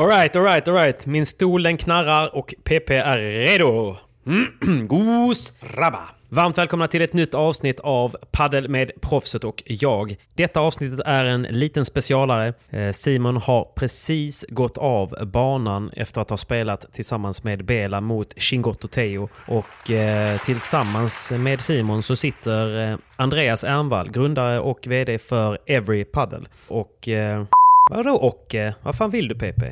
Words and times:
Alright, 0.00 0.36
alright, 0.36 0.68
alright. 0.68 1.06
Min 1.06 1.26
stol 1.26 1.62
den 1.62 1.76
knarrar 1.76 2.36
och 2.36 2.54
PP 2.64 2.90
är 2.96 3.18
redo. 3.18 3.96
Gos 4.86 5.52
rabba. 5.60 6.00
Varmt 6.28 6.58
välkomna 6.58 6.86
till 6.86 7.02
ett 7.02 7.12
nytt 7.12 7.34
avsnitt 7.34 7.80
av 7.80 8.16
Paddel 8.32 8.68
med 8.68 8.90
proffset 9.00 9.44
och 9.44 9.62
jag. 9.66 10.16
Detta 10.36 10.60
avsnittet 10.60 11.00
är 11.06 11.24
en 11.24 11.42
liten 11.42 11.84
specialare. 11.84 12.54
Eh, 12.70 12.92
Simon 12.92 13.36
har 13.36 13.64
precis 13.76 14.44
gått 14.48 14.78
av 14.78 15.14
banan 15.26 15.90
efter 15.96 16.20
att 16.20 16.30
ha 16.30 16.36
spelat 16.36 16.92
tillsammans 16.92 17.44
med 17.44 17.64
Bela 17.64 18.00
mot 18.00 18.40
Chingotto 18.40 18.88
Teo. 18.88 19.28
Och 19.46 19.90
eh, 19.90 20.38
tillsammans 20.40 21.30
med 21.38 21.60
Simon 21.60 22.02
så 22.02 22.16
sitter 22.16 22.90
eh, 22.90 22.96
Andreas 23.16 23.64
Ernvall, 23.64 24.10
grundare 24.10 24.60
och 24.60 24.86
VD 24.86 25.18
för 25.18 25.58
Every 25.66 26.04
Paddle. 26.04 26.46
Och... 26.68 27.08
Eh, 27.08 27.44
vadå 27.90 28.14
och? 28.14 28.54
eh, 28.54 28.72
Vad 28.82 28.94
fan 28.96 29.10
vill 29.10 29.28
du 29.28 29.34
PP? 29.34 29.62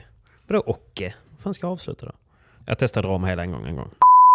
Vadå 0.48 0.60
och? 0.60 1.02
Vad 1.30 1.42
fan 1.42 1.54
ska 1.54 1.66
jag 1.66 1.72
avsluta 1.72 2.06
då? 2.06 2.12
Jag 2.66 2.78
testar 2.78 3.02
dra 3.02 3.18
hela 3.18 3.42
en 3.42 3.52
gång, 3.52 3.66
en 3.66 3.77
gång. 3.77 3.91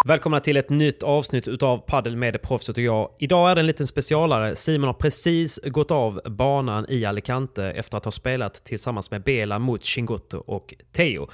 Välkomna 0.05 0.39
till 0.39 0.57
ett 0.57 0.69
nytt 0.69 1.03
avsnitt 1.03 1.47
utav 1.47 1.77
Paddel 1.77 2.15
med 2.15 2.41
proffset 2.41 2.77
och 2.77 2.83
jag. 2.83 3.09
Idag 3.19 3.51
är 3.51 3.55
det 3.55 3.61
en 3.61 3.67
liten 3.67 3.87
specialare. 3.87 4.55
Simon 4.55 4.87
har 4.87 4.93
precis 4.93 5.59
gått 5.63 5.91
av 5.91 6.21
banan 6.25 6.85
i 6.89 7.05
Alicante 7.05 7.65
efter 7.65 7.97
att 7.97 8.05
ha 8.05 8.11
spelat 8.11 8.53
tillsammans 8.53 9.11
med 9.11 9.23
Bela 9.23 9.59
mot 9.59 9.85
Chingotto 9.85 10.37
och 10.37 10.73
Teo. 10.91 11.27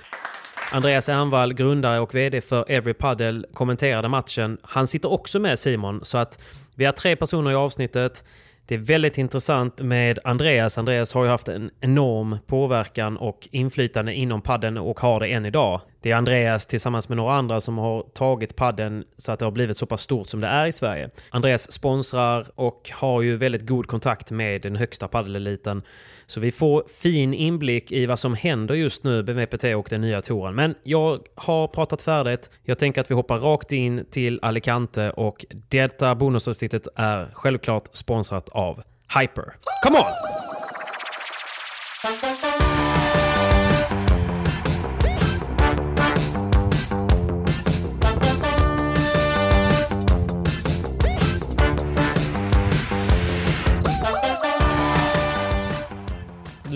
Andreas 0.72 1.10
Ernvall, 1.10 1.54
grundare 1.54 2.00
och 2.00 2.16
VD 2.16 2.42
för 2.42 2.66
Every 2.72 2.94
Paddle, 2.94 3.44
kommenterade 3.54 4.08
matchen. 4.08 4.58
Han 4.62 4.88
sitter 4.88 5.12
också 5.12 5.40
med 5.40 5.60
Simon, 5.60 6.00
så 6.04 6.18
att 6.18 6.44
vi 6.76 6.86
är 6.86 6.92
tre 6.92 7.16
personer 7.16 7.52
i 7.52 7.56
avsnittet. 7.56 8.24
Det 8.70 8.76
är 8.76 8.80
väldigt 8.80 9.18
intressant 9.18 9.82
med 9.82 10.20
Andreas. 10.24 10.78
Andreas 10.78 11.14
har 11.14 11.24
ju 11.24 11.30
haft 11.30 11.48
en 11.48 11.72
enorm 11.82 12.38
påverkan 12.48 13.18
och 13.18 13.48
inflytande 13.52 14.14
inom 14.14 14.42
padden 14.42 14.78
och 14.78 15.00
har 15.00 15.20
det 15.20 15.28
än 15.28 15.46
idag. 15.46 15.82
Det 16.02 16.12
är 16.12 16.16
Andreas 16.16 16.66
tillsammans 16.66 17.10
med 17.10 17.18
några 17.18 17.34
andra 17.34 17.62
som 17.62 17.78
har 17.78 18.04
tagit 18.14 18.56
padden 18.56 19.04
så 19.18 19.32
att 19.32 19.40
det 19.40 19.46
har 19.46 19.52
blivit 19.52 19.78
så 19.78 19.86
pass 19.86 20.02
stort 20.02 20.28
som 20.28 20.40
det 20.40 20.48
är 20.48 20.66
i 20.66 20.72
Sverige. 20.72 21.10
Andreas 21.30 21.72
sponsrar 21.72 22.46
och 22.56 22.92
har 22.94 23.22
ju 23.22 23.38
väldigt 23.38 23.68
god 23.68 23.88
kontakt 23.88 24.32
med 24.32 24.62
den 24.62 24.76
högsta 24.76 25.08
paddeleliten. 25.08 25.82
Så 26.26 26.40
vi 26.40 26.52
får 26.52 26.84
fin 27.02 27.34
inblick 27.34 27.92
i 27.92 28.06
vad 28.06 28.20
som 28.20 28.34
händer 28.34 28.76
just 28.76 29.04
nu 29.04 29.24
med 29.24 29.36
VPT 29.36 29.64
och 29.64 29.88
den 29.90 30.02
nya 30.02 30.22
touren. 30.22 30.56
Men 30.56 30.76
jag 30.84 31.20
har 31.36 31.68
pratat 31.68 32.02
färdigt. 32.02 32.50
Jag 32.64 32.80
tänker 32.80 33.02
att 33.02 33.12
vi 33.12 33.16
hoppar 33.16 33.38
rakt 33.38 33.72
in 33.72 34.06
till 34.12 34.40
Alicante 34.42 35.12
och 35.12 35.46
detta 35.70 36.16
bonusavsnittet 36.16 36.88
är 36.96 37.30
självklart 37.34 37.90
sponsrat 37.92 38.50
av 38.50 38.84
Hyper. 39.20 39.54
Come 39.84 40.00
on! 40.00 40.06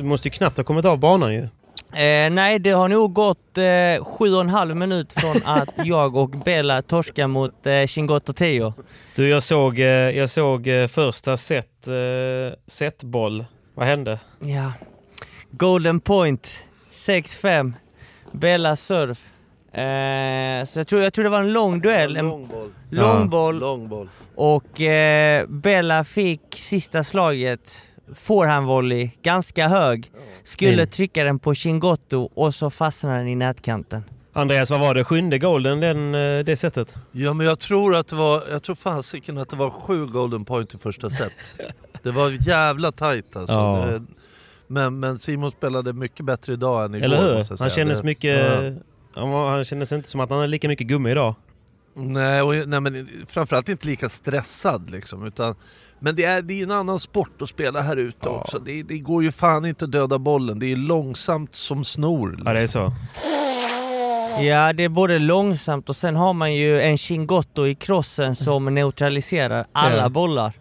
Måste 0.04 0.28
ju 0.28 0.32
knappt 0.32 0.58
ha 0.58 0.64
kommit 0.64 0.86
av 0.86 0.98
banan 1.00 1.34
ju. 1.34 1.48
Eh, 1.94 2.30
nej, 2.30 2.60
det 2.60 2.70
har 2.72 2.88
nog 2.88 3.14
gått 3.14 3.58
eh, 3.58 4.06
sju 4.06 4.34
och 4.34 4.42
en 4.42 4.50
halv 4.50 4.76
minut 4.76 5.14
från 5.14 5.42
att 5.46 5.70
jag 5.86 6.16
och 6.16 6.30
Bella 6.30 6.82
torskade 6.82 7.28
mot 7.28 7.66
eh, 7.68 7.86
Chingotto 7.88 8.34
Teo. 8.34 8.74
Du, 9.16 9.30
jag 9.30 9.44
såg, 9.44 9.80
eh, 9.80 9.86
jag 9.88 10.30
såg 10.30 10.68
eh, 10.68 10.88
första 10.88 11.38
set, 11.38 11.88
eh, 11.88 11.94
setboll. 12.68 13.46
Vad 13.76 13.88
hände? 13.88 14.20
Ja. 14.40 14.72
Golden 15.52 16.00
point, 16.00 16.68
6-5. 16.92 17.74
Bella 18.32 18.76
surf. 18.76 19.20
Eh, 19.74 20.66
så 20.66 20.80
jag 20.80 20.88
tror, 20.88 21.02
jag 21.02 21.14
tror 21.14 21.24
det 21.24 21.30
var 21.30 21.40
en 21.40 21.54
lång 21.54 21.82
duell. 21.82 22.18
En 22.18 22.28
Lång 22.28 22.48
boll. 22.48 22.72
lång 22.90 23.30
boll. 23.30 23.60
Lång 23.60 23.90
boll. 23.90 24.10
Och 24.36 24.82
eh, 24.82 25.46
Bella 25.48 26.04
fick 26.04 26.42
sista 26.56 27.04
slaget, 27.04 27.82
forehandvolley, 28.14 29.10
ganska 29.22 29.68
hög. 29.68 30.12
Skulle 30.44 30.86
trycka 30.86 31.24
den 31.24 31.40
på 31.40 31.54
Chingotto 31.56 32.30
och 32.34 32.56
så 32.56 32.70
fastnade 32.70 33.18
den 33.18 33.28
i 33.28 33.36
nätkanten. 33.36 34.04
Andreas, 34.34 34.72
vad 34.72 34.80
var 34.80 34.96
det? 34.96 35.04
Sjunde 35.04 35.38
golden 35.40 35.80
den, 35.80 36.16
eh, 36.16 36.44
det 36.46 36.56
sättet? 36.56 36.96
Ja 37.12 37.34
men 37.34 37.46
jag 37.48 37.60
tror 37.60 37.96
att 37.96 38.08
det 38.08 38.16
var, 38.16 38.44
jag 38.52 38.64
tror 38.64 38.76
fasiken 38.76 39.38
att 39.38 39.50
det 39.50 39.56
var 39.56 39.70
sju 39.70 40.06
golden 40.06 40.46
point 40.46 40.74
i 40.74 40.78
första 40.78 41.10
set. 41.10 41.32
Det 42.04 42.12
var 42.12 42.48
jävla 42.48 42.92
tajt 42.92 43.36
alltså. 43.36 43.54
Ja. 43.56 43.86
Det- 43.86 44.04
Men, 44.68 45.00
men 45.00 45.18
Simon 45.18 45.52
spelade 45.52 45.94
mycket 45.94 46.26
bättre 46.26 46.54
idag 46.54 46.86
än 46.86 46.96
igår 46.96 47.06
Eller 47.06 47.22
hur? 47.22 47.36
måste 47.36 47.54
jag 47.54 47.60
Han 47.60 47.70
säga. 47.70 47.84
kändes 47.84 47.98
Det- 47.98 48.04
mycket... 48.06 48.40
Ja. 49.16 49.22
Han, 49.22 49.30
var, 49.32 49.52
han 49.52 49.64
kändes 49.64 49.92
inte 49.92 50.10
som 50.10 50.20
att 50.22 50.30
han 50.30 50.38
hade 50.40 50.48
lika 50.48 50.68
mycket 50.68 50.88
gummi 50.88 51.12
idag. 51.12 51.36
Nej, 51.96 52.42
och, 52.42 52.54
nej 52.68 52.80
men 52.82 53.08
framförallt 53.28 53.70
inte 53.70 53.88
lika 53.88 54.10
stressad 54.10 54.90
liksom. 54.90 55.26
Utan, 55.26 55.56
men 56.04 56.16
det 56.16 56.24
är, 56.24 56.42
det 56.42 56.54
är 56.54 56.58
ju 56.58 56.64
en 56.64 56.72
annan 56.72 57.00
sport 57.00 57.42
att 57.42 57.50
spela 57.50 57.82
här 57.82 57.98
ute 57.98 58.18
Ja. 58.24 58.30
också. 58.30 58.60
Det, 58.60 58.84
det 58.84 58.98
går 58.98 59.24
ju 59.24 59.32
fan 59.32 59.66
inte 59.66 59.86
att 59.86 59.92
döda 59.92 60.20
bollen. 60.20 60.60
Det 60.60 60.72
är 60.72 60.76
långsamt 60.76 61.56
som 61.56 61.84
snor. 61.84 62.30
Liksom. 62.32 62.44
Ja, 62.48 62.54
det 62.54 62.60
är 62.62 62.68
så. 62.68 62.94
Ja, 64.44 64.74
det 64.74 64.84
är 64.84 64.90
både 64.90 65.20
långsamt 65.20 65.90
och 65.90 65.96
sen 65.96 66.16
har 66.16 66.34
man 66.34 66.54
ju 66.56 66.82
en 66.82 66.98
Chingotto 66.98 67.68
i 67.68 67.76
crossen 67.76 68.36
som 68.36 68.76
neutraliserar 68.76 69.66
alla 69.72 69.98
Ja. 69.98 70.10
bollar. 70.10 70.54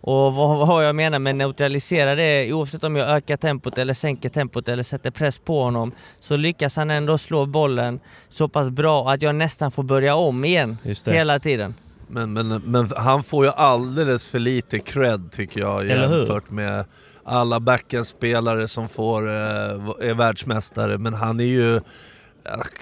Och 0.00 0.34
vad, 0.34 0.66
vad 0.68 0.86
jag 0.86 0.96
menar 0.96 1.18
med 1.18 1.36
neutralisera 1.36 2.14
det 2.14 2.22
är 2.22 2.52
oavsett 2.52 2.84
om 2.84 2.96
jag 2.96 3.08
ökar 3.10 3.36
tempot 3.36 3.78
eller 3.78 3.94
sänker 3.94 4.28
tempot 4.28 4.68
eller 4.68 4.82
sätter 4.82 5.10
press 5.10 5.38
på 5.38 5.62
honom 5.62 5.92
så 6.20 6.36
lyckas 6.36 6.76
han 6.76 6.90
ändå 6.90 7.18
slå 7.18 7.46
bollen 7.46 8.00
så 8.28 8.48
pass 8.48 8.70
bra 8.70 9.10
att 9.10 9.22
jag 9.22 9.34
nästan 9.34 9.70
får 9.72 9.82
börja 9.82 10.14
om 10.16 10.44
igen 10.44 10.78
Just 10.82 11.04
det. 11.04 11.12
hela 11.12 11.38
tiden. 11.38 11.74
Men, 12.10 12.32
men, 12.32 12.48
men 12.64 12.90
han 12.96 13.22
får 13.22 13.44
ju 13.44 13.50
alldeles 13.52 14.28
för 14.28 14.38
lite 14.38 14.78
cred 14.78 15.32
tycker 15.32 15.60
jag 15.60 15.86
jämfört 15.86 16.50
med 16.50 16.84
alla 17.24 17.60
backendspelare 17.60 18.68
som 18.68 18.88
får, 18.88 19.28
eh, 19.28 19.34
är 20.08 20.14
världsmästare. 20.14 20.98
Men 20.98 21.14
han 21.14 21.40
är 21.40 21.44
ju... 21.44 21.80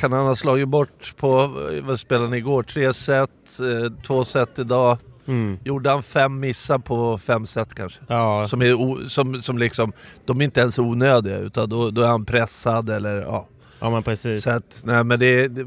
Kan 0.00 0.12
han 0.12 0.26
ha 0.26 0.34
slagit 0.36 0.68
bort 0.68 1.14
på, 1.16 1.40
eh, 1.72 1.84
vad 1.84 2.00
spelade 2.00 2.26
han 2.26 2.34
igår? 2.34 2.62
Tre 2.62 2.92
set, 2.94 3.30
eh, 3.60 3.92
två 4.06 4.24
set 4.24 4.58
idag. 4.58 4.98
Mm. 5.28 5.58
Gjorde 5.64 5.90
han 5.90 6.02
fem 6.02 6.40
missar 6.40 6.78
på 6.78 7.18
fem 7.18 7.46
set 7.46 7.74
kanske? 7.74 8.00
Ja, 8.08 8.48
Som, 8.48 8.62
är 8.62 9.08
som, 9.08 9.42
som 9.42 9.58
liksom, 9.58 9.92
de 10.24 10.40
är 10.40 10.44
inte 10.44 10.60
ens 10.60 10.78
onödiga 10.78 11.38
utan 11.38 11.68
då, 11.68 11.90
då 11.90 12.02
är 12.02 12.06
han 12.08 12.24
pressad 12.24 12.90
eller 12.90 13.16
ja. 13.16 13.48
ja 13.80 13.90
men 13.90 14.02
precis. 14.02 14.44
Så 14.44 14.50
att, 14.50 14.80
nej 14.84 15.04
men 15.04 15.18
det, 15.18 15.26
är- 15.26 15.48
det, 15.48 15.64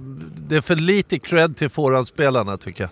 det 0.47 0.55
är 0.55 0.61
för 0.61 0.75
lite 0.75 1.19
cred 1.19 1.57
till 1.57 1.69
forehandspelarna 1.69 2.57
tycker 2.57 2.83
jag. 2.83 2.89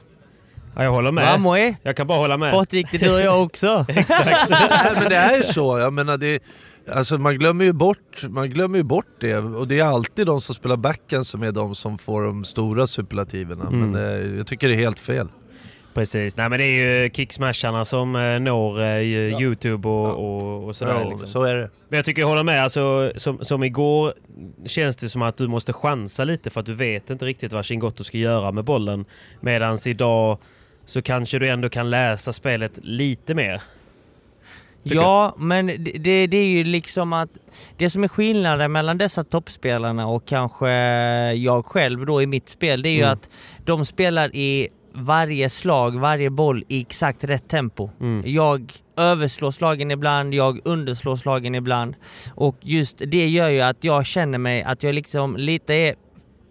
Ja, 0.78 0.84
jag 0.84 0.92
håller 0.92 1.12
med. 1.12 1.26
Vamos 1.26 1.58
eh! 1.58 1.74
Jag 1.84 1.96
kan 1.96 2.08
bara 2.08 2.18
hålla 2.18 2.38
med. 2.38 2.52
Patrik, 2.52 2.88
det 2.92 3.02
gör 3.02 3.20
jag 3.20 3.44
också. 3.44 3.86
Exakt. 3.90 4.50
Nej 4.50 4.92
men 4.94 5.10
det 5.10 5.16
är 5.16 5.38
ju 5.38 5.44
så, 5.44 5.80
jag 5.80 5.94
menar 5.94 6.18
det, 6.18 6.44
alltså 6.92 7.18
man 7.18 7.38
glömmer 7.38 7.66
ju 7.66 7.74
bort, 7.74 8.24
man 8.30 8.50
glömmer 8.50 8.78
ju 8.78 8.84
bort 8.84 9.06
det 9.20 9.38
och 9.38 9.68
det 9.68 9.80
är 9.80 9.84
alltid 9.84 10.26
de 10.26 10.42
som 10.42 10.56
spelar 10.56 10.78
backen 10.78 11.26
som 11.26 11.44
är 11.44 11.52
de 11.52 11.76
som 11.76 11.98
får 11.98 12.24
de 12.24 12.46
stora 12.46 12.88
superlativerna. 12.88 13.68
Mm. 13.68 13.92
Men 13.92 14.04
eh, 14.06 14.38
jag 14.38 14.48
tycker 14.48 14.68
det 14.68 14.74
är 14.74 14.78
helt 14.78 15.00
fel. 15.00 15.28
Precis. 15.94 16.38
Nej 16.38 16.50
men 16.50 16.60
det 16.60 16.66
är 16.66 17.04
ju 17.04 17.10
kicksmasharna 17.10 17.86
som 17.86 18.16
eh, 18.16 18.40
når 18.40 18.82
eh, 18.82 19.42
Youtube 19.42 19.90
och, 19.90 20.10
och, 20.10 20.68
och 20.68 20.76
sådär. 20.76 21.02
Ja, 21.02 21.10
liksom. 21.10 21.28
Så 21.28 21.44
är 21.44 21.56
det. 21.56 21.70
Men 21.90 21.98
jag 21.98 22.06
tycker 22.06 22.22
jag 22.22 22.30
håller 22.30 22.44
med. 22.44 22.64
Alltså, 22.64 23.12
som, 23.16 23.44
som 23.44 23.64
igår 23.64 24.14
känns 24.66 24.96
det 24.96 25.10
som 25.10 25.22
att 25.22 25.38
du 25.38 25.48
måste 25.48 25.74
chansa 25.74 26.24
lite 26.24 26.50
för 26.50 26.60
att 26.60 26.66
du 26.66 26.74
vet 26.74 27.10
inte 27.10 27.26
riktigt 27.26 27.54
vad 27.54 27.66
Chingotto 27.66 28.04
ska 28.04 28.18
göra 28.18 28.52
med 28.52 28.64
bollen. 28.64 29.06
Medan 29.42 29.78
idag 29.88 30.38
så 30.88 31.02
kanske 31.02 31.40
du 31.40 31.48
ändå 31.48 31.70
kan 31.70 31.90
läsa 31.90 32.34
spelet 32.34 32.72
lite 32.82 33.36
mer. 33.36 33.62
Ja, 34.84 35.36
men 35.38 35.68
det, 35.68 35.76
det, 35.76 36.28
det 36.28 36.38
är 36.38 36.48
ju 36.48 36.64
liksom 36.64 37.14
att 37.14 37.30
det 37.78 37.90
som 37.90 38.04
är 38.04 38.08
skillnaden 38.08 38.72
mellan 38.72 38.98
dessa 38.98 39.24
toppspelarna 39.24 40.08
och 40.08 40.26
kanske 40.26 40.70
jag 41.34 41.66
själv 41.66 42.06
då 42.06 42.22
i 42.22 42.28
mitt 42.28 42.50
spel, 42.50 42.82
det 42.82 42.90
är 42.90 42.94
ju 42.94 43.02
Mm. 43.02 43.14
att 43.14 43.30
de 43.66 43.86
spelar 43.86 44.36
i 44.36 44.68
varje 44.94 45.50
slag, 45.50 46.00
varje 46.00 46.30
boll 46.30 46.64
i 46.68 46.82
exakt 46.82 47.24
rätt 47.24 47.48
tempo. 47.48 47.90
Mm. 48.02 48.24
Jag 48.26 48.74
överslår 48.98 49.52
slagen 49.52 49.92
ibland, 49.92 50.34
jag 50.34 50.60
underslår 50.66 51.16
slagen 51.16 51.56
ibland. 51.56 51.96
Och 52.36 52.58
just 52.62 52.98
det 53.08 53.28
gör 53.28 53.50
ju 53.50 53.62
att 53.62 53.84
jag 53.84 54.06
känner 54.06 54.38
mig 54.38 54.64
att 54.64 54.84
jag 54.84 54.96
liksom 54.96 55.38
lite 55.38 55.74
är, 55.74 55.96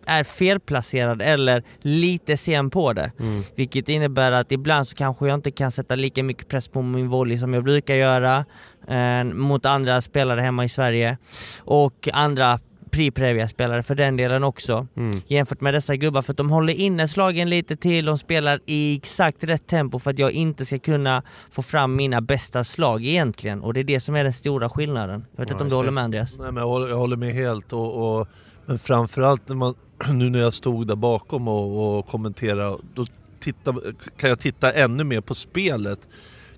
är 0.07 0.25
felplacerad 0.25 1.23
eller 1.23 1.63
lite 1.81 2.37
sen 2.37 2.71
på 2.71 2.93
det. 2.93 3.13
Mm. 3.21 3.43
Vilket 3.55 3.89
innebär 3.89 4.33
att 4.33 4.53
ibland 4.53 4.89
så 4.89 4.97
kanske 4.97 5.27
jag 5.27 5.35
inte 5.35 5.51
kan 5.51 5.71
sätta 5.71 5.95
lika 5.95 6.23
mycket 6.23 6.49
press 6.49 6.69
på 6.69 6.83
min 6.83 7.09
volley 7.09 7.39
som 7.39 7.55
jag 7.55 7.65
brukar 7.65 7.95
göra 7.95 8.45
eh, 8.89 9.25
mot 9.25 9.67
andra 9.67 10.01
spelare 10.01 10.41
hemma 10.41 10.65
i 10.65 10.69
Sverige. 10.69 11.19
Och 11.59 12.09
andra 12.13 12.59
Pri 12.91 13.11
Previa-spelare 13.11 13.83
för 13.83 13.95
den 13.95 14.17
delen 14.17 14.45
också. 14.45 14.87
Mm. 14.97 15.21
Jämfört 15.27 15.61
med 15.61 15.75
dessa 15.75 15.97
gubbar, 15.97 16.23
för 16.23 16.33
att 16.33 16.37
de 16.37 16.51
håller 16.51 16.73
inne 16.73 17.09
slagen 17.09 17.51
lite 17.51 17.77
till, 17.77 18.05
de 18.05 18.19
spelar 18.19 18.61
i 18.67 18.97
exakt 18.97 19.45
rätt 19.45 19.67
tempo 19.67 19.99
för 19.99 20.11
att 20.11 20.19
jag 20.19 20.33
inte 20.33 20.67
ska 20.67 20.79
kunna 20.79 21.23
få 21.51 21.63
fram 21.63 21.97
mina 21.97 22.21
bästa 22.21 22.65
slag 22.65 23.05
egentligen. 23.05 23.63
Och 23.63 23.75
det 23.75 23.81
är 23.81 23.85
det 23.85 24.01
som 24.01 24.17
är 24.17 24.25
den 24.25 24.33
stora 24.33 24.69
skillnaden. 24.69 25.25
Jag 25.37 25.39
vet 25.43 25.49
Ja, 25.49 25.55
inte 25.55 25.65
om 25.65 25.71
du 25.71 25.77
håller 25.77 25.91
med 25.91 26.05
Andreas? 26.05 26.39
Nej, 26.39 26.53
men 26.53 26.57
jag, 26.57 26.69
håller, 26.69 26.89
jag 26.89 26.97
håller 26.97 27.17
med 27.17 27.33
helt. 27.35 27.73
Och, 27.73 28.19
och, 28.21 28.29
men 28.67 28.79
framförallt 28.79 29.49
när 29.49 29.57
man, 29.57 29.75
nu 30.13 30.31
när 30.31 30.39
jag 30.39 30.53
stod 30.53 30.87
där 30.87 30.97
bakom 30.97 31.49
och, 31.49 31.99
och 31.99 32.07
kommenterade, 32.07 32.79
då 32.95 33.07
titta, 33.41 33.75
kan 34.17 34.31
jag 34.31 34.39
titta 34.39 34.73
ännu 34.73 35.05
mer 35.05 35.21
på 35.21 35.35
spelet. 35.35 36.09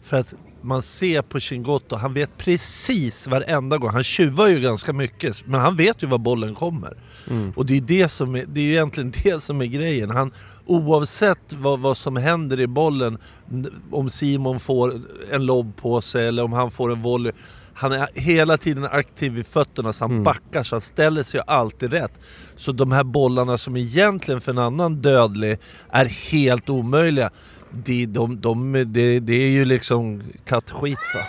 För 0.03 0.21
att 0.21 0.35
man 0.61 0.83
ser 0.83 1.23
på 1.23 1.41
Chingotto, 1.41 1.97
han 1.97 2.15
vet 2.15 2.39
precis 2.39 3.27
varenda 3.27 3.79
gång. 3.79 3.91
Han 3.91 4.05
tjuvar 4.05 4.47
ju 4.47 4.61
ganska 4.61 4.93
mycket, 4.93 5.47
men 5.47 5.61
han 5.61 5.77
vet 5.77 6.03
ju 6.03 6.07
var 6.07 6.19
bollen 6.19 6.55
kommer. 6.55 6.97
Mm. 7.31 7.53
Och 7.57 7.67
det 7.67 7.77
är, 7.77 7.81
det, 7.81 8.09
som 8.09 8.35
är, 8.37 8.45
det 8.49 8.61
är 8.61 8.65
ju 8.65 8.73
egentligen 8.73 9.13
det 9.23 9.43
som 9.43 9.61
är 9.61 9.67
grejen. 9.67 10.11
Han, 10.11 10.33
oavsett 10.67 11.53
vad, 11.53 11.81
vad 11.81 11.97
som 11.97 12.17
händer 12.17 12.61
i 12.61 12.67
bollen, 12.67 13.19
om 13.91 14.11
Simon 14.11 14.61
får 14.61 15.01
en 15.31 15.47
lobb 15.47 15.77
på 15.77 16.01
sig 16.01 16.29
eller 16.29 16.45
om 16.45 16.53
han 16.53 16.71
får 16.71 16.93
en 16.93 17.03
volley. 17.03 17.33
Han 17.81 17.93
är 17.93 18.09
hela 18.15 18.57
tiden 18.57 18.85
aktiv 18.91 19.33
vid 19.33 19.47
fötterna 19.47 19.93
så 19.93 20.05
han 20.05 20.11
Mm. 20.11 20.23
backar 20.23 20.63
så 20.63 20.75
han 20.75 20.81
ställer 20.81 21.23
sig 21.23 21.41
alltid 21.47 21.93
rätt. 21.93 22.13
Så 22.57 22.73
de 22.73 22.93
här 22.93 23.05
bollarna 23.05 23.59
som 23.59 23.77
egentligen 23.77 24.41
för 24.41 24.53
en 24.53 24.59
annan 24.59 25.03
dödlig 25.03 25.59
är 25.91 26.05
helt 26.05 26.69
omöjliga. 26.71 27.31
Det, 27.71 28.07
de, 28.07 28.41
de, 28.41 28.73
det, 28.93 29.21
det 29.21 29.35
är 29.35 29.51
ju 29.51 29.65
liksom 29.65 30.23
kattskit 30.45 30.99
va? 31.15 31.21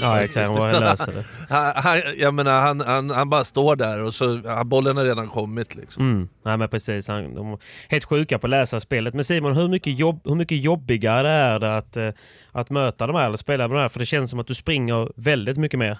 Ja, 0.00 0.20
exakt. 0.20 0.48
Han 0.48 0.70
löser 0.70 1.12
det. 1.12 1.24
Han, 1.48 1.72
han, 1.76 2.00
jag 2.16 2.34
menar, 2.34 2.60
han, 2.60 2.80
han, 2.80 3.10
han 3.10 3.30
bara 3.30 3.44
står 3.44 3.76
där 3.76 4.04
och 4.04 4.14
så, 4.14 4.40
bollen 4.64 4.96
har 4.96 5.04
redan 5.04 5.28
kommit 5.28 5.74
liksom. 5.74 6.10
Mm. 6.10 6.28
Nej 6.44 6.56
men 6.56 6.68
precis, 6.68 7.08
han, 7.08 7.34
de 7.34 7.52
är 7.52 7.58
helt 7.88 8.04
sjuka 8.04 8.38
på 8.38 8.46
att 8.46 8.50
läsa 8.50 8.80
spelet. 8.80 9.14
Men 9.14 9.24
Simon, 9.24 9.56
hur 9.56 9.68
mycket, 9.68 9.98
jobb, 9.98 10.20
hur 10.24 10.34
mycket 10.34 10.62
jobbigare 10.62 11.30
är 11.30 11.58
det 11.58 11.76
att, 11.76 11.96
eh, 11.96 12.08
att 12.52 12.70
möta 12.70 13.06
de 13.06 13.16
här 13.16 13.26
eller 13.26 13.36
spela 13.36 13.68
med 13.68 13.76
de 13.76 13.80
här? 13.80 13.88
För 13.88 13.98
det 13.98 14.06
känns 14.06 14.30
som 14.30 14.40
att 14.40 14.46
du 14.46 14.54
springer 14.54 15.12
väldigt 15.16 15.56
mycket 15.56 15.78
mer. 15.78 15.98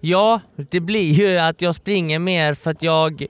Ja, 0.00 0.40
det 0.70 0.80
blir 0.80 1.12
ju 1.12 1.38
att 1.38 1.62
jag 1.62 1.74
springer 1.74 2.18
mer 2.18 2.54
för 2.54 2.70
att 2.70 2.82
jag 2.82 3.26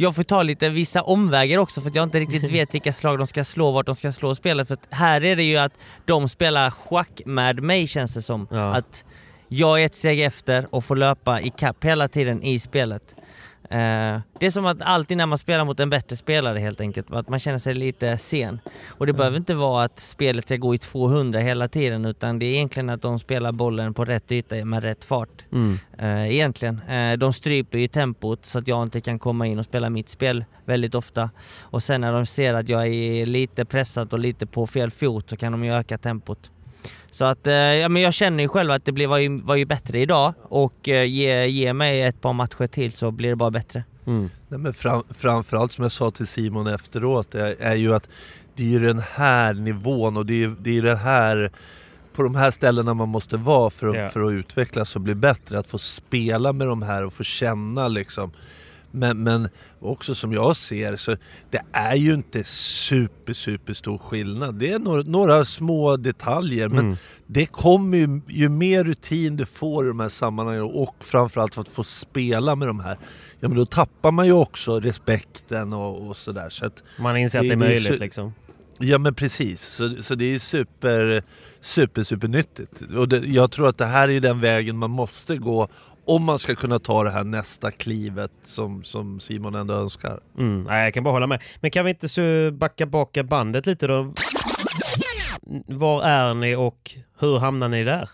jag 0.00 0.16
får 0.16 0.22
ta 0.22 0.42
lite 0.42 0.68
vissa 0.68 1.02
omvägar 1.02 1.58
också 1.58 1.80
för 1.80 1.88
att 1.88 1.94
jag 1.94 2.02
inte 2.02 2.20
riktigt 2.20 2.52
vet 2.52 2.74
vilka 2.74 2.92
slag 2.92 3.18
de 3.18 3.26
ska 3.26 3.44
slå, 3.44 3.70
vart 3.70 3.86
de 3.86 3.96
ska 3.96 4.12
slå 4.12 4.34
spelet. 4.34 4.68
För 4.68 4.74
att 4.74 4.86
här 4.90 5.24
är 5.24 5.36
det 5.36 5.42
ju 5.42 5.56
att 5.56 5.72
de 6.06 6.28
spelar 6.28 6.70
schack 6.70 7.20
med 7.24 7.62
mig 7.62 7.86
känns 7.86 8.14
det 8.14 8.22
som. 8.22 8.48
Ja. 8.50 8.74
Att 8.74 9.04
jag 9.52 9.80
är 9.80 9.86
ett 9.86 9.94
steg 9.94 10.20
efter 10.20 10.66
och 10.70 10.84
får 10.84 10.96
löpa 10.96 11.40
i 11.40 11.50
kapp 11.50 11.84
hela 11.84 12.08
tiden 12.08 12.42
i 12.42 12.58
spelet. 12.58 13.14
Eh, 13.70 14.20
det 14.38 14.46
är 14.46 14.50
som 14.50 14.66
att 14.66 14.82
alltid 14.82 15.16
när 15.16 15.26
man 15.26 15.38
spelar 15.38 15.64
mot 15.64 15.80
en 15.80 15.90
bättre 15.90 16.16
spelare 16.16 16.58
helt 16.58 16.80
enkelt, 16.80 17.10
att 17.10 17.28
man 17.28 17.38
känner 17.38 17.58
sig 17.58 17.74
lite 17.74 18.18
sen. 18.18 18.60
Och 18.86 19.06
det 19.06 19.12
behöver 19.12 19.36
inte 19.36 19.54
vara 19.54 19.84
att 19.84 20.00
spelet 20.00 20.44
ska 20.44 20.56
gå 20.56 20.74
i 20.74 20.78
200 20.78 21.40
hela 21.40 21.68
tiden 21.68 22.04
utan 22.04 22.38
det 22.38 22.46
är 22.46 22.54
egentligen 22.54 22.90
att 22.90 23.02
de 23.02 23.18
spelar 23.18 23.52
bollen 23.52 23.94
på 23.94 24.04
rätt 24.04 24.32
yta 24.32 24.64
med 24.64 24.82
rätt 24.82 25.04
fart. 25.04 25.44
Eh, 25.98 26.30
egentligen. 26.30 26.80
Eh, 26.88 27.12
de 27.12 27.32
stryper 27.32 27.78
ju 27.78 27.88
tempot 27.88 28.46
så 28.46 28.58
att 28.58 28.68
jag 28.68 28.82
inte 28.82 29.00
kan 29.00 29.18
komma 29.18 29.46
in 29.46 29.58
och 29.58 29.64
spela 29.64 29.90
mitt 29.90 30.08
spel 30.08 30.44
väldigt 30.64 30.94
ofta. 30.94 31.30
Och 31.60 31.82
sen 31.82 32.00
när 32.00 32.12
de 32.12 32.26
ser 32.26 32.54
att 32.54 32.68
jag 32.68 32.86
är 32.86 33.26
lite 33.26 33.64
pressad 33.64 34.12
och 34.12 34.18
lite 34.18 34.46
på 34.46 34.66
fel 34.66 34.90
fot 34.90 35.30
så 35.30 35.36
kan 35.36 35.52
de 35.52 35.64
ju 35.64 35.74
öka 35.74 35.98
tempot. 35.98 36.50
Så 37.10 37.24
att, 37.24 37.46
eh, 37.46 37.54
ja, 37.54 37.88
men 37.88 38.02
jag 38.02 38.14
känner 38.14 38.42
ju 38.42 38.48
själv 38.48 38.70
att 38.70 38.84
det 38.84 38.92
blir, 38.92 39.06
var, 39.06 39.18
ju, 39.18 39.40
var 39.40 39.56
ju 39.56 39.64
bättre 39.64 39.98
idag 39.98 40.34
och 40.42 40.88
eh, 40.88 41.04
ge, 41.04 41.46
ge 41.46 41.72
mig 41.72 42.02
ett 42.02 42.20
par 42.20 42.32
matcher 42.32 42.66
till 42.66 42.92
så 42.92 43.10
blir 43.10 43.28
det 43.28 43.36
bara 43.36 43.50
bättre. 43.50 43.84
Mm. 44.06 44.30
Nej, 44.48 44.60
men 44.60 44.74
fram, 44.74 45.02
framförallt 45.10 45.72
som 45.72 45.82
jag 45.82 45.92
sa 45.92 46.10
till 46.10 46.26
Simon 46.26 46.66
efteråt 46.66 47.34
är, 47.34 47.56
är 47.60 47.74
ju 47.74 47.94
att 47.94 48.08
det 48.56 48.62
är 48.62 48.66
ju 48.66 48.80
den 48.80 48.98
här 49.14 49.54
nivån 49.54 50.16
och 50.16 50.26
det 50.26 50.44
är, 50.44 50.54
det 50.60 50.78
är 50.78 50.82
det 50.82 50.96
här 50.96 51.50
på 52.12 52.22
de 52.22 52.34
här 52.34 52.50
ställena 52.50 52.94
man 52.94 53.08
måste 53.08 53.36
vara 53.36 53.70
för 53.70 53.88
att, 53.88 53.96
Ja. 53.96 54.08
för 54.08 54.24
att 54.26 54.32
utvecklas 54.32 54.96
och 54.96 55.02
bli 55.02 55.14
bättre. 55.14 55.58
Att 55.58 55.66
få 55.66 55.78
spela 55.78 56.52
med 56.52 56.66
de 56.66 56.82
här 56.82 57.04
och 57.06 57.12
få 57.12 57.22
känna 57.22 57.88
liksom. 57.88 58.32
Men, 58.90 59.22
men 59.22 59.48
också 59.80 60.14
som 60.14 60.32
jag 60.32 60.56
ser 60.56 60.96
så 60.96 61.16
det 61.50 61.62
är 61.72 61.94
ju 61.94 62.14
inte 62.14 62.44
super 62.44 63.32
super 63.32 63.74
stor 63.74 63.98
skillnad. 63.98 64.54
Det 64.54 64.72
är 64.72 64.78
några, 64.78 65.02
några 65.02 65.44
små 65.44 65.96
detaljer 65.96 66.68
men 66.68 66.78
Mm. 66.84 66.96
det 67.26 67.46
kommer 67.46 67.98
ju, 67.98 68.20
ju 68.28 68.48
mer 68.48 68.84
rutin 68.84 69.36
du 69.36 69.46
får 69.46 69.84
i 69.84 69.88
de 69.88 70.00
här 70.00 70.08
sammanhangen 70.08 70.62
och 70.62 70.96
framförallt 71.00 71.54
för 71.54 71.60
att 71.60 71.68
få 71.68 71.84
spela 71.84 72.56
med 72.56 72.68
de 72.68 72.80
här. 72.80 72.96
Ja 73.40 73.48
men 73.48 73.56
då 73.58 73.66
tappar 73.66 74.10
man 74.12 74.26
ju 74.26 74.32
också 74.32 74.80
respekten 74.80 75.72
och, 75.72 76.08
och 76.08 76.16
sådär. 76.16 76.48
Så 76.50 76.66
att, 76.66 76.82
Man 76.98 77.16
inser 77.16 77.38
att 77.38 77.42
det 77.44 77.52
är 77.52 77.56
det 77.56 77.64
är 77.66 77.68
möjligt 77.68 78.00
liksom. 78.00 78.34
ja 78.78 78.98
men 78.98 79.14
precis, 79.14 79.60
så, 79.62 80.02
så 80.02 80.14
det 80.14 80.34
är 80.34 80.38
super, 80.38 81.22
super, 81.60 82.02
super 82.02 82.28
nyttigt. 82.28 82.82
Och 82.96 83.08
det, 83.08 83.18
jag 83.26 83.50
tror 83.52 83.68
att 83.68 83.78
det 83.78 83.84
här 83.86 84.08
är 84.10 84.20
den 84.20 84.40
vägen 84.40 84.76
man 84.78 84.90
måste 84.90 85.36
gå 85.36 85.68
om 86.14 86.24
man 86.24 86.38
ska 86.38 86.54
kunna 86.54 86.78
ta 86.78 87.04
det 87.04 87.10
här 87.10 87.24
nästa 87.24 87.70
klivet 87.70 88.32
som, 88.42 88.84
som 88.84 89.20
Simon 89.20 89.54
ändå 89.54 89.74
önskar. 89.74 90.20
Mm. 90.38 90.62
Nej, 90.62 90.84
jag 90.84 90.94
kan 90.94 91.04
bara 91.04 91.12
hålla 91.14 91.26
med. 91.26 91.42
Men 91.60 91.70
kan 91.70 91.84
vi 91.84 91.90
inte 91.90 92.08
så 92.08 92.50
backa 92.52 92.86
baka 92.86 93.22
bandet 93.24 93.66
lite 93.66 93.86
då? 93.86 94.12
Var 95.66 96.02
är 96.02 96.34
ni 96.34 96.54
och 96.56 96.94
hur 97.18 97.38
hamnar 97.38 97.68
ni 97.68 97.84
där? 97.84 98.08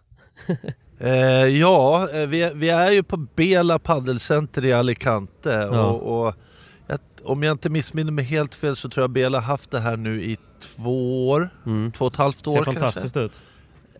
Eh, 0.98 1.12
ja, 1.46 2.08
eh, 2.12 2.26
vi, 2.26 2.50
vi 2.54 2.68
är 2.68 2.90
ju 2.90 3.02
på 3.02 3.16
Bela 3.16 3.78
Paddelcenter 3.78 4.64
i 4.64 4.72
Alicante 4.72 5.68
Ja. 5.72 5.84
och, 5.84 6.26
och 6.26 6.34
jag, 6.86 6.98
om 7.24 7.42
jag 7.42 7.52
inte 7.52 7.70
missminner 7.70 8.12
mig 8.12 8.24
helt 8.24 8.54
fel 8.54 8.76
så 8.76 8.88
tror 8.88 9.02
jag 9.02 9.10
Bela 9.10 9.40
haft 9.40 9.70
det 9.70 9.80
här 9.80 9.96
nu 9.96 10.22
i 10.22 10.36
två 10.60 11.28
år, 11.28 11.48
Mm. 11.66 11.92
två 11.92 12.04
och 12.04 12.12
ett 12.12 12.16
halvt 12.18 12.46
år 12.46 12.52
Ser 12.52 12.62
kanske. 12.64 12.80
fantastiskt 12.80 13.16
ut. 13.16 13.40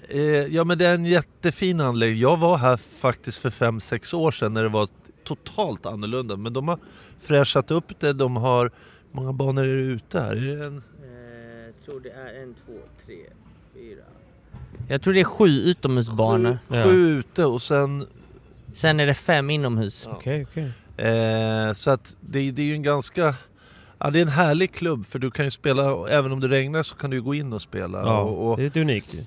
Eh, 0.09 0.21
ja 0.55 0.65
men 0.65 0.79
det 0.79 0.87
är 0.87 0.95
en 0.95 1.05
jättefin 1.05 1.81
anläggning. 1.81 2.21
Jag 2.21 2.37
var 2.37 2.57
här 2.57 2.77
faktiskt 2.77 3.39
för 3.39 3.51
fem 3.51 3.81
sex 3.81 4.15
år 4.15 4.31
sedan 4.31 4.55
när 4.55 4.63
det 4.63 4.69
var 4.69 4.89
totalt 5.25 5.87
annorlunda. 5.87 6.37
Men 6.37 6.53
de 6.53 6.69
har 6.69 6.79
fräschat 7.19 7.71
upp 7.71 8.01
det, 8.01 8.13
de 8.13 8.37
har... 8.37 8.65
Hur 9.13 9.21
många 9.23 9.33
banor 9.33 9.65
är 9.65 9.77
det 9.77 9.83
ute 9.83 10.21
här? 10.21 10.37
Är 10.37 10.57
det 10.57 10.67
en... 10.67 10.83
Jag 11.67 11.85
tror 11.85 12.01
det 12.01 12.11
är 12.11 12.43
en, 12.43 12.55
två, 12.67 12.73
tre, 13.07 13.17
fyra. 13.75 14.03
Jag 14.89 15.03
tror 15.03 15.15
det 15.15 15.21
är 15.21 15.25
sju 15.25 15.61
utomhusbanor. 15.61 16.59
Sju, 16.69 16.77
Ja. 16.77 16.85
sju 16.85 17.19
ute 17.19 17.45
och 17.45 17.63
sen... 17.63 18.07
Sen 18.73 19.01
är 19.01 19.07
det 19.07 19.15
fem 19.15 19.51
inomhus. 19.51 20.07
Okej, 20.11 20.47
okej. 20.51 20.73
Eh, 21.09 21.73
så 21.73 21.91
att 21.91 22.17
det, 22.21 22.51
det 22.51 22.63
är 22.63 22.67
ju 22.67 22.75
en 22.75 22.83
ganska... 22.83 23.35
Ja, 23.99 24.11
det 24.11 24.19
är 24.19 24.23
en 24.23 24.29
härlig 24.29 24.73
klubb 24.75 25.07
för 25.07 25.19
du 25.19 25.31
kan 25.31 25.45
ju 25.45 25.51
spela, 25.51 26.09
även 26.09 26.33
om 26.33 26.41
det 26.41 26.49
regnar 26.49 26.83
så 26.83 26.97
kan 26.97 27.11
du 27.11 27.17
ju 27.17 27.23
gå 27.23 27.35
in 27.35 27.53
och 27.53 27.63
spela. 27.63 27.99
Ja, 27.99 28.21
och, 28.21 28.51
och, 28.51 28.57
det 28.57 28.63
är 28.63 28.65
lite 28.65 28.81
unikt 28.81 29.15
ju. 29.15 29.21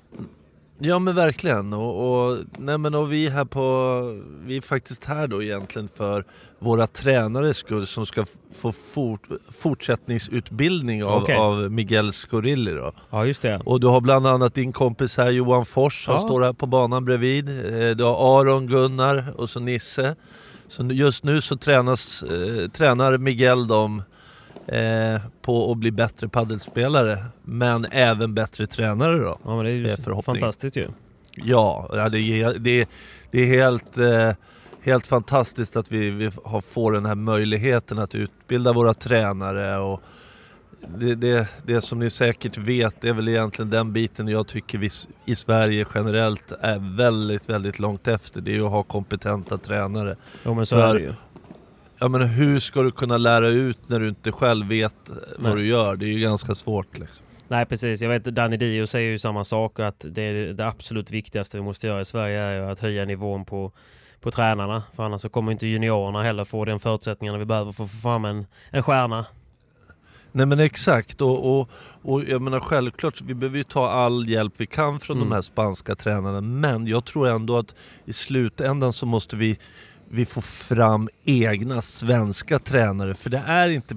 Ja 0.82 0.98
men 0.98 1.14
verkligen. 1.14 1.72
Och, 1.72 2.28
och, 2.30 2.38
nej, 2.58 2.78
men 2.78 2.94
och 2.94 3.12
vi, 3.12 3.26
är 3.26 3.30
här 3.30 3.44
på, 3.44 4.00
vi 4.44 4.56
är 4.56 4.60
faktiskt 4.60 5.04
här 5.04 5.26
då 5.26 5.42
egentligen 5.42 5.88
för 5.96 6.24
våra 6.58 6.86
tränares 6.86 7.56
skull 7.56 7.86
som 7.86 8.06
ska 8.06 8.24
få 8.60 8.72
fort, 8.72 9.22
fortsättningsutbildning 9.50 11.04
av, 11.04 11.22
Okej. 11.22 11.36
av 11.36 11.70
Miguel 11.72 12.12
Scorilli. 12.12 12.70
Då. 12.72 12.92
Ja, 13.10 13.26
just 13.26 13.42
det. 13.42 13.60
Och 13.64 13.80
du 13.80 13.86
har 13.86 14.00
bland 14.00 14.26
annat 14.26 14.54
din 14.54 14.72
kompis 14.72 15.16
här 15.16 15.30
Johan 15.30 15.66
Fors, 15.66 16.06
han 16.06 16.16
Ja. 16.16 16.20
står 16.20 16.42
här 16.42 16.52
på 16.52 16.66
banan 16.66 17.04
bredvid. 17.04 17.48
Eh, 17.48 17.96
Du 17.96 18.04
har 18.04 18.40
Aron, 18.40 18.66
Gunnar 18.66 19.24
och 19.36 19.50
så 19.50 19.60
Nisse. 19.60 20.14
Så 20.68 20.84
just 20.84 21.24
nu 21.24 21.40
så 21.40 21.56
tränas, 21.56 22.22
eh, 22.22 22.68
tränar 22.68 23.18
Miguel 23.18 23.66
dem 23.66 24.02
eh, 24.72 25.20
på 25.42 25.72
att 25.72 25.78
bli 25.78 25.90
bättre 25.92 26.28
paddelspelare 26.28 27.18
men 27.42 27.86
även 27.90 28.34
bättre 28.34 28.66
tränare 28.66 29.18
då. 29.18 29.38
Ja, 29.44 29.56
men 29.56 29.64
det 29.64 29.70
är 29.70 29.74
ju 29.74 29.82
Det 29.82 30.22
fantastiskt 30.24 30.76
ju. 30.76 30.88
Ja, 31.34 31.90
ja, 31.92 32.08
det, 32.08 32.18
är, 32.42 32.54
det, 32.58 32.80
är- 32.80 32.86
det 33.30 33.40
är 33.40 33.46
helt, 33.46 33.98
eh, 33.98 34.30
helt 34.82 35.06
fantastiskt 35.06 35.76
att 35.76 35.92
vi, 35.92 36.10
vi 36.10 36.30
har, 36.44 36.60
får 36.60 36.92
den 36.92 37.06
här 37.06 37.14
möjligheten 37.14 37.98
att 37.98 38.14
utbilda 38.14 38.72
våra 38.72 38.94
tränare. 38.94 39.78
Och 39.78 40.00
det, 40.98 41.14
det, 41.14 41.48
det 41.66 41.80
som 41.80 41.98
ni 41.98 42.10
säkert 42.10 42.58
vet 42.58 43.04
är 43.04 43.12
väl 43.12 43.28
egentligen 43.28 43.70
den 43.70 43.92
biten 43.92 44.28
jag 44.28 44.46
tycker 44.46 44.78
vi 44.78 44.88
i 45.24 45.34
Sverige 45.36 45.86
generellt 45.94 46.52
är 46.60 46.96
väldigt, 46.96 47.48
väldigt 47.50 47.78
långt 47.78 48.08
efter. 48.08 48.40
Det 48.40 48.50
är 48.50 48.54
ju 48.54 48.64
att 48.64 48.70
ha 48.70 48.82
kompetenta 48.82 49.58
tränare. 49.58 50.16
Jo, 50.44 50.54
men 50.54 50.66
så 50.66 50.76
För- 50.76 50.88
är 50.90 50.94
det 50.94 51.00
ju. 51.00 51.14
Jag 52.00 52.10
menar, 52.10 52.26
hur 52.26 52.60
ska 52.60 52.82
du 52.82 52.90
kunna 52.90 53.16
lära 53.18 53.48
ut 53.48 53.78
när 53.88 54.00
du 54.00 54.08
inte 54.08 54.32
själv 54.32 54.66
vet 54.66 55.08
eh, 55.08 55.14
Nej. 55.38 55.50
vad 55.50 55.56
du 55.56 55.66
gör? 55.66 55.96
Det 55.96 56.04
är 56.06 56.12
ju 56.12 56.20
ganska 56.20 56.54
svårt. 56.54 56.98
Liksom. 56.98 57.24
Nej 57.48 57.66
precis, 57.66 58.02
jag 58.02 58.08
vet 58.08 58.24
Danny 58.24 58.56
Dio 58.56 58.86
säger 58.86 59.10
ju 59.10 59.18
samma 59.18 59.44
sak 59.44 59.80
att 59.80 60.04
det, 60.08 60.22
är 60.22 60.52
det 60.52 60.66
absolut 60.66 61.10
viktigaste 61.10 61.56
vi 61.56 61.62
måste 61.62 61.86
göra 61.86 62.00
i 62.00 62.04
Sverige 62.04 62.40
är 62.40 62.54
ju 62.54 62.70
att 62.70 62.78
höja 62.78 63.04
nivån 63.04 63.44
på, 63.44 63.72
på 64.20 64.30
tränarna. 64.30 64.82
För 64.96 65.02
annars 65.02 65.20
så 65.20 65.28
kommer 65.28 65.52
inte 65.52 65.66
juniorerna 65.66 66.22
heller 66.22 66.44
få 66.44 66.64
den 66.64 66.80
förutsättningarna 66.80 67.38
vi 67.38 67.44
behöver 67.44 67.72
för 67.72 67.84
att 67.84 67.90
få 67.90 67.98
fram 67.98 68.24
en, 68.24 68.46
en 68.70 68.82
stjärna. 68.82 69.26
Nej 70.32 70.46
men 70.46 70.60
exakt 70.60 71.20
och, 71.20 71.58
och, 71.60 71.70
och 72.02 72.24
jag 72.24 72.42
menar 72.42 72.60
självklart, 72.60 73.20
vi 73.20 73.34
behöver 73.34 73.58
ju 73.58 73.64
ta 73.64 73.90
all 73.90 74.28
hjälp 74.28 74.54
vi 74.56 74.66
kan 74.66 75.00
från 75.00 75.16
Mm. 75.16 75.28
de 75.28 75.34
här 75.34 75.42
spanska 75.42 75.94
tränarna 75.94 76.40
men 76.40 76.86
jag 76.86 77.04
tror 77.04 77.28
ändå 77.28 77.58
att 77.58 77.74
i 78.04 78.12
slutändan 78.12 78.92
så 78.92 79.06
måste 79.06 79.36
vi 79.36 79.58
vi 80.12 80.26
får 80.26 80.40
fram 80.40 81.08
egna 81.24 81.82
svenska 81.82 82.58
tränare. 82.58 83.14
För 83.14 83.30
det 83.30 83.42
är 83.46 83.68
inte 83.68 83.96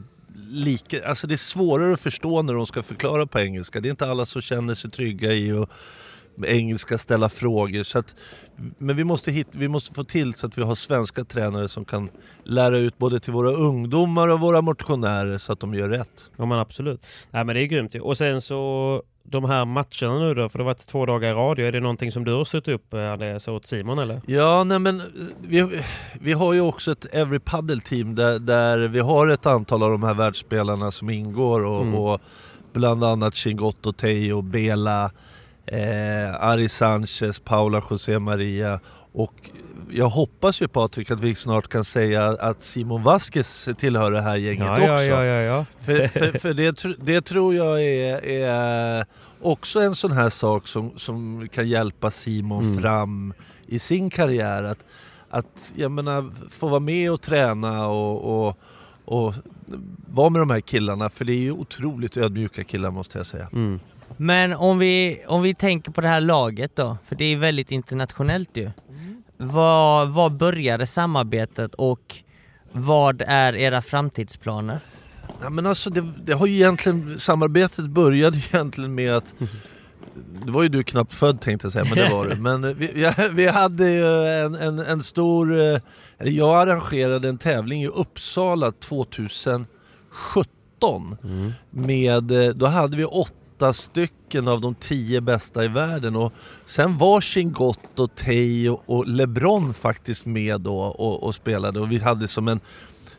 lika, 0.49 1.07
alltså 1.07 1.27
det 1.27 1.35
är 1.35 1.37
svårare 1.37 1.93
att 1.93 1.99
förstå 1.99 2.41
när 2.41 2.53
de 2.53 2.65
ska 2.65 2.83
förklara 2.83 3.27
på 3.27 3.39
engelska. 3.39 3.79
Det 3.79 3.87
är 3.87 3.91
inte 3.91 4.07
alla 4.07 4.25
som 4.25 4.41
känner 4.41 4.73
sig 4.73 4.91
trygga 4.91 5.33
i 5.33 5.51
att 5.51 5.69
engelska 6.45 6.97
ställa 6.97 7.29
frågor. 7.29 7.83
Så 7.83 7.99
att, 7.99 8.15
men 8.77 8.95
vi 8.95 9.03
måste, 9.03 9.31
hit, 9.31 9.47
vi 9.55 9.67
måste 9.67 9.93
få 9.93 10.03
till 10.03 10.33
så 10.33 10.47
att 10.47 10.57
vi 10.57 10.61
har 10.61 10.75
svenska 10.75 11.23
tränare 11.23 11.67
som 11.67 11.85
kan 11.85 12.09
lära 12.43 12.77
ut 12.77 12.97
både 12.97 13.19
till 13.19 13.33
våra 13.33 13.51
ungdomar 13.51 14.27
och 14.27 14.39
våra 14.39 14.61
motionärer 14.61 15.37
så 15.37 15.53
att 15.53 15.59
de 15.59 15.73
gör 15.73 15.89
rätt. 15.89 16.31
Ja 16.37 16.45
men 16.45 16.59
absolut. 16.59 17.05
Nej 17.31 17.45
men 17.45 17.55
det 17.55 17.61
är 17.61 17.65
grymt. 17.65 17.95
Och 17.95 18.17
sen 18.17 18.41
så 18.41 19.03
de 19.23 19.45
här 19.45 19.65
matcherna 19.65 20.19
nu 20.19 20.33
då, 20.33 20.49
för 20.49 20.57
det 20.57 20.63
har 20.63 20.69
varit 20.69 20.87
två 20.87 21.05
dagar 21.05 21.29
i 21.29 21.33
radio. 21.33 21.65
Är 21.65 21.71
det 21.71 21.79
någonting 21.79 22.11
som 22.11 22.23
du 22.23 22.33
har 22.33 22.43
stött 22.43 22.67
upp 22.67 22.93
Andreas 22.93 23.47
åt 23.47 23.65
Simon 23.65 23.99
eller? 23.99 24.21
Ja, 24.25 24.63
nej 24.63 24.79
men 24.79 25.01
vi, 25.41 25.81
vi 26.21 26.33
har 26.33 26.53
ju 26.53 26.61
också 26.61 26.91
ett 26.91 27.05
Every 27.13 27.39
Paddle 27.39 27.81
team 27.81 28.15
där, 28.15 28.39
där 28.39 28.87
vi 28.87 28.99
har 28.99 29.27
ett 29.27 29.45
antal 29.45 29.83
av 29.83 29.91
de 29.91 30.03
här 30.03 30.13
världsspelarna 30.13 30.91
som 30.91 31.09
ingår 31.09 31.65
och, 31.65 31.81
mm. 31.81 31.95
och 31.95 32.21
bland 32.73 33.03
annat 33.03 33.35
Chingotto 33.35 33.93
Teo, 33.93 34.41
Bela, 34.41 35.11
eh, 35.65 36.43
Ari 36.43 36.69
Sanchez, 36.69 37.39
Paula 37.39 37.83
José 37.89 38.19
Maria 38.19 38.79
och 39.13 39.49
jag 39.95 40.09
hoppas 40.09 40.61
ju 40.61 40.67
Patrik 40.67 41.11
att 41.11 41.19
vi 41.19 41.35
snart 41.35 41.67
kan 41.67 41.85
säga 41.85 42.27
att 42.27 42.63
Simon 42.63 43.03
Vasquez 43.03 43.69
tillhör 43.77 44.11
det 44.11 44.21
här 44.21 44.37
gänget 44.37 44.67
ja, 44.67 44.73
också. 44.73 44.83
Ja, 44.83 45.01
ja, 45.01 45.23
ja, 45.23 45.41
ja. 45.41 45.65
För, 45.79 46.07
för, 46.19 46.39
för 46.39 46.53
det, 46.53 46.83
det, 47.05 47.21
tror 47.21 47.55
jag 47.55 47.83
är, 47.83 48.25
är, 48.25 49.05
också 49.41 49.81
en 49.81 49.95
sån 49.95 50.11
här 50.11 50.29
sak 50.29 50.67
som, 50.67 50.91
som 50.95 51.47
kan 51.51 51.67
hjälpa 51.67 52.11
Simon 52.11 52.63
mm. 52.63 52.79
fram 52.79 53.33
i 53.67 53.79
sin 53.79 54.09
karriär. 54.09 54.63
Att, 54.63 54.85
att 55.29 55.71
jag 55.75 55.91
menar, 55.91 56.31
få 56.49 56.67
vara 56.67 56.79
med 56.79 57.11
och 57.11 57.21
träna 57.21 57.87
och, 57.87 58.47
och, 58.47 58.57
och 59.05 59.33
vara 60.07 60.29
med 60.29 60.41
de 60.41 60.49
här 60.49 60.61
killarna, 60.61 61.09
för 61.09 61.25
det 61.25 61.33
är 61.33 61.39
ju 61.39 61.51
otroligt 61.51 62.17
ödmjuka 62.17 62.63
killar 62.63 62.91
måste 62.91 63.17
jag 63.17 63.25
säga. 63.25 63.49
Mm. 63.53 63.79
Men 64.17 64.53
om 64.53 64.79
vi, 64.79 65.23
om 65.27 65.41
vi 65.41 65.55
tänker 65.55 65.91
på 65.91 66.01
det 66.01 66.07
här 66.07 66.21
laget 66.21 66.75
då, 66.75 66.97
för 67.05 67.15
det 67.15 67.25
är 67.25 67.37
väldigt 67.37 67.71
internationellt 67.71 68.49
ju. 68.53 68.71
Mm. 68.89 69.22
Var, 69.37 70.05
var 70.05 70.29
började 70.29 70.87
samarbetet 70.87 71.73
och 71.75 72.15
vad 72.71 73.21
är 73.27 73.55
era 73.55 73.81
framtidsplaner? 73.81 74.79
Ja, 75.41 75.49
men 75.49 75.65
alltså 75.65 75.89
det, 75.89 76.11
det, 76.23 76.33
har 76.33 76.47
ju 76.47 76.53
egentligen, 76.53 77.19
samarbetet 77.19 77.85
började 77.85 78.37
egentligen 78.37 78.95
med 78.95 79.15
att 79.15 79.33
det 80.45 80.51
var 80.51 80.63
ju 80.63 80.69
du 80.69 80.83
knappt 80.83 81.13
född 81.13 81.41
tänkte 81.41 81.65
jag 81.65 81.71
säga, 81.71 81.85
men 81.85 81.95
det 81.95 82.09
var 82.09 82.27
du. 82.27 82.35
Men 82.35 82.75
vi, 82.75 83.11
vi 83.31 83.47
hade 83.47 83.89
ju 83.89 84.27
en, 84.27 84.55
en, 84.55 84.79
en 84.79 85.01
stor... 85.01 85.61
Eh, 85.61 85.79
eller 86.17 86.31
jag 86.31 86.61
arrangerade 86.61 87.29
en 87.29 87.37
tävling 87.37 87.83
i 87.83 87.87
Uppsala 87.87 88.71
2017. 88.71 89.67
Mm. 91.23 91.51
Med, 91.69 92.31
eh, 92.31 92.53
då 92.53 92.65
hade 92.65 92.97
vi 92.97 93.05
åtta 93.05 93.33
åtta 93.63 93.73
stycken 93.73 94.47
av 94.47 94.61
de 94.61 94.75
tio 94.75 95.21
bästa 95.21 95.65
i 95.65 95.67
världen. 95.67 96.15
Och 96.15 96.33
sen 96.65 96.97
var 96.97 97.21
Chingotto, 97.21 98.07
Teo 98.07 98.81
och 98.85 99.07
LeBron 99.07 99.73
faktiskt 99.73 100.25
med 100.25 100.61
då 100.61 100.79
och, 100.79 101.23
och 101.23 101.35
spelade. 101.35 101.79
Och 101.79 101.91
vi 101.91 101.97
hade 101.97 102.27
som 102.27 102.47
en 102.47 102.59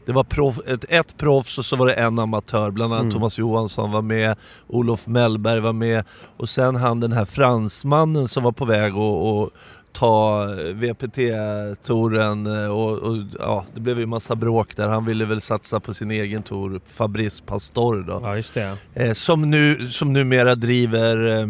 det 0.06 0.12
var 0.12 0.24
prof, 0.24 0.58
ett, 0.66 0.84
ett 0.88 1.16
proffs 1.16 1.58
och 1.58 1.64
så 1.64 1.76
var 1.76 1.86
det 1.86 1.92
en 1.92 2.18
amatör, 2.18 2.70
bland 2.70 2.92
annat 2.92 3.02
mm. 3.02 3.14
Thomas 3.14 3.38
Johansson 3.38 3.92
var 3.92 4.02
med, 4.02 4.36
Olof 4.66 5.06
Mellberg 5.06 5.60
var 5.60 5.72
med. 5.72 6.04
Och 6.36 6.48
sen 6.48 6.76
han 6.76 7.00
den 7.00 7.12
här 7.12 7.24
fransmannen 7.24 8.28
som 8.28 8.42
var 8.42 8.52
på 8.52 8.64
väg 8.64 8.96
och 8.96 9.50
ta 9.94 10.46
VPT-touren 10.74 12.46
eh, 12.46 12.70
och, 12.70 12.98
och, 12.98 13.16
ja, 13.38 13.66
det 13.74 13.80
blev 13.80 13.98
ju 13.98 14.06
massa 14.06 14.36
bråk 14.36 14.76
där. 14.76 14.88
Han 14.88 15.04
ville 15.04 15.24
väl 15.24 15.40
satsa 15.40 15.80
på 15.80 15.94
sin 15.94 16.10
egen 16.10 16.42
tour, 16.42 16.80
Fabrice 16.86 17.44
Pastor 17.46 18.04
då. 18.06 18.20
Ja, 18.22 18.36
just 18.36 18.54
det. 18.54 18.76
Eh, 18.94 19.12
som, 19.12 19.50
nu, 19.50 19.88
som 19.88 20.12
numera 20.12 20.54
driver 20.54 21.30
eh, 21.30 21.46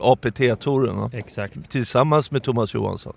APT-touren 0.00 1.10
Exakt. 1.12 1.70
tillsammans 1.70 2.30
med 2.30 2.42
Thomas 2.42 2.74
Johansson. 2.74 3.12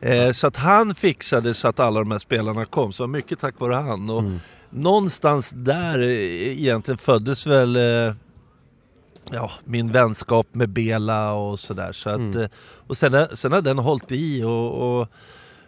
Eh, 0.00 0.32
så 0.32 0.46
att 0.46 0.56
han 0.56 0.94
fixade 0.94 1.54
så 1.54 1.68
att 1.68 1.80
alla 1.80 2.00
de 2.00 2.10
här 2.10 2.18
spelarna 2.18 2.64
kom, 2.64 2.92
så 2.92 3.06
mycket 3.06 3.38
tack 3.38 3.60
vare 3.60 3.74
han. 3.74 4.10
Och 4.10 4.20
mm. 4.20 4.38
Någonstans 4.70 5.52
där 5.56 5.98
eh, 5.98 6.58
egentligen 6.58 6.98
föddes 6.98 7.46
väl 7.46 7.76
eh, 7.76 8.14
ja, 9.32 9.50
min 9.64 9.92
vänskap 9.92 10.46
med 10.52 10.68
Bela 10.68 11.32
och 11.32 11.58
sådär. 11.58 11.92
Så 11.92 12.10
mm. 12.10 12.40
Eh, 12.40 12.48
och 12.86 12.96
sen, 12.96 13.26
sen 13.32 13.52
har 13.52 13.62
den 13.62 13.78
hållit 13.78 14.12
i 14.12 14.42
och, 14.44 14.72
och, 14.72 15.08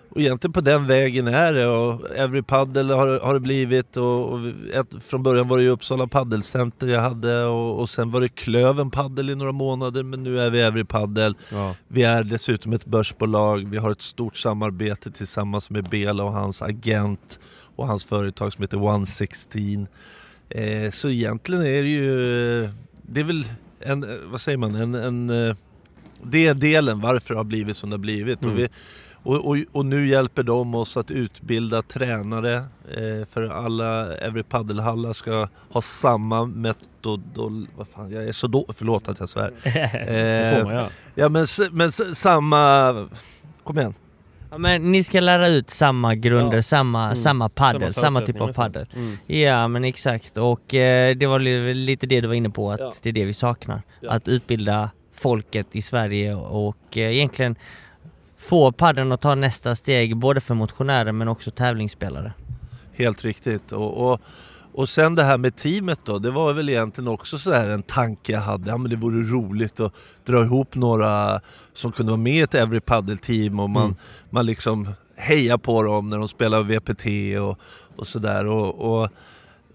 och 0.09 0.21
egentligen 0.21 0.53
på 0.53 0.61
den 0.61 0.87
vägen 0.87 1.29
är 1.29 1.53
det. 1.53 1.67
Och 1.67 2.11
Every 2.17 2.43
Paddle 2.43 2.95
har, 2.95 3.21
har 3.21 3.35
det 3.35 3.41
blivit 3.41 3.97
och, 3.97 4.33
och 4.33 4.41
ett, 4.75 5.05
från 5.05 5.23
början 5.23 5.49
var 5.49 5.57
det 5.57 5.65
ju 5.65 5.71
Uppsala 5.71 6.07
Paddelcenter 6.07 6.87
jag 6.87 7.01
hade 7.01 7.45
och, 7.45 7.81
och 7.81 7.91
sen 7.91 8.11
var 8.11 8.21
det 8.21 8.29
Klöven 8.29 8.91
Paddel 8.91 9.31
i 9.31 9.35
några 9.35 9.53
månader 9.53 10.03
men 10.03 10.23
nu 10.23 10.41
är 10.41 10.51
vi 10.51 10.61
Every 10.61 10.85
Paddle. 10.85 11.35
Ja. 11.53 11.75
Vi 11.89 12.03
är 12.03 12.25
dessutom 12.25 12.73
ett 12.73 12.87
börsbolag, 12.87 13.69
vi 13.69 13.77
har 13.77 13.91
ett 13.91 14.03
stort 14.03 14.37
samarbete 14.37 15.11
tillsammans 15.11 15.71
med 15.71 15.89
Bela 15.89 16.25
och 16.25 16.33
hans 16.33 16.63
agent 16.63 17.39
och 17.77 17.87
hans 17.87 18.05
företag 18.05 18.53
som 18.53 18.63
heter 18.63 18.77
116. 18.77 19.87
Eh, 20.49 20.91
så 20.91 21.09
egentligen 21.09 21.63
är 21.63 21.83
det 21.83 21.89
ju 21.89 22.69
det 23.07 23.21
är 23.21 23.25
väl 23.25 23.45
en, 23.81 24.31
vad 24.31 24.41
säger 24.41 24.59
man, 24.59 24.75
en, 24.75 24.95
en, 24.95 25.31
eh, 25.49 25.57
det 26.23 26.47
är 26.47 26.55
delen 26.55 27.01
varför 27.01 27.35
det 27.35 27.41
har 27.41 27.45
blivit 27.45 27.77
som 27.77 27.91
det 27.91 27.95
har 27.95 27.99
blivit. 27.99 28.43
Mm. 28.43 28.55
Och, 28.55 28.59
vi, 28.61 28.69
och, 29.23 29.49
och, 29.49 29.57
och, 29.73 29.87
nu 29.87 30.07
hjälper 30.07 30.43
de 30.43 30.75
oss 30.75 30.97
att 30.97 31.11
utbilda 31.11 31.83
tränare 31.83 32.57
eh, 32.91 33.27
för 33.29 33.49
alla 33.49 34.17
Every 34.17 34.43
Paddelhallar 34.43 35.13
ska 35.13 35.49
ha 35.71 35.83
samma 35.83 36.45
metod... 36.45 37.23
Vad 37.77 37.89
fan, 37.89 38.11
jag 38.11 38.25
är 38.25 38.33
så 38.33 38.47
då, 38.47 38.67
förlåt 38.77 39.09
att 39.09 39.21
jag 39.21 39.29
svär. 39.29 39.53
man, 40.65 40.75
ja. 40.75 40.89
ja 41.15 41.29
men, 41.29 41.47
men 41.71 41.93
samma... 41.93 43.09
Kom 43.65 43.79
igen. 43.79 43.95
Ja, 44.55 44.59
men 44.59 44.93
ni 44.93 45.05
ska 45.05 45.21
lära 45.21 45.49
ut 45.49 45.71
samma 45.71 46.15
grunder, 46.15 46.57
ja. 46.57 46.63
samma, 46.63 47.05
mm. 47.05 47.17
samma 47.17 47.49
paddel, 47.49 47.95
samma, 47.95 48.03
samma 48.03 48.21
typ 48.21 48.41
av 48.41 48.53
paddel. 48.53 48.87
Mm. 48.97 49.19
Ja 49.27 49.69
men 49.69 49.85
exakt, 49.85 50.37
och 50.37 50.75
eh, 50.75 51.17
det 51.17 51.27
var 51.27 51.39
lite 51.75 52.07
det 52.07 52.21
du 52.21 52.29
var 52.29 52.35
inne 52.35 52.51
på, 52.51 52.73
att 52.73 52.81
ja. 52.81 52.93
det 53.03 53.09
är 53.09 53.13
det 53.13 53.25
vi 53.25 53.33
saknar. 53.33 53.83
Ja. 54.01 54.11
Att 54.11 54.29
utbilda 54.29 54.91
folket 55.15 55.67
i 55.73 55.83
Sverige 55.83 56.35
och 56.35 56.97
eh, 56.97 57.17
egentligen 57.17 57.57
få 58.39 58.73
padden 58.73 59.13
att 59.13 59.21
ta 59.21 59.35
nästa 59.35 59.75
steg 59.75 60.17
både 60.17 60.41
för 60.41 60.55
motionärer 60.55 61.13
men 61.13 61.29
också 61.29 61.51
tävlingsspelare. 61.51 62.33
Helt 62.93 63.25
riktigt. 63.25 63.73
och, 63.73 64.13
och 64.13 64.21
och 64.75 64.89
sen 64.89 65.15
det 65.15 65.23
här 65.23 65.39
med 65.39 65.57
teamet 65.57 66.01
då, 66.05 66.19
det 66.19 66.31
var 66.31 66.53
väl 66.53 66.69
egentligen 66.69 67.09
också 67.09 67.39
så 67.39 67.53
här 67.53 67.71
en 67.71 67.83
tanke 67.83 68.33
jag 68.33 68.41
hade. 68.41 68.71
Ja 68.71 68.79
men 68.79 68.91
det 68.91 68.97
vore 68.97 69.33
roligt 69.33 69.81
att 69.81 69.95
dra 70.25 70.45
ihop 70.45 70.75
några 70.75 71.41
som 71.73 71.93
kunde 71.93 72.13
vara 72.13 72.21
med 72.21 72.35
i 72.35 72.41
ett 72.41 72.55
Every 72.55 72.81
Paddle-team 72.81 73.61
och 73.61 73.71
man, 73.71 73.85
mm. 73.85 73.97
man 74.31 74.47
liksom 74.47 74.89
hejar 75.17 75.59
på 75.59 75.83
dem 75.83 76.11
när 76.11 76.19
de 76.19 76.29
spelar 76.29 76.63
VPT 76.63 77.39
och, 77.41 77.59
och 77.97 78.07
sådär. 78.07 78.47
Och, 78.47 79.03
och, 79.03 79.09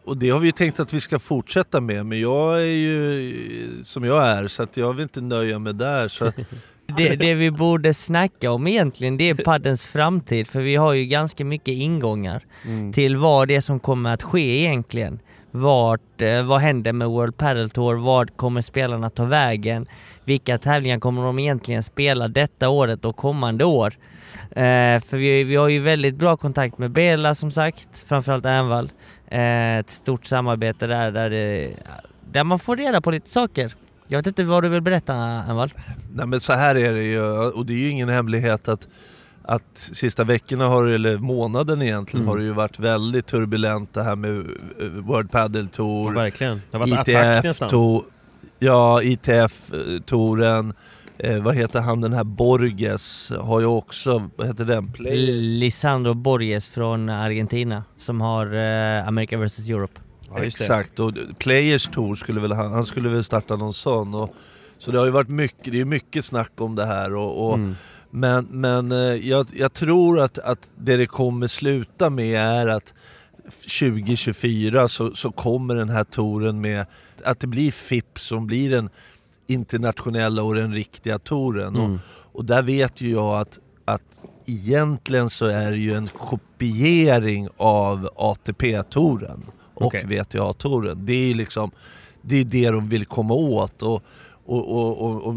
och, 0.04 0.18
det 0.18 0.30
har 0.30 0.40
vi 0.40 0.46
ju 0.46 0.52
tänkt 0.52 0.80
att 0.80 0.94
vi 0.94 1.02
ska 1.02 1.20
fortsätta 1.20 1.82
med, 1.82 2.06
men 2.06 2.20
jag 2.20 2.62
är 2.62 2.66
ju 2.66 3.84
som 3.84 4.04
jag 4.04 4.28
är 4.28 4.48
så 4.48 4.64
att 4.64 4.78
jag 4.78 4.94
vill 4.94 5.04
inte 5.04 5.22
nöja 5.22 5.60
mig 5.60 5.74
där. 5.74 6.08
Så 6.08 6.32
det, 6.98 7.16
det, 7.16 7.34
vi 7.34 7.52
borde 7.52 7.94
snacka 7.94 8.52
om 8.52 8.68
egentligen 8.68 9.18
det 9.18 9.30
är 9.30 9.36
paddens 9.46 9.86
framtid 9.86 10.48
för 10.48 10.62
vi 10.62 10.76
har 10.76 10.94
ju 10.94 11.06
ganska 11.06 11.46
mycket 11.46 11.74
ingångar 11.74 12.46
mm. 12.66 12.94
till 12.94 13.18
vad 13.18 13.48
det 13.48 13.56
är 13.56 13.62
som 13.62 13.80
kommer 13.80 14.14
att 14.14 14.24
ske 14.24 14.60
egentligen. 14.60 15.20
Vart, 15.52 16.22
eh, 16.22 16.44
vad 16.44 16.60
händer 16.60 16.94
med 16.94 17.08
World 17.08 17.38
Padel 17.38 17.70
Tour? 17.70 17.96
Vad 17.96 18.38
kommer 18.38 18.62
spelarna 18.62 19.10
ta 19.10 19.26
vägen? 19.26 19.86
Vilka 20.26 20.58
tävlingar 20.58 21.00
kommer 21.00 21.24
de 21.24 21.40
egentligen 21.40 21.84
spela 21.84 22.28
detta 22.28 22.70
året 22.70 23.06
och 23.06 23.16
kommande 23.16 23.66
år? 23.66 23.94
Eh, 24.52 25.00
för 25.00 25.18
vi, 25.18 25.44
vi 25.44 25.56
har 25.56 25.68
ju 25.68 25.80
väldigt 25.80 26.16
bra 26.16 26.38
kontakt 26.38 26.78
med 26.78 26.92
Bela 26.92 27.36
som 27.36 27.52
sagt, 27.52 28.06
framförallt 28.08 28.46
Ernvall. 28.46 28.92
Eh, 29.28 29.78
ett 29.78 29.90
stort 29.90 30.26
samarbete 30.26 30.88
där, 30.88 31.12
där, 31.12 31.30
det, 31.30 31.72
där 32.32 32.44
man 32.44 32.60
får 32.60 32.78
reda 32.78 33.02
på 33.02 33.12
lite 33.12 33.30
saker. 33.30 33.76
Jag 34.12 34.20
vet 34.20 34.28
inte 34.28 34.44
vad 34.44 34.64
du 34.64 34.70
vill 34.70 34.82
berätta, 34.82 35.16
Envall? 35.16 35.74
Nej 36.14 36.28
men 36.28 36.40
så 36.40 36.54
här 36.54 36.76
är 36.76 36.94
det 36.94 37.04
ju, 37.04 37.22
och 37.30 37.66
det 37.66 37.74
är 37.74 37.78
ju 37.78 37.90
ingen 37.90 38.10
hemlighet 38.10 38.68
att 38.68 38.88
att 39.42 39.78
sista 39.78 40.24
veckorna, 40.24 40.68
har, 40.68 40.88
eller 40.88 41.18
månaden 41.18 41.82
egentligen, 41.82 42.24
mm. 42.24 42.30
har 42.30 42.38
det 42.38 42.44
ju 42.44 42.52
varit 42.52 42.80
väldigt 42.80 43.28
turbulent 43.28 43.94
det 43.94 44.04
här 44.04 44.16
med 44.16 44.38
eh, 44.40 44.88
World 44.88 45.32
Padel 45.32 45.68
Tour, 45.68 46.14
ja, 46.14 46.22
verkligen. 46.22 46.62
Det 46.72 46.78
har 46.78 46.88
varit 46.88 47.08
ITF, 47.08 47.70
to, 47.70 48.04
ja, 48.60 49.02
ITF-touren, 49.02 50.74
eh, 51.18 51.44
vad 51.44 51.56
heter 51.56 51.80
han 51.80 52.02
den 52.02 52.14
här 52.14 52.24
Borges, 52.24 53.32
har 53.40 53.60
ju 53.60 53.66
också, 53.66 54.30
vad 54.36 54.48
heter 54.48 54.66
den? 54.66 54.92
Player? 54.92 55.32
Lisandro 55.42 56.14
Borges 56.14 56.70
från 56.70 57.10
Argentina, 57.10 57.84
som 57.98 58.22
har 58.22 58.46
eh, 58.46 59.08
America 59.08 59.38
vs 59.38 59.70
Europe. 59.70 60.02
Ja, 60.32 60.44
Exakt, 60.44 61.00
och 61.00 61.14
Players 61.38 61.90
Tour 61.94 62.16
skulle 62.16 62.42
väl 62.42 62.52
han, 62.52 62.72
han 62.72 62.86
skulle 62.86 63.10
väl 63.10 63.24
starta 63.24 63.56
någon 63.56 63.74
sån. 63.74 64.14
Och, 64.14 64.36
så 64.78 64.92
det 64.92 64.98
har 64.98 65.06
ju 65.06 65.12
varit 65.12 65.30
mycket, 65.30 65.74
det 65.74 65.82
är 65.82 65.86
mycket 65.86 66.26
snack 66.26 66.52
om 66.58 66.76
det 66.76 66.86
här 66.86 67.14
och, 67.14 67.48
och 67.48 67.56
mm. 67.56 67.76
Men, 68.12 68.46
men 68.46 68.92
eh, 68.92 68.98
jag, 68.98 69.48
jag 69.54 69.74
tror 69.74 70.20
att, 70.20 70.40
att 70.40 70.74
det 70.78 70.98
det 70.98 71.08
kommer 71.08 71.48
sluta 71.48 72.10
med 72.10 72.42
är 72.42 72.68
att 72.68 72.94
2024 73.46 74.88
så, 74.88 75.16
så 75.16 75.32
kommer 75.32 75.76
den 75.76 75.90
här 75.90 76.04
touren 76.04 76.62
med 76.62 76.86
att 77.24 77.40
det 77.40 77.48
blir 77.48 77.72
FIP 77.72 78.20
som 78.20 78.48
blir 78.48 78.70
den 78.70 78.90
internationella 79.48 80.44
och 80.44 80.56
den 80.56 80.74
riktiga 80.74 81.20
touren. 81.20 81.76
Mm. 81.76 81.92
Och, 81.92 82.00
och 82.32 82.46
där 82.46 82.62
vet 82.62 83.02
ju 83.02 83.12
jag 83.12 83.40
att, 83.40 83.60
att 83.86 84.22
egentligen 84.46 85.30
så 85.30 85.46
är 85.46 85.72
det 85.72 85.78
ju 85.78 85.94
en 85.94 86.08
kopiering 86.08 87.48
av 87.58 88.10
ATP-touren 88.16 89.44
och 89.80 89.86
Okej. 89.86 90.06
VTA-touren. 90.08 91.06
Det 91.06 91.14
är 91.14 91.28
ju 91.28 91.34
liksom 91.34 91.72
det, 92.22 92.36
är 92.40 92.44
det 92.44 92.70
de 92.70 92.90
vill 92.90 93.06
komma 93.06 93.34
åt. 93.34 93.84
Och, 93.84 94.04
och, 94.46 94.72
och, 94.72 95.28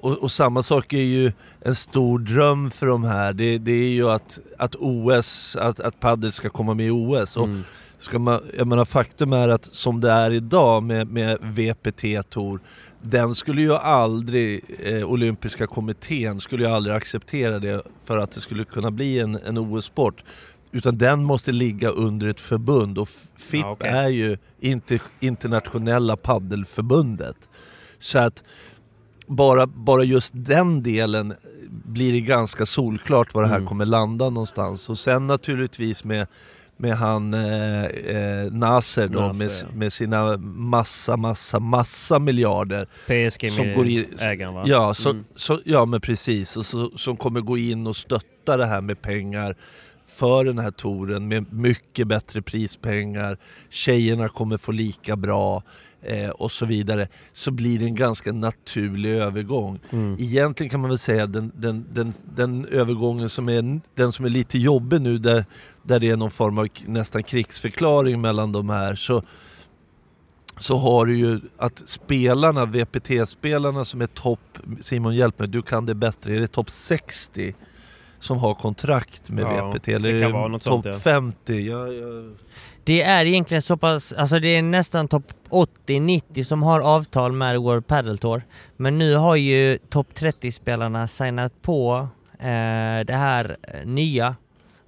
och, 0.00 0.22
och, 0.22 0.32
samma 0.32 0.62
sak 0.62 0.92
är 0.92 0.98
ju 0.98 1.32
en 1.60 1.74
stor 1.74 2.18
dröm 2.18 2.70
för 2.70 2.86
de 2.86 3.04
här. 3.04 3.32
Det, 3.32 3.58
det 3.58 3.72
är 3.72 3.90
ju 3.90 4.10
att, 4.10 4.38
att 4.58 4.74
OS, 4.78 5.56
att, 5.56 5.80
att 5.80 6.00
padel 6.00 6.32
ska 6.32 6.48
komma 6.48 6.74
med 6.74 6.86
i 6.86 6.90
OS. 6.90 7.36
Och 7.36 7.44
Mm. 7.44 7.62
ska 7.98 8.18
man, 8.18 8.40
jag 8.58 8.66
menar, 8.66 8.84
faktum 8.84 9.32
är 9.32 9.48
att 9.48 9.74
som 9.74 10.00
det 10.00 10.10
är 10.10 10.30
idag 10.30 10.82
med, 10.82 11.08
med 11.08 11.38
VPT-tour, 11.40 12.60
den 13.02 13.34
skulle 13.34 13.62
ju 13.62 13.74
aldrig, 13.74 14.64
eh, 14.78 15.04
olympiska 15.04 15.66
kommittén 15.66 16.40
skulle 16.40 16.64
ju 16.64 16.70
aldrig 16.70 16.96
acceptera 16.96 17.58
det 17.58 17.82
för 18.04 18.18
att 18.18 18.30
det 18.30 18.40
skulle 18.40 18.64
kunna 18.64 18.90
bli 18.90 19.18
en, 19.20 19.38
en 19.46 19.58
OS-sport. 19.58 20.24
Utan 20.72 20.98
den 20.98 21.24
måste 21.24 21.52
ligga 21.52 21.88
under 21.90 22.28
ett 22.28 22.40
förbund 22.40 22.98
och 22.98 23.08
FIP 23.36 23.60
Ja, 23.60 23.70
okej. 23.70 23.90
är 23.90 24.08
ju 24.08 24.38
inter, 24.60 25.02
internationella 25.20 26.16
paddelförbundet. 26.16 27.36
Så 27.98 28.18
att 28.18 28.44
bara, 29.26 29.66
bara 29.66 30.04
just 30.04 30.32
den 30.36 30.82
delen 30.82 31.34
blir 31.70 32.12
det 32.12 32.20
ganska 32.20 32.66
solklart 32.66 33.34
var 33.34 33.42
det 33.42 33.48
här 33.48 33.56
Mm. 33.56 33.68
kommer 33.68 33.86
landa 33.86 34.30
någonstans. 34.30 34.88
Och 34.88 34.98
sen 34.98 35.26
naturligtvis 35.26 36.04
med, 36.04 36.26
med 36.76 36.96
han 36.96 37.34
eh, 37.34 37.84
eh, 37.84 38.52
Nasser 38.52 39.08
då 39.08 39.20
Nasser, 39.20 39.66
med, 39.66 39.76
med 39.76 39.92
sina 39.92 40.36
massa, 40.38 41.16
massa, 41.16 41.60
massa 41.60 42.18
miljarder. 42.18 42.86
PSG 43.06 43.50
Som 43.52 43.66
med 43.66 43.76
går 43.76 43.86
i- 43.86 44.08
ägaren 44.20 44.54
va? 44.54 44.62
Ja, 44.66 44.94
så, 44.94 45.10
Mm. 45.10 45.24
så, 45.36 45.60
ja 45.64 45.84
men 45.84 46.00
precis. 46.00 46.56
Och 46.56 46.66
så, 46.66 46.90
som 46.96 47.16
kommer 47.16 47.40
gå 47.40 47.58
in 47.58 47.86
och 47.86 47.96
stötta 47.96 48.56
det 48.56 48.66
här 48.66 48.80
med 48.80 49.02
pengar 49.02 49.54
för 50.10 50.44
den 50.44 50.58
här 50.58 50.70
touren 50.70 51.28
med 51.28 51.52
mycket 51.52 52.08
bättre 52.08 52.42
prispengar. 52.42 53.38
Tjejerna 53.68 54.28
kommer 54.28 54.58
få 54.58 54.72
lika 54.72 55.16
bra 55.16 55.62
eh, 56.02 56.28
och 56.28 56.52
så 56.52 56.66
vidare. 56.66 57.08
Så 57.32 57.50
blir 57.50 57.78
det 57.78 57.84
en 57.84 57.94
ganska 57.94 58.32
naturlig 58.32 59.10
övergång. 59.10 59.80
Mm. 59.90 60.16
Egentligen 60.20 60.70
kan 60.70 60.80
man 60.80 60.90
väl 60.90 60.98
säga 60.98 61.26
den, 61.26 61.52
den, 61.56 61.86
den, 61.92 62.12
den 62.34 62.66
övergången 62.66 63.28
som 63.28 63.48
är, 63.48 63.80
den 63.94 64.12
som 64.12 64.24
är 64.24 64.28
lite 64.28 64.58
jobbig 64.58 65.00
nu 65.00 65.18
där, 65.18 65.44
där 65.82 66.00
det 66.00 66.10
är 66.10 66.16
någon 66.16 66.30
form 66.30 66.58
av 66.58 66.68
nästan 66.86 67.22
krigsförklaring 67.22 68.20
mellan 68.20 68.52
de 68.52 68.70
här 68.70 68.94
så, 68.94 69.22
så 70.56 70.76
har 70.76 71.06
du 71.06 71.18
ju 71.18 71.40
att 71.56 71.82
spelarna, 71.88 72.64
VPT-spelarna 72.64 73.84
som 73.84 74.00
är 74.00 74.06
topp, 74.06 74.58
Simon 74.80 75.14
hjälp 75.14 75.38
mig, 75.38 75.48
du 75.48 75.62
kan 75.62 75.86
det 75.86 75.94
bättre, 75.94 76.34
är 76.34 76.40
det 76.40 76.46
topp 76.46 76.70
60 76.70 77.54
som 78.20 78.38
har 78.38 78.54
kontrakt 78.54 79.30
med 79.30 79.44
Ja, 79.44 79.70
VPT? 79.70 79.84
det 79.84 79.92
Eller 79.92 80.18
kan 80.18 80.28
är 80.28 80.32
vara 80.32 80.42
det 80.42 80.48
något 80.48 80.62
topp 80.62 80.84
sånt, 80.84 80.86
ja. 80.86 80.98
50? 81.00 81.52
Ja, 81.54 81.86
ja. 81.92 82.34
Det 82.84 83.02
är 83.02 83.24
egentligen 83.26 83.62
så 83.62 83.76
pass, 83.76 84.12
alltså 84.12 84.38
det 84.40 84.48
är 84.48 84.62
nästan 84.62 85.08
topp 85.08 85.24
80-90 85.50 86.42
som 86.44 86.62
har 86.62 86.80
avtal 86.80 87.32
med 87.32 87.58
World 87.60 87.86
Padel 87.86 88.18
Tour. 88.18 88.42
Men 88.76 88.98
nu 88.98 89.14
har 89.14 89.36
ju 89.36 89.78
topp 89.88 90.06
30-spelarna 90.14 91.06
signat 91.06 91.62
på 91.62 92.08
eh, 92.38 93.00
det 93.06 93.14
här 93.16 93.56
eh, 93.62 93.86
nya 93.86 94.36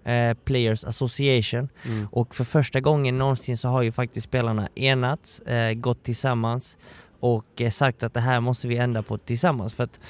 eh, 0.05 0.35
Players 0.45 0.85
Association. 0.85 1.69
Mm. 1.85 2.09
Och 2.13 2.35
för 2.35 2.45
första 2.45 2.81
gången 2.81 3.19
någonsin 3.19 3.59
så 3.59 3.69
har 3.69 3.83
ju 3.83 3.93
faktiskt 3.93 4.25
spelarna 4.25 4.69
enats, 4.75 5.41
eh, 5.41 5.73
gått 5.75 6.03
tillsammans 6.05 6.79
och 7.21 7.61
eh, 7.61 7.71
sagt 7.71 8.03
att 8.03 8.15
det 8.15 8.21
här 8.21 8.41
måste 8.41 8.69
vi 8.69 8.77
ändra 8.77 9.03
på 9.03 9.19
tillsammans. 9.19 9.75
För 9.75 9.85
att 9.85 10.01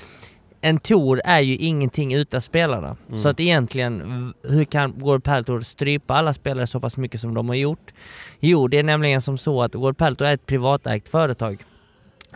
en 0.64 0.78
tour 0.78 1.20
är 1.24 1.40
ju 1.40 1.56
ingenting 1.56 2.14
utan 2.14 2.40
spelarna. 2.40 2.96
Mm. 3.08 3.18
Så 3.18 3.28
att 3.28 3.40
egentligen, 3.40 4.34
hur 4.42 4.64
kan 4.64 4.92
World 4.98 5.24
Padel 5.24 5.44
Tour 5.44 5.60
strypa 5.60 6.14
alla 6.14 6.34
spelare 6.34 6.66
så 6.66 6.80
pass 6.80 6.96
mycket 6.96 7.20
som 7.20 7.34
de 7.34 7.48
har 7.48 7.56
gjort? 7.56 7.92
Jo, 8.40 8.68
det 8.68 8.78
är 8.78 8.82
nämligen 8.82 9.22
som 9.22 9.38
så 9.38 9.62
att 9.62 9.74
World 9.74 9.96
Padel 9.96 10.16
Tour 10.16 10.28
är 10.28 10.34
ett 10.34 10.46
privatägt 10.46 11.08
företag. 11.08 11.64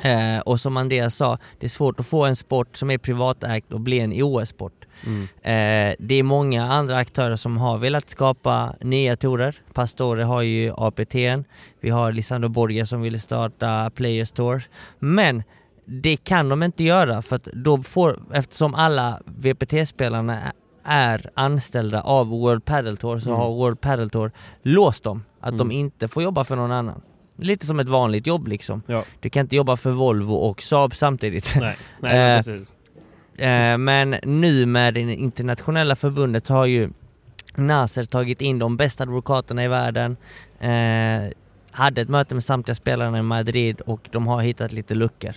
Eh, 0.03 0.39
och 0.39 0.61
som 0.61 0.77
Andreas 0.77 1.15
sa, 1.15 1.39
det 1.61 1.67
är 1.67 1.71
svårt 1.71 2.01
att 2.01 2.07
få 2.07 2.25
en 2.25 2.37
sport 2.37 2.77
som 2.77 2.91
är 2.91 2.99
privatägt 2.99 3.73
och 3.73 3.81
bli 3.81 4.01
en 4.01 4.23
OS-sport. 4.23 4.73
Mm. 5.07 5.23
Eh, 5.23 5.95
det 5.99 6.15
är 6.15 6.23
många 6.23 6.65
andra 6.65 6.97
aktörer 6.97 7.37
som 7.37 7.57
har 7.57 7.79
velat 7.79 8.11
skapa 8.11 8.75
nya 8.81 9.17
torer. 9.17 9.57
Pastore 9.73 10.23
har 10.23 10.43
ju 10.43 10.73
APT, 10.77 11.15
vi 11.81 11.91
har 11.91 12.13
Lisandro 12.13 12.49
Borgia 12.49 12.87
som 12.87 13.03
ville 13.03 13.19
starta 13.19 13.91
Players 13.95 14.33
Tour. 14.33 14.63
Men 14.99 15.43
det 15.87 16.17
kan 16.17 16.49
de 16.49 16.63
inte 16.63 16.85
göra 16.85 17.23
för 17.23 17.37
att 17.37 17.45
då 17.45 17.83
får, 17.83 18.23
eftersom 18.33 18.75
alla 18.75 19.21
VPT-spelarna 19.25 20.39
är 20.85 21.31
anställda 21.35 22.01
av 22.01 22.29
World 22.29 22.65
Padel 22.65 22.97
Tour 22.97 23.19
så 23.19 23.29
Mm. 23.29 23.41
har 23.41 23.51
World 23.51 23.81
Padel 23.81 24.11
Tour 24.11 24.31
låst 24.63 25.05
dem. 25.05 25.25
Att 25.41 25.49
Mm. 25.53 25.59
de 25.59 25.71
inte 25.75 26.09
får 26.09 26.23
jobba 26.23 26.45
för 26.45 26.57
någon 26.57 26.73
annan. 26.73 27.03
Lite 27.39 27.67
som 27.67 27.81
ett 27.81 27.89
vanligt 27.89 28.27
jobb 28.27 28.49
liksom. 28.49 28.83
Ja. 28.87 29.05
Du 29.21 29.31
kan 29.31 29.41
inte 29.41 29.57
jobba 29.57 29.77
för 29.77 29.91
Volvo 29.91 30.35
och 30.35 30.63
Saab 30.63 30.97
samtidigt. 30.97 31.55
Nej, 31.61 31.77
nej 32.01 32.19
Eh, 32.37 32.37
precis. 32.39 32.75
Eh, 33.39 33.79
men 33.79 34.17
nu 34.23 34.67
med 34.67 34.95
det 34.95 35.01
internationella 35.01 35.97
förbundet 35.97 36.49
har 36.49 36.67
ju 36.67 36.91
Nasser 37.55 38.05
tagit 38.05 38.41
in 38.41 38.59
de 38.59 38.77
bästa 38.77 39.03
advokaterna 39.03 39.65
i 39.65 39.69
världen. 39.69 40.17
Eh, 40.61 41.31
hade 41.77 42.01
ett 42.01 42.09
möte 42.09 42.35
med 42.35 42.45
samtliga 42.45 42.75
spelarna 42.75 43.19
i 43.19 43.23
Madrid 43.23 43.81
och 43.81 44.09
de 44.13 44.27
har 44.27 44.43
hittat 44.43 44.73
lite 44.73 44.95
luckor 44.95 45.33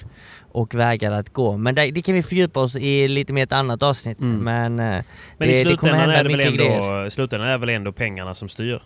och 0.52 0.76
vägar 0.76 1.12
att 1.12 1.30
gå. 1.34 1.58
Men 1.58 1.76
det, 1.76 1.92
det 1.92 2.02
kan 2.02 2.16
vi 2.16 2.24
fördjupa 2.24 2.60
oss 2.60 2.76
i 2.76 3.08
lite 3.08 3.34
mer 3.34 3.44
ett 3.44 3.54
annat 3.54 3.84
avsnitt. 3.84 4.20
Mm. 4.20 4.38
Men, 4.38 4.80
eh, 4.80 5.04
Men 5.38 5.48
det, 5.48 5.60
i 5.60 5.64
det 5.64 5.78
kommer 5.78 5.94
hända 5.94 6.16
är 6.16 6.24
det 6.24 6.34
grejer. 6.34 6.82
ändå, 6.82 7.06
i 7.06 7.10
slutändan 7.10 7.50
är 7.50 7.58
väl 7.58 7.70
ändå 7.70 7.92
pengarna 7.92 8.36
som 8.36 8.50
styr? 8.50 8.82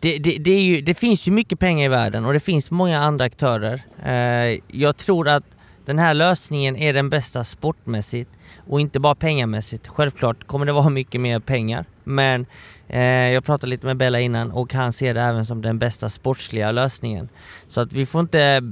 Det, 0.00 0.18
det, 0.18 0.38
det, 0.38 0.60
ju, 0.60 0.80
det 0.80 0.94
finns 0.94 1.28
ju 1.28 1.32
mycket 1.32 1.58
pengar 1.58 1.84
i 1.84 1.88
världen 1.88 2.24
och 2.24 2.32
det 2.32 2.40
finns 2.40 2.70
många 2.70 3.00
andra 3.00 3.24
aktörer. 3.24 3.82
Eh, 4.04 4.60
jag 4.68 4.96
tror 4.96 5.28
att 5.28 5.44
den 5.86 5.98
här 5.98 6.14
lösningen 6.14 6.76
är 6.76 6.92
den 6.92 7.10
bästa 7.10 7.44
sportmässigt 7.44 8.30
och 8.66 8.80
inte 8.80 9.00
bara 9.00 9.14
pengamässigt. 9.14 9.88
Självklart 9.88 10.46
kommer 10.46 10.66
det 10.66 10.72
vara 10.72 10.88
mycket 11.00 11.20
mer 11.20 11.40
pengar, 11.40 11.84
men 12.04 12.46
jag 12.88 13.44
pratade 13.44 13.70
lite 13.70 13.86
med 13.86 13.96
Bella 13.96 14.20
innan 14.20 14.50
och 14.50 14.72
han 14.72 14.92
ser 14.92 15.14
det 15.14 15.20
även 15.20 15.46
som 15.46 15.62
den 15.62 15.78
bästa 15.78 16.10
sportsliga 16.10 16.72
lösningen. 16.72 17.28
Så 17.68 17.80
att 17.80 17.92
vi 17.92 18.06
får 18.06 18.20
inte 18.20 18.62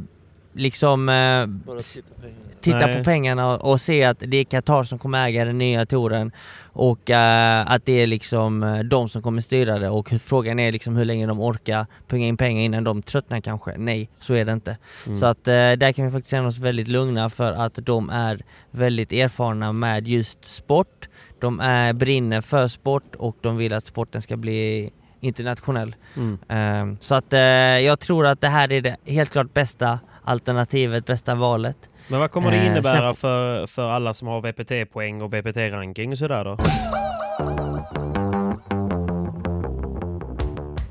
liksom 0.53 1.09
eh, 1.09 1.46
titta 1.46 2.09
på 2.09 2.22
pengarna. 2.22 2.61
titta 2.61 2.98
på 2.98 3.05
pengarna 3.05 3.55
och, 3.55 3.70
och 3.70 3.81
se 3.81 4.05
att 4.05 4.22
det 4.27 4.37
är 4.37 4.44
Qatar 4.44 4.83
som 4.83 4.98
kommer 4.98 5.27
äga 5.29 5.44
den 5.44 5.59
nya 5.59 5.87
touren 5.87 6.33
och 6.72 7.11
eh, 7.11 7.70
att 7.72 7.85
det 7.87 7.92
är 7.92 8.07
liksom 8.07 8.62
eh, 8.62 8.79
de 8.79 9.09
som 9.09 9.22
kommer 9.22 9.40
styra 9.40 9.79
det 9.79 9.88
och 9.88 10.09
frågan 10.09 10.59
är 10.59 10.72
liksom 10.72 10.96
hur 10.96 11.05
länge 11.05 11.27
de 11.27 11.40
orkar 11.40 11.87
punga 12.09 12.27
in 12.27 12.37
pengar 12.37 12.62
innan 12.62 12.85
de 12.85 13.03
tröttnar 13.03 13.40
kanske. 13.40 13.75
Nej, 13.79 14.09
så 14.18 14.35
är 14.35 14.44
det 14.44 14.53
inte. 14.53 14.77
Mm. 15.07 15.18
Så 15.18 15.27
att 15.27 15.48
eh, 15.48 15.53
där 15.53 15.92
kan 15.92 16.05
vi 16.05 16.11
faktiskt 16.11 16.31
känna 16.31 16.48
oss 16.48 16.59
väldigt 16.59 16.88
lugna 16.88 17.31
för 17.31 17.53
att 17.53 17.79
de 17.83 18.11
är 18.11 18.42
väldigt 18.70 19.12
erfarna 19.12 19.72
med 19.72 20.09
just 20.09 20.44
sport. 20.44 21.09
De 21.42 21.61
är, 21.61 21.92
brinner 21.92 22.40
för 22.40 22.68
sport 22.68 23.14
och 23.18 23.37
de 23.40 23.57
vill 23.57 23.72
att 23.72 23.87
sporten 23.87 24.22
ska 24.22 24.37
bli 24.37 24.90
internationell. 25.20 25.94
Mm. 26.16 26.38
Ehm, 26.48 26.98
Så 27.00 27.14
att 27.14 27.33
eh, 27.33 27.40
jag 27.40 28.00
tror 28.00 28.26
att 28.26 28.40
det 28.40 28.48
här 28.48 28.72
är 28.72 28.81
det 28.81 28.96
helt 29.07 29.31
klart 29.33 29.55
bästa 29.55 29.98
alternativet, 30.24 31.07
bästa 31.07 31.35
valet. 31.35 31.76
Men 32.09 32.20
vad 32.20 32.31
kommer 32.31 32.50
det 32.50 32.57
Eh, 32.57 32.66
innebära 32.66 33.11
f- 33.11 33.18
för, 33.18 33.66
för 33.66 33.90
alla 33.90 34.14
som 34.14 34.28
har 34.28 34.40
VPT-poäng 34.40 35.22
och 35.22 35.33
VPT-ranking 35.35 36.12
och 36.12 36.18
sådär 36.18 36.44
då? 36.44 36.57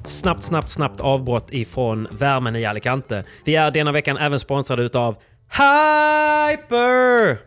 Snabbt, 0.05 0.43
snabbt, 0.43 0.69
snabbt 0.69 0.99
avbrott 0.99 1.53
ifrån 1.53 2.07
värmen 2.11 2.55
i 2.55 2.65
Alicante. 2.65 3.23
Vi 3.45 3.55
är 3.55 3.71
denna 3.71 3.91
veckan 3.91 4.17
även 4.17 4.39
sponsrade 4.39 4.83
utav 4.83 5.15
Hyper! 5.51 7.37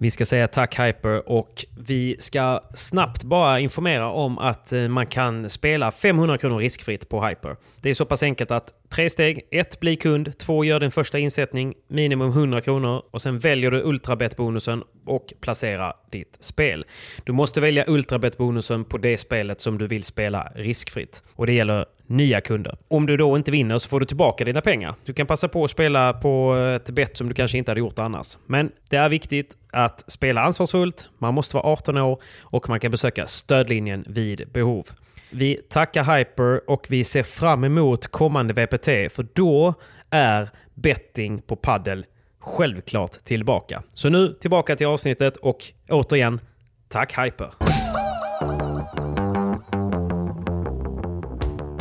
Vi 0.00 0.10
ska 0.10 0.24
säga 0.24 0.48
tack 0.48 0.78
Hyper 0.78 1.28
och 1.28 1.64
vi 1.78 2.16
ska 2.18 2.60
snabbt 2.74 3.24
bara 3.24 3.60
informera 3.60 4.10
om 4.10 4.38
att 4.38 4.72
eh, 4.72 4.88
man 4.88 5.06
kan 5.06 5.50
spela 5.50 5.90
500 5.90 6.38
kronor 6.38 6.58
riskfritt 6.58 7.08
på 7.08 7.26
Hyper. 7.26 7.56
Det 7.80 7.90
är 7.90 7.94
så 7.94 8.04
pass 8.04 8.22
enkelt 8.22 8.50
att 8.50 8.72
Tre 8.90 9.10
steg. 9.10 9.40
ett 9.50 9.80
Bli 9.80 9.96
kund. 9.96 10.38
två 10.38 10.64
Gör 10.64 10.80
din 10.80 10.90
första 10.90 11.18
insättning. 11.18 11.74
Minimum 11.88 12.28
100 12.28 12.60
kronor. 12.60 13.02
Och 13.10 13.22
sen 13.22 13.38
väljer 13.38 13.70
du 13.70 13.82
Ultrabet-bonusen 13.82 14.82
och 15.06 15.32
placerar 15.40 15.92
ditt 16.10 16.36
spel. 16.40 16.84
Du 17.24 17.32
måste 17.32 17.60
välja 17.60 17.84
Ultrabet-bonusen 17.84 18.84
på 18.84 18.98
det 18.98 19.18
spelet 19.18 19.60
som 19.60 19.78
du 19.78 19.86
vill 19.86 20.04
spela 20.04 20.52
riskfritt. 20.54 21.22
Och 21.34 21.46
det 21.46 21.52
gäller 21.52 21.86
nya 22.06 22.40
kunder. 22.40 22.76
Om 22.88 23.06
du 23.06 23.16
då 23.16 23.36
inte 23.36 23.50
vinner 23.50 23.78
så 23.78 23.88
får 23.88 24.00
du 24.00 24.06
tillbaka 24.06 24.44
dina 24.44 24.60
pengar. 24.60 24.94
Du 25.04 25.12
kan 25.12 25.26
passa 25.26 25.48
på 25.48 25.64
att 25.64 25.70
spela 25.70 26.12
på 26.12 26.54
ett 26.54 26.90
bett 26.90 27.16
som 27.16 27.28
du 27.28 27.34
kanske 27.34 27.58
inte 27.58 27.70
hade 27.70 27.80
gjort 27.80 27.98
annars. 27.98 28.38
Men 28.46 28.70
det 28.90 28.96
är 28.96 29.08
viktigt 29.08 29.56
att 29.72 30.10
spela 30.10 30.40
ansvarsfullt, 30.40 31.08
man 31.18 31.34
måste 31.34 31.56
vara 31.56 31.66
18 31.66 31.96
år 31.96 32.22
och 32.40 32.68
man 32.68 32.80
kan 32.80 32.90
besöka 32.90 33.26
stödlinjen 33.26 34.04
vid 34.08 34.48
behov. 34.52 34.86
Vi 35.30 35.54
tackar 35.54 36.16
Hyper 36.16 36.70
och 36.70 36.86
vi 36.90 37.04
ser 37.04 37.22
fram 37.22 37.64
emot 37.64 38.06
kommande 38.06 38.54
VPT 38.54 38.84
för 38.84 39.26
då 39.34 39.74
är 40.10 40.48
betting 40.74 41.42
på 41.42 41.56
paddel 41.56 42.06
självklart 42.40 43.12
tillbaka. 43.12 43.82
Så 43.94 44.08
nu 44.08 44.32
tillbaka 44.40 44.76
till 44.76 44.86
avsnittet 44.86 45.36
och 45.36 45.64
återigen, 45.88 46.40
tack 46.88 47.18
Hyper! 47.18 47.50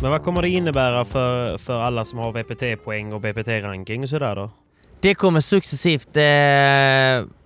Men 0.02 0.12
vad 0.12 0.22
kommer 0.24 0.42
det 0.42 0.50
innebära 0.50 1.06
för, 1.06 1.58
för 1.58 1.82
alla 1.82 2.06
som 2.06 2.20
har 2.20 2.32
VPT-poäng 2.32 3.14
och 3.14 3.24
VPT-ranking 3.26 4.04
och 4.04 4.10
sådär 4.10 4.36
då? 4.36 4.52
Det 5.00 5.16
kommer 5.16 5.40
successivt 5.40 6.18
eh, 6.18 6.24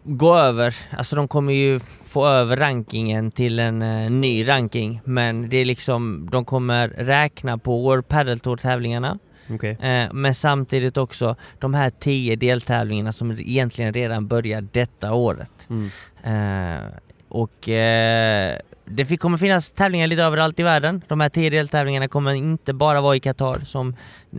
gå 0.04 0.38
över. 0.38 0.76
Alltså 0.98 1.16
de 1.16 1.28
kommer 1.28 1.54
ju 1.54 1.80
få 2.08 2.28
över 2.28 2.58
rankingen 2.58 3.32
till 3.32 3.60
en 3.60 3.82
eh, 3.82 4.12
ny 4.12 4.48
ranking. 4.48 5.02
Men 5.04 5.50
det 5.50 5.58
är 5.58 5.66
liksom, 5.66 6.30
de 6.32 6.46
kommer 6.46 6.88
räkna 6.88 7.58
på 7.58 7.78
World 7.78 8.08
Padel 8.08 8.40
Tour 8.40 8.58
tävlingarna. 8.58 9.20
Okay. 9.50 9.72
Eh, 9.72 10.14
men 10.14 10.36
samtidigt 10.36 10.98
också 10.98 11.36
de 11.60 11.74
här 11.74 11.90
tio 11.90 12.36
deltävlingarna 12.36 13.12
som 13.12 13.32
egentligen 13.32 13.94
redan 13.94 14.28
börjar 14.28 14.68
detta 14.72 15.14
året. 15.14 15.70
Mm. 15.70 15.90
Eh, 16.24 16.86
och 17.30 17.70
eh, 17.70 18.58
det 18.86 19.18
kommer 19.18 19.38
finnas 19.38 19.72
tävlingar 19.72 20.08
lite 20.08 20.24
överallt 20.24 20.60
i 20.60 20.64
världen. 20.64 21.02
De 21.08 21.20
här 21.20 21.30
tio 21.30 21.50
deltävlingarna 21.50 22.08
kommer 22.08 22.34
inte 22.34 22.74
bara 22.74 23.02
vara 23.02 23.16
i 23.16 23.20
Qatar 23.20 23.60
som 23.66 23.96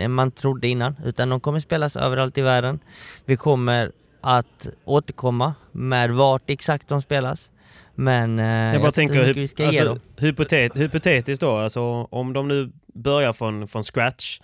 man 0.08 0.30
trodde 0.30 0.68
innan, 0.68 0.96
utan 1.04 1.28
de 1.28 1.40
kommer 1.40 1.60
spelas 1.60 1.96
överallt 1.96 2.38
i 2.38 2.42
världen. 2.42 2.78
Vi 3.24 3.36
kommer 3.36 3.92
att 4.22 4.68
återkomma 4.84 5.54
med 5.72 6.10
vart 6.10 6.50
exakt 6.50 6.88
de 6.88 7.02
spelas. 7.02 7.50
Men 7.94 8.38
eh, 8.38 8.46
jag 8.46 8.74
bara 8.74 8.86
jag 8.86 8.94
tänker, 8.94 9.34
vi 9.34 9.48
ska 9.48 9.66
alltså, 9.66 9.82
ge 9.82 9.88
dem. 9.88 10.00
Hypotet, 10.16 10.76
hypotetiskt 10.76 11.40
då, 11.40 11.56
alltså 11.56 11.82
om 12.10 12.32
de 12.32 12.48
nu 12.48 12.72
börjar 12.94 13.32
från, 13.32 13.68
från 13.68 13.82
scratch 13.82 14.40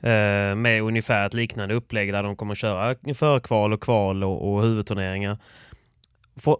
eh, 0.00 0.54
med 0.54 0.82
ungefär 0.82 1.26
ett 1.26 1.34
liknande 1.34 1.74
upplägg 1.74 2.12
där 2.12 2.22
de 2.22 2.36
kommer 2.36 2.54
köra 2.54 2.94
förkval 3.14 3.72
och 3.72 3.82
kval 3.82 4.24
och, 4.24 4.52
och 4.52 4.62
huvudturneringar 4.62 5.38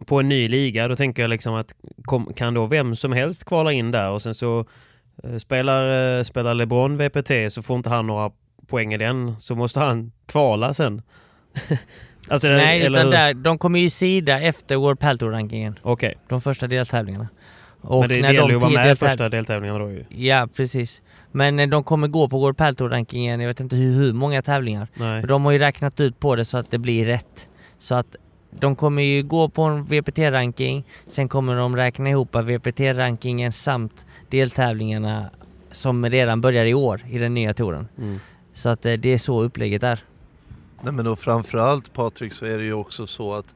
på 0.06 0.20
en 0.20 0.28
ny 0.28 0.48
liga, 0.48 0.88
då 0.88 0.96
tänker 0.96 1.22
jag 1.22 1.28
liksom 1.28 1.54
att 1.54 1.74
kom, 2.04 2.32
kan 2.34 2.54
då 2.54 2.66
vem 2.66 2.96
som 2.96 3.12
helst 3.12 3.44
kvala 3.44 3.72
in 3.72 3.90
där 3.90 4.10
och 4.10 4.22
sen 4.22 4.34
så 4.34 4.64
eh, 5.24 5.36
spelar, 5.36 6.18
eh, 6.18 6.22
spelar 6.22 6.54
LeBron 6.54 6.96
VPT 6.96 7.52
så 7.52 7.62
får 7.62 7.76
inte 7.76 7.90
han 7.90 8.06
några 8.06 8.30
poäng 8.66 8.94
i 8.94 8.98
den 8.98 9.40
så 9.40 9.54
måste 9.54 9.80
han 9.80 10.12
kvala 10.26 10.74
sen. 10.74 11.02
alltså, 12.32 12.48
Nej, 12.48 12.82
eller 12.82 12.98
utan 12.98 13.10
där, 13.10 13.34
de 13.34 13.58
kommer 13.58 13.80
ju 13.80 13.90
sida 13.90 14.40
efter 14.40 14.76
World 14.76 14.98
Pal 15.00 15.18
rankingen 15.18 15.78
Okej. 15.82 16.08
Okay. 16.08 16.20
De 16.28 16.40
första 16.40 16.66
deltävlingarna. 16.66 17.28
Och 17.80 18.00
Men 18.00 18.08
det 18.08 18.16
gäller 18.16 18.48
ju 18.48 18.56
att 18.56 18.62
vara 18.62 18.72
med 18.72 18.92
i 18.92 18.96
första 18.96 19.28
deltävlingarna 19.28 19.78
då 19.78 19.90
ju. 19.90 20.04
Ja, 20.08 20.48
precis. 20.56 21.02
Men 21.32 21.58
eh, 21.58 21.68
de 21.68 21.84
kommer 21.84 22.08
gå 22.08 22.28
på 22.28 22.38
World 22.38 22.56
Pal 22.56 22.74
rankingen 22.76 23.40
jag 23.40 23.48
vet 23.48 23.60
inte 23.60 23.76
hur, 23.76 23.94
hur 23.94 24.12
många 24.12 24.42
tävlingar. 24.42 24.88
Nej. 24.94 25.22
De 25.22 25.44
har 25.44 25.52
ju 25.52 25.58
räknat 25.58 26.00
ut 26.00 26.20
på 26.20 26.36
det 26.36 26.44
så 26.44 26.58
att 26.58 26.70
det 26.70 26.78
blir 26.78 27.04
rätt. 27.04 27.48
Så 27.78 27.94
att 27.94 28.16
de 28.60 28.76
kommer 28.76 29.02
ju 29.02 29.22
gå 29.22 29.48
på 29.48 29.62
en 29.62 29.84
VPT-ranking, 29.84 30.84
sen 31.06 31.28
kommer 31.28 31.56
de 31.56 31.76
räkna 31.76 32.10
ihop 32.10 32.36
VPT-rankingen 32.36 33.52
samt 33.52 34.06
deltävlingarna 34.30 35.30
som 35.70 36.10
redan 36.10 36.40
börjar 36.40 36.64
i 36.64 36.74
år 36.74 37.00
i 37.10 37.18
den 37.18 37.34
nya 37.34 37.54
touren. 37.54 37.88
Mm. 37.98 38.20
Så 38.52 38.68
att 38.68 38.86
eh, 38.86 38.92
det 38.92 39.08
är 39.08 39.18
så 39.18 39.42
upplägget 39.42 39.82
är. 39.82 40.00
Nej 40.82 40.92
men 40.92 41.06
och 41.06 41.18
framförallt 41.18 41.92
Patrik 41.92 42.32
så 42.32 42.46
är 42.46 42.58
det 42.58 42.64
ju 42.64 42.72
också 42.72 43.06
så 43.06 43.34
att 43.34 43.54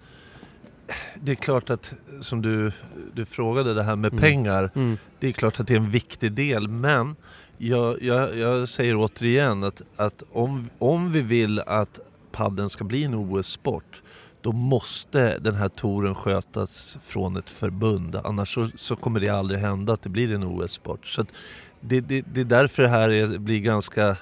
det 1.14 1.32
är 1.32 1.36
klart 1.36 1.70
att, 1.70 1.92
som 2.20 2.42
du, 2.42 2.72
du 3.14 3.24
frågade 3.24 3.74
det 3.74 3.82
här 3.82 3.96
med 3.96 4.12
mm. 4.12 4.22
pengar, 4.22 4.70
mm. 4.74 4.98
det 5.18 5.28
är 5.28 5.32
klart 5.32 5.60
att 5.60 5.66
det 5.66 5.74
är 5.74 5.78
en 5.78 5.90
viktig 5.90 6.32
del 6.32 6.68
men 6.68 7.16
jag, 7.58 8.02
jag, 8.02 8.36
jag 8.36 8.68
säger 8.68 8.96
återigen 8.96 9.64
att, 9.64 9.82
att 9.96 10.22
om, 10.32 10.70
om 10.78 11.12
vi 11.12 11.22
vill 11.22 11.60
att 11.60 12.00
padden 12.32 12.70
ska 12.70 12.84
bli 12.84 13.04
en 13.04 13.14
OS-sport 13.14 14.02
då 14.40 14.52
måste 14.52 15.38
den 15.38 15.54
här 15.54 15.68
touren 15.68 16.14
skötas 16.14 16.98
från 17.02 17.36
ett 17.36 17.50
förbund. 17.50 18.16
Annars 18.24 18.54
så, 18.54 18.68
så 18.76 18.96
kommer 18.96 19.20
det 19.20 19.28
aldrig 19.28 19.60
hända 19.60 19.92
att 19.92 20.02
det 20.02 20.08
blir 20.08 20.34
en 20.34 20.44
OS-sport. 20.44 21.06
Så 21.06 21.24
det, 21.80 22.00
det, 22.00 22.24
det, 22.32 22.40
är 22.40 22.44
därför 22.44 22.82
det 22.82 22.88
här 22.88 23.10
är, 23.10 23.38
blir 23.38 23.60
ganska... 23.60 24.16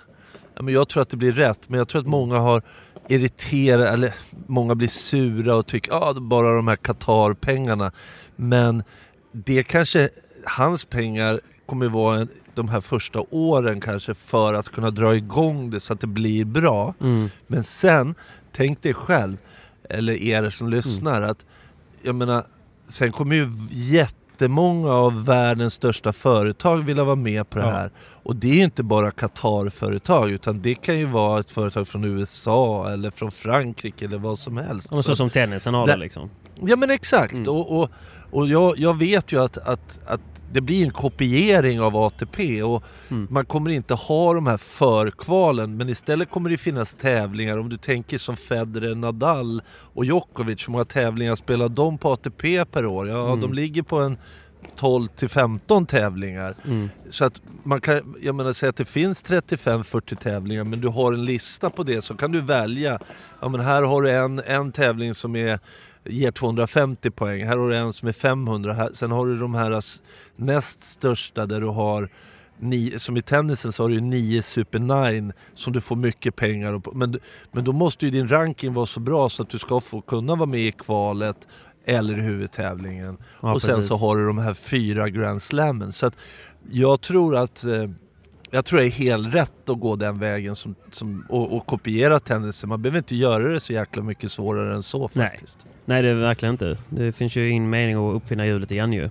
Jag 0.68 0.88
tror 0.88 1.02
att 1.02 1.08
det 1.08 1.16
blir 1.16 1.32
rätt, 1.32 1.68
men 1.68 1.78
jag 1.78 1.88
tror 1.88 2.00
att 2.00 2.06
många 2.06 2.38
har 2.38 2.62
irriterat, 3.08 3.94
eller 3.94 4.14
många 4.46 4.74
blir 4.74 4.88
sura 4.88 5.54
och 5.54 5.66
tycker 5.66 5.92
att 5.92 6.16
ah, 6.16 6.20
bara 6.20 6.56
de 6.56 6.68
här 6.68 6.76
Qatar-pengarna. 6.76 7.92
Men 8.36 8.82
det 9.32 9.62
kanske, 9.62 10.10
hans 10.44 10.84
pengar 10.84 11.40
kommer 11.66 11.88
vara 11.88 12.26
de 12.54 12.68
här 12.68 12.80
första 12.80 13.24
åren 13.30 13.80
kanske 13.80 14.14
för 14.14 14.54
att 14.54 14.68
kunna 14.68 14.90
dra 14.90 15.16
igång 15.16 15.70
det 15.70 15.80
så 15.80 15.92
att 15.92 16.00
det 16.00 16.06
blir 16.06 16.44
bra. 16.44 16.94
Mm. 17.00 17.30
Men 17.46 17.64
sen, 17.64 18.14
tänk 18.52 18.82
dig 18.82 18.94
själv, 18.94 19.36
eller 19.90 20.12
er 20.12 20.50
som 20.50 20.68
lyssnar, 20.68 21.16
mm. 21.16 21.30
att 21.30 21.44
jag 22.02 22.14
menar, 22.14 22.46
sen 22.88 23.12
kommer 23.12 23.36
ju 23.36 23.52
jättemånga 24.34 24.92
av 24.92 25.24
världens 25.24 25.74
största 25.74 26.12
företag 26.12 26.76
vilja 26.76 27.04
vara 27.04 27.16
med 27.16 27.50
på 27.50 27.58
det 27.58 27.64
här. 27.64 27.90
Och 28.22 28.36
det 28.36 28.50
är 28.50 28.54
ju 28.54 28.64
inte 28.64 28.82
bara 28.82 29.10
Qatar-företag 29.10 30.30
utan 30.30 30.62
det 30.62 30.74
kan 30.74 30.98
ju 30.98 31.04
vara 31.04 31.40
ett 31.40 31.50
företag 31.50 31.88
från 31.88 32.04
USA 32.04 32.90
eller 32.92 33.10
från 33.10 33.30
Frankrike 33.30 34.04
eller 34.04 34.18
vad 34.18 34.38
som 34.38 34.56
helst. 34.56 34.90
Och 34.90 34.96
så, 34.96 35.02
så 35.02 35.16
som 35.16 35.30
tennisen 35.30 35.74
har 35.74 35.86
det 35.86 35.96
liksom? 35.96 36.30
Ja 36.60 36.76
men 36.76 36.90
exakt. 36.90 37.32
Mm. 37.32 37.48
Och, 37.48 37.80
och, 37.80 37.90
och 38.34 38.48
jag, 38.48 38.78
jag 38.78 38.98
vet 38.98 39.32
ju 39.32 39.42
att, 39.42 39.58
att, 39.58 40.00
att 40.06 40.20
det 40.52 40.60
blir 40.60 40.84
en 40.84 40.90
kopiering 40.90 41.80
av 41.80 41.96
ATP 41.96 42.62
och 42.62 42.82
mm. 43.10 43.26
man 43.30 43.44
kommer 43.44 43.70
inte 43.70 43.94
ha 43.94 44.34
de 44.34 44.46
här 44.46 44.56
förkvalen 44.56 45.76
men 45.76 45.88
istället 45.88 46.30
kommer 46.30 46.50
det 46.50 46.56
finnas 46.56 46.94
tävlingar 46.94 47.58
om 47.58 47.68
du 47.68 47.76
tänker 47.76 48.18
som 48.18 48.36
Federer, 48.36 48.94
Nadal 48.94 49.62
och 49.68 50.04
Djokovic, 50.04 50.68
hur 50.68 50.72
många 50.72 50.84
tävlingar 50.84 51.34
spelar 51.34 51.68
de 51.68 51.98
på 51.98 52.12
ATP 52.12 52.64
per 52.64 52.86
år? 52.86 53.08
Ja, 53.08 53.26
mm. 53.26 53.40
de 53.40 53.54
ligger 53.54 53.82
på 53.82 53.98
en 54.00 54.18
12 54.76 55.06
till 55.06 55.28
15 55.28 55.86
tävlingar. 55.86 56.54
Mm. 56.64 56.90
Så 57.10 57.24
att 57.24 57.42
man 57.62 57.80
kan, 57.80 58.14
jag 58.20 58.34
menar 58.34 58.52
säga 58.52 58.70
att 58.70 58.76
det 58.76 58.84
finns 58.84 59.24
35-40 59.24 60.16
tävlingar 60.16 60.64
men 60.64 60.80
du 60.80 60.88
har 60.88 61.12
en 61.12 61.24
lista 61.24 61.70
på 61.70 61.82
det 61.82 62.02
så 62.02 62.14
kan 62.14 62.32
du 62.32 62.40
välja. 62.40 62.98
Ja 63.40 63.48
men 63.48 63.60
här 63.60 63.82
har 63.82 64.02
du 64.02 64.10
en, 64.10 64.42
en 64.46 64.72
tävling 64.72 65.14
som 65.14 65.36
är 65.36 65.58
ger 66.04 66.30
250 66.30 67.10
poäng. 67.10 67.44
Här 67.44 67.56
har 67.56 67.68
du 67.68 67.76
en 67.76 67.92
som 67.92 68.08
är 68.08 68.12
500. 68.12 68.72
Här, 68.72 68.90
sen 68.92 69.10
har 69.10 69.26
du 69.26 69.38
de 69.38 69.54
här 69.54 69.82
näst 70.36 70.84
största 70.84 71.46
där 71.46 71.60
du 71.60 71.66
har 71.66 72.08
Nio, 72.58 72.98
som 72.98 73.16
i 73.16 73.22
tennisen 73.22 73.72
så 73.72 73.82
har 73.82 73.88
du 73.88 74.00
9 74.00 74.42
Super 74.42 74.78
9 75.12 75.32
som 75.54 75.72
du 75.72 75.80
får 75.80 75.96
mycket 75.96 76.36
pengar 76.36 76.78
på. 76.78 76.92
Men, 76.94 77.20
men 77.52 77.64
då 77.64 77.72
måste 77.72 78.04
ju 78.04 78.10
din 78.10 78.28
ranking 78.28 78.74
vara 78.74 78.86
så 78.86 79.00
bra 79.00 79.28
så 79.28 79.42
att 79.42 79.48
du 79.48 79.58
ska 79.58 79.80
få 79.80 80.00
kunna 80.00 80.34
vara 80.34 80.46
med 80.46 80.60
i 80.60 80.72
kvalet 80.72 81.48
eller 81.84 82.18
i 82.18 82.22
huvudtävlingen. 82.22 83.16
Ja, 83.40 83.54
och 83.54 83.62
sen 83.62 83.74
precis. 83.74 83.88
så 83.88 83.96
har 83.96 84.16
du 84.16 84.26
de 84.26 84.38
här 84.38 84.54
fyra 84.54 85.08
Grand 85.08 85.42
Slammen. 85.42 85.92
Så 85.92 86.06
att 86.06 86.16
jag 86.70 87.00
tror 87.00 87.36
att 87.36 87.64
eh, 87.64 87.90
jag 88.54 88.64
tror 88.64 88.78
det 88.78 88.86
är 88.86 88.90
helt 88.90 89.34
rätt 89.34 89.68
att 89.68 89.80
gå 89.80 89.96
den 89.96 90.18
vägen 90.18 90.56
som, 90.56 90.74
som, 90.90 91.26
och, 91.28 91.56
och 91.56 91.66
kopiera 91.66 92.20
tennisen. 92.20 92.68
Man 92.68 92.82
behöver 92.82 92.98
inte 92.98 93.16
göra 93.16 93.52
det 93.52 93.60
så 93.60 93.72
jäkla 93.72 94.02
mycket 94.02 94.30
svårare 94.30 94.74
än 94.74 94.82
så 94.82 95.08
faktiskt. 95.08 95.58
Nej. 95.62 95.72
Nej, 95.84 96.02
det 96.02 96.08
är 96.08 96.14
verkligen 96.14 96.54
inte. 96.54 96.78
Det 96.88 97.12
finns 97.12 97.36
ju 97.36 97.50
ingen 97.50 97.70
mening 97.70 97.94
att 97.94 98.16
uppfinna 98.16 98.46
hjulet 98.46 98.70
igen 98.70 98.92
ju. 98.92 99.10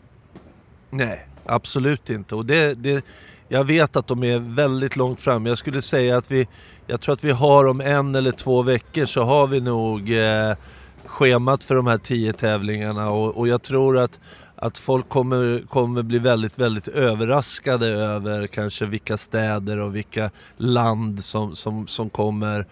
Nej, 0.89 1.27
absolut 1.45 2.09
inte. 2.09 2.35
Och 2.35 2.45
det, 2.45 2.73
det, 2.73 3.05
jag 3.47 3.63
vet 3.63 3.95
att 3.95 4.07
de 4.07 4.23
är 4.23 4.39
väldigt 4.39 4.95
långt 4.95 5.21
fram. 5.21 5.45
Jag 5.45 5.57
skulle 5.57 5.81
säga 5.81 6.17
att 6.17 6.31
vi, 6.31 6.47
jag 6.87 7.01
tror 7.01 7.13
att 7.13 7.23
vi 7.23 7.31
har 7.31 7.65
om 7.65 7.81
en 7.81 8.15
eller 8.15 8.31
två 8.31 8.61
veckor 8.61 9.05
så 9.05 9.23
har 9.23 9.47
vi 9.47 9.61
nog 9.61 10.17
eh, 10.17 10.55
schemat 11.05 11.63
för 11.63 11.75
de 11.75 11.87
här 11.87 11.97
tio 11.97 12.33
tävlingarna 12.33 13.09
och, 13.09 13.37
och 13.37 13.47
jag 13.47 13.61
tror 13.61 13.97
att, 13.97 14.19
att 14.65 14.77
folk 14.77 15.09
kommer, 15.09 15.63
kommer 15.69 16.03
bli 16.03 16.19
väldigt, 16.19 16.59
väldigt 16.59 16.87
överraskade 16.87 17.87
över 17.87 18.47
kanske 18.47 18.85
vilka 18.85 19.17
städer 19.17 19.79
och 19.79 19.95
vilka 19.95 20.29
land 20.57 21.23
som, 21.23 21.55
som, 21.55 21.87
som 21.87 22.09
kommer 22.09 22.65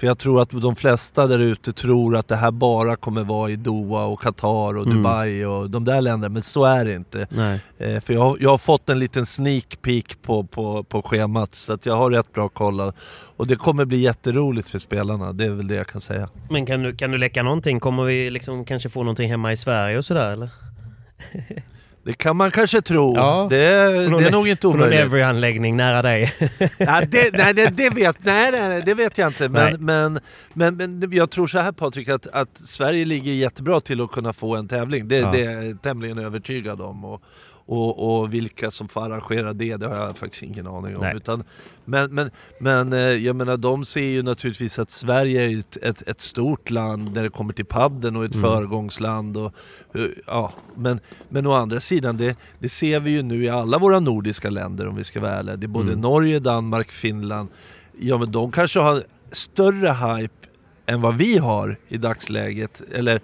För 0.00 0.06
jag 0.06 0.18
tror 0.18 0.42
att 0.42 0.50
de 0.50 0.76
flesta 0.76 1.26
där 1.26 1.38
ute 1.38 1.72
tror 1.72 2.16
att 2.16 2.28
det 2.28 2.36
här 2.36 2.50
bara 2.50 2.96
kommer 2.96 3.24
vara 3.24 3.50
i 3.50 3.56
Doha 3.56 4.04
och 4.04 4.20
Qatar 4.20 4.76
och 4.76 4.84
Mm. 4.86 4.96
Dubai 4.96 5.44
och 5.44 5.70
de 5.70 5.84
där 5.84 6.00
länderna, 6.00 6.32
men 6.32 6.42
så 6.42 6.64
är 6.64 6.84
det 6.84 6.94
inte. 6.94 7.26
Nej. 7.30 7.60
Eh, 7.78 8.00
för 8.00 8.14
jag, 8.14 8.20
har- 8.20 8.36
jag 8.40 8.50
har 8.50 8.58
fått 8.58 8.88
en 8.88 8.98
liten 8.98 9.26
sneak 9.26 9.78
peek 9.82 10.22
på, 10.22 10.44
på, 10.44 10.82
på 10.84 11.02
schemat 11.02 11.54
så 11.54 11.72
att 11.72 11.86
jag 11.86 11.96
har 11.96 12.10
rätt 12.10 12.32
bra 12.32 12.48
koll. 12.48 12.92
Och 13.36 13.46
det 13.46 13.56
kommer 13.56 13.84
bli 13.84 13.98
jätteroligt 13.98 14.68
för 14.68 14.78
spelarna, 14.78 15.32
det 15.32 15.44
är 15.44 15.50
väl 15.50 15.66
det 15.66 15.74
jag 15.74 15.86
kan 15.86 16.00
säga. 16.00 16.28
Men 16.50 16.66
kan 16.66 16.82
du, 16.82 16.96
kan 16.96 17.10
du 17.10 17.18
läcka 17.18 17.42
någonting? 17.42 17.80
Kommer 17.80 18.04
vi 18.04 18.30
liksom 18.30 18.64
kanske 18.64 18.88
få 18.88 19.00
någonting 19.00 19.30
hemma 19.30 19.52
i 19.52 19.56
Sverige 19.56 19.98
och 19.98 20.04
sådär 20.04 20.32
eller? 20.32 20.48
Det 22.04 22.12
kan 22.12 22.36
man 22.36 22.50
kanske 22.50 22.80
tro, 22.80 23.14
Ja. 23.16 23.46
det, 23.50 23.56
någon- 24.10 24.22
det 24.22 24.28
är 24.28 24.30
nog 24.30 24.48
inte 24.48 24.62
På 24.62 24.68
någon 24.68 24.76
omöjligt. 24.76 25.00
Every-anläggning 25.00 25.76
nära 25.76 26.02
dig? 26.02 26.32
Nej, 26.78 27.06
det, 27.10 27.30
nej, 27.32 27.54
det, 27.54 27.66
det, 27.76 27.90
vet, 27.90 28.24
nej, 28.24 28.52
nej, 28.52 28.82
det 28.86 28.94
vet 28.94 29.18
jag 29.18 29.28
inte. 29.28 29.48
Men, 29.48 29.84
men, 29.84 30.18
men, 30.52 30.76
men 30.76 31.12
jag 31.12 31.30
tror 31.30 31.46
så 31.46 31.58
här 31.58 31.72
Patrik, 31.72 32.08
att, 32.08 32.26
att 32.26 32.58
Sverige 32.58 33.04
ligger 33.04 33.32
jättebra 33.32 33.80
till 33.80 34.00
att 34.00 34.10
kunna 34.12 34.32
få 34.32 34.56
en 34.56 34.68
tävling. 34.68 35.08
Det, 35.08 35.16
Ja. 35.16 35.32
det 35.32 35.44
är 35.44 35.62
jag 35.62 35.82
tämligen 35.82 36.18
övertygad 36.18 36.80
om. 36.80 37.04
Och, 37.04 37.22
och, 37.66 38.20
och 38.20 38.34
vilka 38.34 38.70
som 38.70 38.88
får 38.88 39.00
arrangera 39.00 39.52
det, 39.52 39.76
det 39.76 39.86
har 39.86 39.96
jag 39.96 40.18
faktiskt 40.18 40.42
ingen 40.42 40.66
aning 40.66 40.96
om. 40.96 41.02
Nej. 41.02 41.16
Utan, 41.16 41.44
men, 41.84 42.14
men, 42.14 42.30
men 42.60 42.92
eh, 42.92 42.98
jag 43.00 43.36
menar, 43.36 43.56
de 43.56 43.84
ser 43.84 44.00
ju 44.06 44.22
naturligtvis 44.22 44.78
att 44.78 44.90
Sverige 44.90 45.42
är 45.44 45.58
ett, 45.58 45.76
ett, 45.82 46.08
ett 46.08 46.20
stort 46.20 46.70
land 46.70 47.14
när 47.14 47.22
det 47.22 47.28
kommer 47.30 47.52
till 47.52 47.64
padden 47.64 48.16
och 48.16 48.24
ett 48.24 48.34
Mm. 48.34 48.50
föregångsland. 48.50 49.36
Och, 49.36 49.52
eh, 49.94 50.02
ja, 50.26 50.52
men, 50.76 51.00
men 51.28 51.46
å 51.46 51.52
andra 51.52 51.80
sidan, 51.80 52.16
det, 52.16 52.36
det 52.58 52.68
ser 52.68 53.00
vi 53.00 53.10
ju 53.10 53.22
nu 53.22 53.44
i 53.44 53.48
alla 53.48 53.78
våra 53.78 54.00
nordiska 54.00 54.50
länder 54.50 54.88
om 54.88 54.96
vi 54.96 55.04
ska 55.04 55.20
vara 55.20 55.32
ärliga. 55.32 55.56
Det 55.56 55.66
är 55.66 55.68
både 55.68 55.88
Mm. 55.88 56.00
Norge, 56.00 56.38
Danmark, 56.38 56.92
Finland. 56.92 57.48
Ja 57.98 58.18
men 58.18 58.32
de 58.32 58.52
kanske 58.52 58.80
har 58.80 59.02
större 59.32 59.88
hype 59.92 60.34
än 60.86 61.00
vad 61.00 61.14
vi 61.16 61.38
har 61.38 61.78
i 61.88 61.96
dagsläget. 61.96 62.82
Eller 62.92 63.20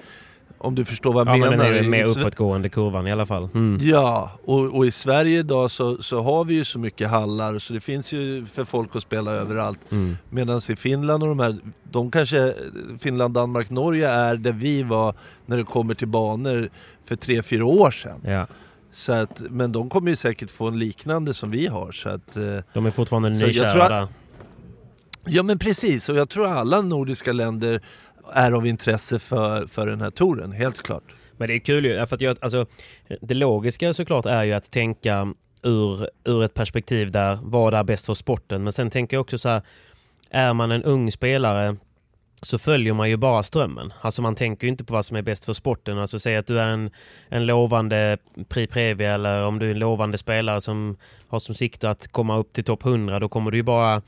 om 0.62 0.74
du 0.74 0.84
förstår 0.84 1.12
vad 1.12 1.28
jag 1.28 1.36
ja, 1.36 1.40
men 1.40 1.50
menar. 1.50 1.64
den 1.64 1.84
är 1.84 1.88
mer 1.88 2.18
uppåtgående 2.18 2.68
kurvan 2.68 3.06
i 3.06 3.12
alla 3.12 3.26
fall. 3.26 3.48
Mm. 3.54 3.78
Ja, 3.80 4.30
och, 4.44 4.76
och 4.76 4.86
i 4.86 4.90
Sverige 4.90 5.38
idag 5.38 5.70
så, 5.70 6.02
så 6.02 6.22
har 6.22 6.44
vi 6.44 6.54
ju 6.54 6.64
så 6.64 6.78
mycket 6.78 7.10
hallar 7.10 7.58
så 7.58 7.72
det 7.72 7.80
finns 7.80 8.12
ju 8.12 8.46
för 8.46 8.64
folk 8.64 8.96
att 8.96 9.02
spela 9.02 9.30
överallt. 9.30 9.80
Mm. 9.90 10.16
Medan 10.30 10.60
i 10.70 10.76
Finland 10.76 11.22
och 11.22 11.28
de 11.28 11.38
här, 11.38 11.56
de 11.90 12.10
kanske, 12.10 12.54
Finland, 13.00 13.34
Danmark, 13.34 13.70
Norge 13.70 14.08
är 14.08 14.36
där 14.36 14.52
vi 14.52 14.82
var 14.82 15.14
när 15.46 15.56
det 15.56 15.64
kommer 15.64 15.94
till 15.94 16.08
banor 16.08 16.70
för 17.04 17.14
tre 17.14 17.42
fyra 17.42 17.64
år 17.64 17.90
sedan. 17.90 18.20
Ja. 18.24 18.46
Så 18.92 19.12
att, 19.12 19.42
men 19.50 19.72
de 19.72 19.90
kommer 19.90 20.10
ju 20.10 20.16
säkert 20.16 20.50
få 20.50 20.68
en 20.68 20.78
liknande 20.78 21.34
som 21.34 21.50
vi 21.50 21.66
har. 21.66 21.92
Så 21.92 22.08
att, 22.08 22.36
eh, 22.36 22.42
De 22.74 22.86
är 22.86 22.90
fortfarande 22.90 23.30
nykära 23.30 24.08
ja 25.24 25.42
men 25.42 25.58
precis, 25.58 26.08
och 26.08 26.16
jag 26.16 26.28
tror 26.28 26.46
alla 26.46 26.82
nordiska 26.82 27.32
länder 27.32 27.80
är 28.32 28.52
av 28.52 28.66
intresse 28.66 29.18
för, 29.18 29.66
för 29.66 29.86
den 29.86 30.00
här 30.00 30.10
touren, 30.10 30.52
helt 30.52 30.82
klart. 30.82 31.14
Men 31.36 31.48
det 31.48 31.54
är 31.54 31.58
kul 31.58 31.84
ju, 31.84 32.06
för 32.06 32.16
att 32.16 32.20
jag, 32.20 32.36
alltså, 32.40 32.66
det 33.20 33.34
logiska 33.34 33.92
såklart 33.92 34.26
är 34.26 34.44
ju 34.44 34.52
att 34.52 34.70
tänka 34.70 35.34
ur, 35.62 36.08
ur 36.24 36.44
ett 36.44 36.54
perspektiv 36.54 37.10
där 37.10 37.38
vad 37.42 37.74
är 37.74 37.84
bäst 37.84 38.06
för 38.06 38.14
sporten. 38.14 38.64
Men 38.64 38.72
sen 38.72 38.90
tänker 38.90 39.16
jag 39.16 39.20
också 39.20 39.38
så 39.38 39.48
här, 39.48 39.62
är 40.30 40.54
man 40.54 40.70
en 40.70 40.82
ung 40.82 41.12
spelare 41.12 41.76
så 42.42 42.58
följer 42.58 42.92
man 42.92 43.10
ju 43.10 43.16
bara 43.16 43.42
strömmen. 43.42 43.92
Alltså 44.00 44.22
man 44.22 44.34
tänker 44.34 44.66
ju 44.66 44.68
inte 44.68 44.84
på 44.84 44.92
vad 44.92 45.06
som 45.06 45.16
är 45.16 45.22
bäst 45.22 45.44
för 45.44 45.52
sporten. 45.52 45.98
Alltså 45.98 46.18
säg 46.18 46.36
att 46.36 46.46
du 46.46 46.60
är 46.60 46.68
en, 46.68 46.90
en 47.28 47.46
lovande 47.46 48.18
pre-previa 48.48 49.14
eller 49.14 49.46
om 49.46 49.58
du 49.58 49.66
är 49.66 49.70
en 49.70 49.78
lovande 49.78 50.18
spelare 50.18 50.60
som 50.60 50.96
har 51.28 51.38
som 51.38 51.54
sikte 51.54 51.90
att 51.90 52.08
komma 52.08 52.36
upp 52.36 52.52
till 52.52 52.64
topp 52.64 52.84
100 52.84 53.20
då 53.20 53.28
kommer 53.28 53.50
du 53.50 53.56
ju 53.56 53.62
bara 53.62 54.02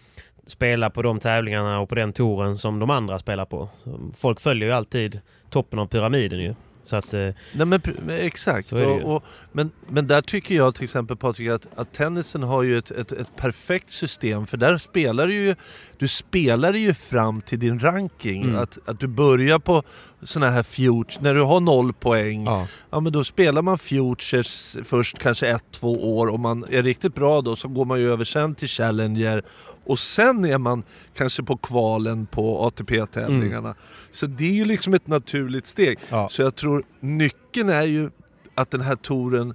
spela 0.46 0.90
på 0.90 1.02
de 1.02 1.18
tävlingarna 1.18 1.80
och 1.80 1.88
på 1.88 1.94
den 1.94 2.12
touren 2.12 2.58
som 2.58 2.78
de 2.78 2.90
andra 2.90 3.18
spelar 3.18 3.44
på. 3.44 3.68
Folk 4.16 4.40
följer 4.40 4.68
ju 4.68 4.74
alltid 4.74 5.20
toppen 5.50 5.78
av 5.78 5.86
pyramiden 5.86 6.38
ju. 6.38 6.54
Så 6.84 6.96
att, 6.96 7.14
eh, 7.14 7.20
Nej 7.52 7.66
men 7.66 7.80
exakt. 8.08 8.72
Och, 8.72 9.14
och, 9.14 9.24
men, 9.52 9.70
men 9.88 10.06
där 10.06 10.22
tycker 10.22 10.54
jag 10.54 10.74
till 10.74 10.84
exempel 10.84 11.16
Patrik 11.16 11.48
att, 11.48 11.66
att 11.76 11.92
tennisen 11.92 12.42
har 12.42 12.62
ju 12.62 12.78
ett, 12.78 12.90
ett, 12.90 13.12
ett 13.12 13.36
perfekt 13.36 13.90
system 13.90 14.46
för 14.46 14.56
där 14.56 14.78
spelar 14.78 15.26
du 15.26 15.34
ju, 15.34 15.54
du 15.98 16.08
spelar 16.08 16.74
ju 16.74 16.94
fram 16.94 17.40
till 17.40 17.58
din 17.58 17.78
ranking. 17.78 18.42
Mm. 18.42 18.56
Att, 18.56 18.78
att 18.84 19.00
du 19.00 19.06
börjar 19.06 19.58
på 19.58 19.82
såna 20.22 20.50
här 20.50 20.62
futures, 20.62 21.20
när 21.20 21.34
du 21.34 21.42
har 21.42 21.60
noll 21.60 21.92
poäng, 21.92 22.44
ja. 22.44 22.66
ja. 22.90 23.00
men 23.00 23.12
då 23.12 23.24
spelar 23.24 23.62
man 23.62 23.78
futures 23.78 24.76
först 24.84 25.18
kanske 25.18 25.48
ett, 25.48 25.64
två 25.70 26.18
år. 26.18 26.28
Om 26.28 26.40
man 26.40 26.64
är 26.70 26.82
riktigt 26.82 27.14
bra 27.14 27.40
då 27.40 27.56
så 27.56 27.68
går 27.68 27.84
man 27.84 28.00
ju 28.00 28.12
över 28.12 28.24
sen 28.24 28.54
till 28.54 28.68
Challenger 28.68 29.42
och 29.86 29.98
sen 29.98 30.44
är 30.44 30.58
man 30.58 30.82
kanske 31.14 31.42
på 31.42 31.56
kvalen 31.56 32.26
på 32.26 32.58
ATP-tävlingarna. 32.66 33.74
Så 34.12 34.26
det 34.26 34.44
är 34.44 34.52
ju 34.52 34.64
liksom 34.64 34.94
ett 34.94 35.06
naturligt 35.06 35.66
steg. 35.66 35.98
Ja. 36.10 36.28
Så 36.28 36.42
jag 36.42 36.54
tror 36.54 36.84
nyckeln 37.00 37.68
är 37.68 37.82
ju 37.82 38.10
att 38.54 38.70
den 38.70 38.80
här 38.80 38.96
touren 38.96 39.54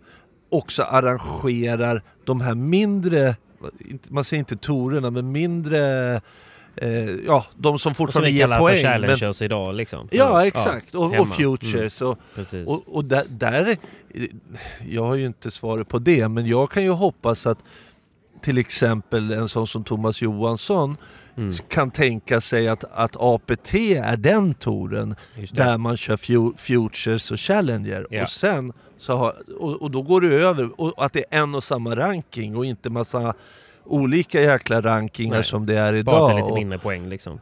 också 0.49 0.83
arrangerar 0.83 2.03
de 2.25 2.41
här 2.41 2.55
mindre, 2.55 3.35
man 4.09 4.23
säger 4.23 4.39
inte 4.39 4.57
tourerna, 4.57 5.09
men 5.09 5.31
mindre, 5.31 6.13
eh, 6.75 7.09
ja 7.25 7.45
de 7.55 7.63
som 7.63 7.73
Och 7.73 7.81
som 7.81 7.95
fortfarande 7.95 8.31
vi 8.31 8.35
ger 8.35 8.43
kallar 8.43 8.57
för 8.57 8.63
poäng. 8.63 8.83
Men, 8.83 8.91
challengers 8.91 9.41
idag 9.41 9.75
liksom. 9.75 10.07
ja 10.11 10.45
exakt, 10.45 10.95
och, 10.95 11.11
hemma. 11.11 11.21
och 11.21 11.35
futures. 11.35 12.01
Och, 12.01 12.19
Precis. 12.35 12.67
och, 12.67 12.95
och 12.95 13.05
där, 13.05 13.23
där, 13.29 13.77
jag 14.87 15.03
har 15.03 15.15
ju 15.15 15.25
inte 15.25 15.51
svaret 15.51 15.87
på 15.87 15.99
det, 15.99 16.27
men 16.27 16.45
jag 16.45 16.71
kan 16.71 16.83
ju 16.83 16.89
hoppas 16.89 17.47
att 17.47 17.59
till 18.41 18.57
exempel 18.57 19.31
en 19.31 19.47
sån 19.47 19.67
som 19.67 19.83
Thomas 19.83 20.21
Johansson 20.21 20.97
Mm. 21.37 21.53
kan 21.67 21.91
tänka 21.91 22.41
sig 22.41 22.67
att, 22.67 22.83
att 22.91 23.15
APT 23.19 23.73
är 23.95 24.17
den 24.17 24.53
touren 24.53 25.15
det. 25.35 25.53
där 25.53 25.77
man 25.77 25.97
kör 25.97 26.15
fu- 26.17 26.53
Futures 26.57 27.31
och 27.31 27.39
Challenger 27.39 28.07
Ja. 28.09 28.23
och 28.23 28.29
sen 28.29 28.73
så 28.97 29.13
har, 29.17 29.33
och, 29.59 29.81
och 29.81 29.91
då 29.91 30.01
går 30.01 30.21
du 30.21 30.43
över 30.45 30.81
och 30.81 31.05
att 31.05 31.13
det 31.13 31.25
är 31.29 31.39
en 31.43 31.55
och 31.55 31.63
samma 31.63 31.95
ranking 31.95 32.55
och 32.55 32.65
inte 32.65 32.89
massa 32.89 33.33
olika 33.85 34.41
jäkla 34.41 34.81
rankingar 34.81 35.35
Nej. 35.35 35.43
som 35.43 35.65
det 35.65 35.77
är 35.77 35.81
Bara 35.83 35.91
det 35.91 35.99
idag. 35.99 36.35
lite 36.35 36.43
Och- 36.51 36.57
mindre 36.57 36.79
poäng 36.79 37.09
liksom. 37.09 37.39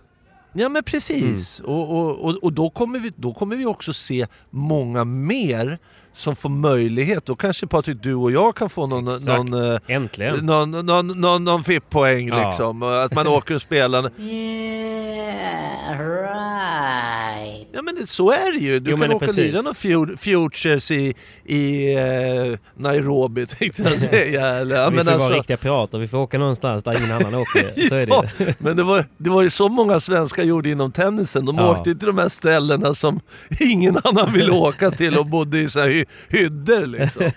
Ja 0.53 0.69
men 0.69 0.83
precis, 0.83 1.59
Mm. 1.59 1.71
och, 1.71 1.89
och, 1.97 2.19
och, 2.25 2.43
och 2.43 2.53
då, 2.53 2.69
kommer 2.69 2.99
vi, 2.99 3.11
då 3.15 3.33
kommer 3.33 3.55
vi 3.55 3.65
också 3.65 3.93
se 3.93 4.27
många 4.49 5.03
mer 5.03 5.79
som 6.17 6.35
får 6.35 6.49
möjlighet. 6.49 7.25
Då 7.25 7.35
kanske 7.35 7.67
Patrik, 7.67 7.97
du 8.03 8.13
och 8.15 8.31
jag 8.31 8.55
kan 8.55 8.69
få 8.69 8.87
någon, 8.87 9.07
Exakt. 9.07 9.25
någon, 9.27 9.71
eh, 9.73 9.79
Äntligen. 9.87 10.35
någon, 10.45 10.71
någon, 10.71 11.07
någon, 11.21 11.43
någon 11.43 11.63
FIP-poäng 11.63 12.27
Ja. 12.27 12.47
liksom. 12.49 12.83
Att 12.83 13.13
man 13.13 13.27
åker 13.27 13.55
och 13.55 13.61
spelar. 13.61 14.11
Yeah, 14.21 15.99
right. 15.99 17.67
Ja 17.73 17.81
men 17.81 17.95
det, 17.95 18.07
så 18.07 18.31
är 18.31 18.53
det 18.59 18.59
ju. 18.65 18.79
Du 18.79 18.91
Jo, 18.91 18.97
kan 18.97 19.11
åka 19.13 19.25
och 19.25 19.35
lira 19.35 19.61
fu- 19.61 20.17
Futures 20.17 20.91
i, 20.91 21.13
i 21.45 21.93
eh, 21.95 22.59
Nairobi 22.77 23.45
tänkte 23.59 23.81
jag 23.81 24.01
säga. 24.01 24.47
Eller, 24.55 24.75
ja, 24.75 24.89
vi 24.89 24.95
men 24.95 25.05
får 25.05 25.11
alltså, 25.11 25.27
vara 25.29 25.37
riktiga 25.39 25.57
pirater, 25.57 25.97
vi 25.99 26.07
får 26.07 26.17
åka 26.17 26.37
någonstans 26.39 26.83
där 26.83 26.97
ingen 26.99 27.11
annan 27.11 27.35
åker. 27.35 27.87
Så 27.89 27.95
är 27.95 28.05
det 28.05 28.11
Ja, 28.11 28.23
men 28.59 28.77
det 28.77 28.83
var, 28.83 29.05
det 29.17 29.29
var 29.29 29.41
ju 29.41 29.49
så 29.49 29.69
många 29.69 29.99
svenskar 29.99 30.43
gjorde 30.43 30.69
inom 30.69 30.91
tennisen. 30.91 31.45
De 31.45 31.57
Ja. 31.57 31.71
åkte 31.71 31.95
till 31.95 32.07
de 32.07 32.17
här 32.17 32.29
ställena 32.29 32.93
som 32.93 33.19
ingen 33.59 33.97
annan 34.03 34.33
ville 34.33 34.51
åka 34.51 34.91
till 34.91 35.17
och 35.17 35.25
bodde 35.25 35.57
i 35.59 35.69
så 35.69 35.79
här 35.79 36.05
hyddor 36.29 36.85
liksom. 36.85 37.21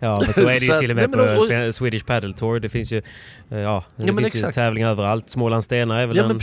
Ja, 0.00 0.18
men 0.24 0.32
så 0.32 0.40
är 0.48 0.60
det 0.60 0.66
ju 0.66 0.78
till 0.78 0.90
och 0.90 0.96
med 0.96 1.12
på 1.12 1.18
och- 1.18 1.74
Swedish 1.74 2.04
Padel 2.06 2.34
Tour. 2.34 2.60
Det 2.60 2.68
finns 2.68 2.92
ju, 2.92 3.02
eh, 3.50 3.58
ja, 3.58 3.84
det 3.96 4.06
Ja, 4.06 4.12
men 4.12 4.24
finns 4.30 4.44
ju 4.44 4.52
tävlingar 4.52 4.90
överallt. 4.90 5.30
Småland 5.30 5.64
Stenar 5.64 6.00
är 6.00 6.06
väl 6.06 6.16
Ja 6.16 6.24
en, 6.24 6.40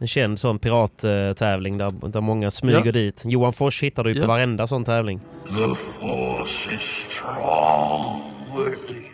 en 0.00 0.08
känd 0.08 0.38
sån 0.38 0.58
pirattävling 0.58 1.78
där, 1.78 2.08
där 2.08 2.20
många 2.20 2.50
smyger 2.50 2.82
Ja. 2.86 2.92
dit. 2.92 3.22
Johan 3.24 3.52
Fors 3.52 3.82
hittar 3.82 4.04
du 4.04 4.10
ju 4.10 4.16
Ja. 4.16 4.22
på 4.22 4.28
varenda 4.28 4.66
sån 4.66 4.84
tävling. 4.84 5.20
The 5.46 5.74
force 6.00 6.74
is 6.74 6.80
strong 6.80 8.20
with 8.56 8.90
you. 8.90 9.13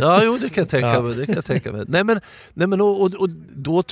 Ja, 0.00 0.24
jo 0.24 0.38
det 0.40 0.48
kan 0.48 0.62
jag 0.62 0.68
tänka 0.68 0.88
Ja. 0.88 1.00
mig. 1.02 1.14
Det 1.16 1.26
kan 1.26 1.34
jag 1.34 1.44
tänka 1.44 1.72
mig. 1.72 1.84
Nej 1.88 2.04
men, 2.04 2.20
nej, 2.54 2.66
men 2.66 2.80
och, 2.80 3.00
och, 3.02 3.14
och 3.14 3.28
då, 3.56 3.82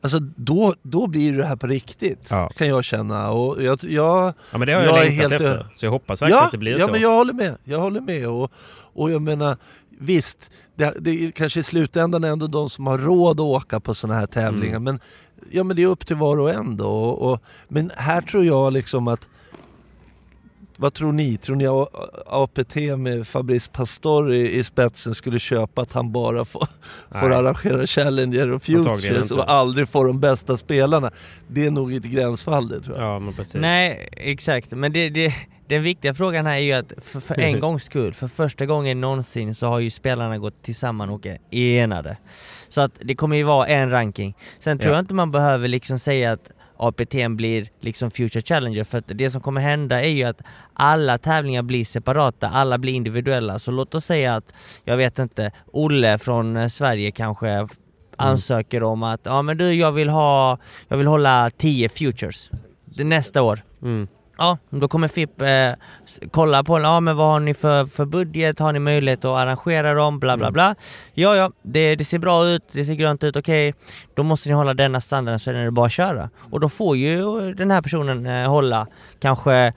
alltså, 0.00 0.18
då, 0.36 0.74
då 0.82 1.06
blir 1.06 1.38
det 1.38 1.44
här 1.46 1.56
på 1.56 1.66
riktigt. 1.66 2.26
Ja. 2.30 2.50
Kan 2.56 2.68
jag 2.68 2.84
känna. 2.84 3.30
Och 3.30 3.62
jag, 3.62 3.78
jag, 3.84 4.34
Ja, 4.50 4.58
men 4.58 4.66
det 4.66 4.72
har 4.72 4.82
Jag 4.82 4.98
jag, 4.98 5.04
längtat 5.04 5.30
helt 5.30 5.42
efter. 5.42 5.66
Så 5.76 5.86
jag 5.86 5.90
hoppas 5.90 6.22
verkligen 6.22 6.38
ja, 6.38 6.44
att 6.44 6.52
det 6.52 6.58
blir 6.58 6.78
ja 6.78 6.86
så. 6.86 6.92
men 6.92 7.00
jag 7.00 7.14
håller 7.14 7.32
med. 7.32 7.56
Jag 7.64 7.78
håller 7.78 8.00
med. 8.00 8.28
Och, 8.28 8.52
och 8.94 9.10
jag 9.10 9.22
menar, 9.22 9.56
visst, 9.98 10.50
det, 10.74 10.94
det 11.00 11.10
är 11.10 11.30
kanske 11.30 11.60
i 11.60 11.62
slutändan 11.62 12.24
ändå 12.24 12.46
de 12.46 12.68
som 12.70 12.86
har 12.86 12.98
råd 12.98 13.40
att 13.40 13.46
åka 13.46 13.80
på 13.80 13.94
sådana 13.94 14.20
här 14.20 14.26
tävlingar. 14.26 14.76
Mm. 14.76 14.84
Men, 14.84 15.00
ja, 15.50 15.64
men 15.64 15.76
det 15.76 15.82
är 15.82 15.86
upp 15.86 16.06
till 16.06 16.16
var 16.16 16.38
och 16.38 16.50
en 16.50 16.76
då. 16.76 16.88
Och, 16.88 17.32
och, 17.32 17.40
men 17.68 17.90
här 17.96 18.20
tror 18.20 18.44
jag 18.44 18.72
liksom 18.72 19.08
att 19.08 19.28
vad 20.78 20.94
tror 20.94 21.12
ni? 21.12 21.36
Tror 21.36 21.56
ni 21.56 21.66
A- 21.66 21.86
APT 22.26 22.74
med 22.98 23.26
Fabrice 23.28 23.70
Pastor 23.72 24.32
i, 24.32 24.58
i 24.58 24.64
spetsen 24.64 25.14
skulle 25.14 25.38
köpa 25.38 25.82
att 25.82 25.92
han 25.92 26.12
bara 26.12 26.44
får, 26.44 26.68
får 27.20 27.32
arrangera 27.32 27.86
Challenger 27.86 28.50
och 28.54 28.62
Futures 28.62 29.30
och 29.30 29.50
aldrig 29.52 29.88
får 29.88 30.06
de 30.06 30.20
bästa 30.20 30.56
spelarna? 30.56 31.10
Det 31.48 31.66
är 31.66 31.70
nog 31.70 31.94
ett 31.94 32.04
gränsfall 32.04 32.68
det 32.68 32.80
tror 32.80 32.96
jag. 32.96 33.04
Ja, 33.06 33.18
men 33.18 33.34
precis. 33.34 33.54
Nej, 33.60 34.08
exakt. 34.12 34.70
Men 34.70 34.92
det, 34.92 35.08
det, 35.10 35.34
den 35.68 35.82
viktiga 35.82 36.14
frågan 36.14 36.46
här 36.46 36.54
är 36.56 36.58
ju 36.60 36.72
att 36.72 36.92
för, 37.02 37.20
för 37.20 37.40
en 37.40 37.60
gångs 37.66 37.84
skull, 37.84 38.14
för 38.14 38.28
första 38.28 38.66
gången 38.66 39.00
någonsin 39.00 39.54
så 39.54 39.66
har 39.66 39.78
ju 39.80 39.90
spelarna 39.90 40.38
gått 40.38 40.62
tillsammans 40.62 41.10
och 41.10 41.26
är 41.26 41.82
enade. 41.82 42.16
Så 42.68 42.80
att 42.80 42.92
det 43.00 43.14
kommer 43.14 43.36
ju 43.36 43.42
vara 43.42 43.66
en 43.66 43.90
ranking. 43.90 44.34
Sen 44.58 44.78
tror 44.78 44.90
Ja. 44.92 44.96
jag 44.96 45.02
inte 45.02 45.14
man 45.14 45.30
behöver 45.32 45.68
liksom 45.68 45.98
säga 45.98 46.32
att 46.32 46.50
APT 46.78 47.14
blir 47.28 47.68
liksom 47.80 48.10
Future 48.10 48.42
Challenger 48.42 48.84
för 48.84 48.98
att 48.98 49.04
det 49.08 49.30
som 49.30 49.40
kommer 49.40 49.60
hända 49.60 50.02
är 50.02 50.08
ju 50.08 50.24
att 50.24 50.42
alla 50.72 51.18
tävlingar 51.18 51.62
blir 51.62 51.84
separata, 51.84 52.48
alla 52.48 52.78
blir 52.78 52.92
individuella. 52.92 53.58
Så 53.58 53.70
låt 53.70 53.94
oss 53.94 54.04
säga 54.04 54.34
att, 54.34 54.54
jag 54.84 54.96
vet 54.96 55.18
inte, 55.18 55.52
Olle 55.72 56.18
från 56.18 56.56
eh, 56.56 56.68
Sverige 56.68 57.10
kanske 57.10 57.68
ansöker 58.16 58.82
om 58.82 59.02
att 59.02 59.20
ja 59.24 59.42
men 59.42 59.58
du 59.58 59.72
jag 59.72 59.92
vill 59.92 60.08
ha, 60.08 60.58
jag 60.88 60.96
vill 60.96 61.06
hålla 61.06 61.50
10 61.50 61.88
futures 61.88 62.50
nästa 62.84 63.42
år. 63.42 63.60
Mm. 63.82 64.08
Ja, 64.38 64.58
då 64.70 64.88
kommer 64.88 65.08
FIP 65.08 65.42
eh, 65.42 65.72
kolla 66.30 66.64
på 66.64 66.80
ja, 66.80 67.00
men 67.00 67.16
vad 67.16 67.26
har 67.26 67.40
ni 67.40 67.54
för, 67.54 67.86
för 67.86 68.04
budget, 68.04 68.58
har 68.58 68.72
ni 68.72 68.78
möjlighet 68.78 69.24
att 69.24 69.38
arrangera 69.38 69.94
dem, 69.94 70.18
bla 70.18 70.36
bla 70.36 70.50
bla. 70.50 70.74
Ja, 71.14 71.36
ja, 71.36 71.50
det, 71.62 71.96
det 71.96 72.04
ser 72.04 72.18
bra 72.18 72.46
ut, 72.46 72.62
det 72.72 72.84
ser 72.84 72.94
grönt 72.94 73.24
ut, 73.24 73.36
okej, 73.36 73.74
då 74.14 74.22
måste 74.22 74.48
ni 74.48 74.54
hålla 74.54 74.74
denna 74.74 75.00
standarden 75.00 75.38
så 75.38 75.50
är 75.50 75.54
det 75.54 75.70
bara 75.70 75.86
att 75.86 75.92
köra. 75.92 76.30
Och 76.50 76.60
då 76.60 76.68
får 76.68 76.96
ju 76.96 77.54
den 77.54 77.70
här 77.70 77.82
personen 77.82 78.26
eh, 78.26 78.48
hålla 78.48 78.86
kanske 79.20 79.72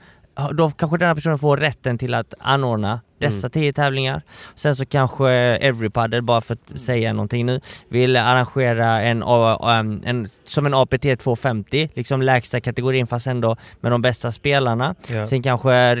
då 0.52 0.70
kanske 0.70 0.98
den 0.98 1.08
här 1.08 1.14
personen 1.14 1.38
får 1.38 1.56
rätten 1.56 1.98
till 1.98 2.14
att 2.14 2.34
anordna 2.38 3.00
dessa 3.20 3.50
tio 3.50 3.72
tävlingar. 3.72 4.22
Sen 4.54 4.76
så 4.76 4.86
kanske 4.86 5.30
Everypaddle, 5.30 6.22
bara 6.22 6.40
för 6.40 6.54
att 6.54 6.80
säga 6.80 7.12
någonting 7.12 7.46
nu, 7.46 7.60
vill 7.88 8.16
arrangera 8.16 9.00
en, 9.00 9.22
um, 9.22 10.02
en 10.04 10.28
som 10.46 10.66
en 10.66 10.74
APT 10.74 11.02
250, 11.18 11.88
liksom 11.94 12.22
lägsta 12.22 12.60
kategorin 12.60 13.06
fast 13.06 13.26
ändå 13.26 13.56
med 13.80 13.92
de 13.92 14.02
bästa 14.02 14.32
spelarna. 14.32 14.94
Ja. 15.08 15.26
Sen 15.26 15.42
kanske 15.42 15.96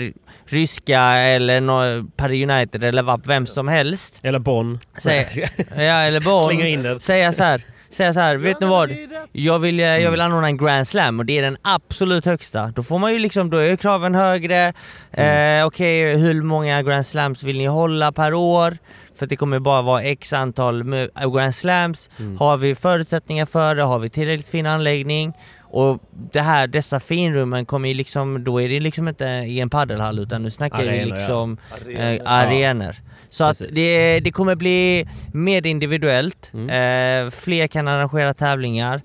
ryska 0.46 1.00
eller 1.00 1.60
no, 1.60 2.10
Paris 2.16 2.50
United 2.50 2.84
eller 2.84 3.02
vad, 3.02 3.26
vem 3.26 3.46
som 3.46 3.68
helst. 3.68 4.20
Eller 4.22 4.38
Bonn. 4.38 4.78
Säg, 4.98 5.26
ja, 5.76 6.02
eller 6.02 6.20
Bonn. 6.20 6.46
Slänger 6.46 6.66
in 6.66 6.82
den. 6.82 7.00
Säga 7.00 7.32
så 7.32 7.42
här. 7.42 7.64
Säga 7.90 8.14
så 8.14 8.20
här, 8.20 8.36
vet 8.36 8.60
ni 8.60 8.66
vad? 8.66 8.90
Jag 9.32 9.58
vill, 9.58 9.80
eh, 9.80 9.86
jag 9.86 10.10
vill 10.10 10.20
anordna 10.20 10.46
en 10.46 10.56
Grand 10.56 10.86
Slam 10.88 11.18
och 11.18 11.26
det 11.26 11.38
är 11.38 11.42
den 11.42 11.56
absolut 11.62 12.26
högsta. 12.26 12.66
Då 12.76 12.82
får 12.82 12.98
man 12.98 13.12
ju 13.12 13.18
liksom, 13.18 13.50
då 13.50 13.56
är 13.56 13.76
kraven 13.76 14.14
högre. 14.14 14.72
Eh, 15.12 15.66
Okej, 15.66 16.16
hur 16.16 16.42
många 16.42 16.82
Grand 16.82 17.06
Slams 17.06 17.42
vill 17.42 17.58
ni 17.58 17.66
hålla 17.66 18.12
per 18.12 18.34
år? 18.34 18.78
För 19.18 19.26
det 19.26 19.36
kommer 19.36 19.58
bara 19.58 19.82
vara 19.82 20.02
x 20.02 20.32
antal 20.32 20.84
med- 20.84 21.10
Grand 21.34 21.54
Slams. 21.54 22.10
Har 22.38 22.56
vi 22.56 22.74
förutsättningar 22.74 23.46
för 23.46 23.74
det? 23.74 23.82
Har 23.82 23.98
vi 23.98 24.10
tillräckligt 24.10 24.48
fin 24.48 24.66
anläggning? 24.66 25.32
Och 25.72 25.98
det 26.32 26.40
här, 26.40 26.66
dessa 26.66 27.00
finrummen 27.00 27.66
kommer 27.66 27.88
ju 27.88 27.94
liksom, 27.94 28.44
då 28.44 28.60
är 28.60 28.68
det 28.68 28.80
liksom 28.80 29.08
inte 29.08 29.24
i 29.24 29.60
en 29.60 29.70
paddelhall 29.70 30.18
utan 30.18 30.42
nu 30.42 30.50
snackar 30.50 30.82
vi 30.82 30.88
Arenor, 30.88 31.08
ja. 31.08 31.14
liksom 31.14 31.58
Arenor. 31.86 32.00
eh, 32.16 32.20
arenor. 32.24 32.96
Så 33.30 33.44
att 33.44 33.62
det, 33.72 34.20
det 34.20 34.32
kommer 34.32 34.54
bli 34.54 35.06
mer 35.32 35.66
individuellt, 35.66 36.50
Mm. 36.54 37.26
eh, 37.26 37.30
fler 37.30 37.66
kan 37.66 37.88
arrangera 37.88 38.34
tävlingar, 38.34 39.02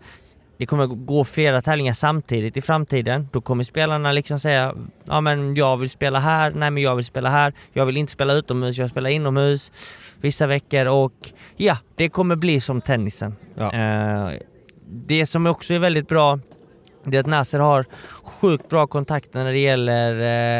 det 0.57 0.65
kommer 0.65 0.85
gå 0.87 1.23
flera 1.23 1.61
tävlingar 1.61 1.93
samtidigt 1.93 2.57
i 2.57 2.61
framtiden. 2.61 3.29
Då 3.31 3.41
kommer 3.41 3.63
spelarna 3.63 4.11
liksom 4.11 4.39
säga 4.39 4.73
ja 5.05 5.21
men 5.21 5.55
jag 5.55 5.77
vill 5.77 5.89
spela 5.89 6.19
här, 6.19 6.51
nej 6.51 6.71
men 6.71 6.83
jag 6.83 6.95
vill 6.95 7.05
spela 7.05 7.29
här, 7.29 7.53
jag 7.73 7.85
vill 7.85 7.97
inte 7.97 8.13
spela 8.13 8.33
utomhus, 8.33 8.77
jag 8.77 8.89
spelar 8.89 9.09
inomhus 9.09 9.71
vissa 10.21 10.47
veckor 10.47 10.85
och 10.85 11.13
ja, 11.57 11.77
det 11.95 12.09
kommer 12.09 12.35
bli 12.35 12.61
som 12.61 12.81
tennisen. 12.81 13.35
Ja. 13.57 13.73
Eh, 13.73 14.31
det 15.07 15.25
som 15.25 15.47
också 15.47 15.73
är 15.73 15.79
väldigt 15.79 16.07
bra 16.07 16.39
det 17.05 17.17
är 17.17 17.19
att 17.19 17.25
Nasser 17.25 17.59
har 17.59 17.85
sjukt 18.23 18.69
bra 18.69 18.87
kontakter 18.87 19.43
när 19.43 19.51
det 19.51 19.59
gäller 19.59 20.11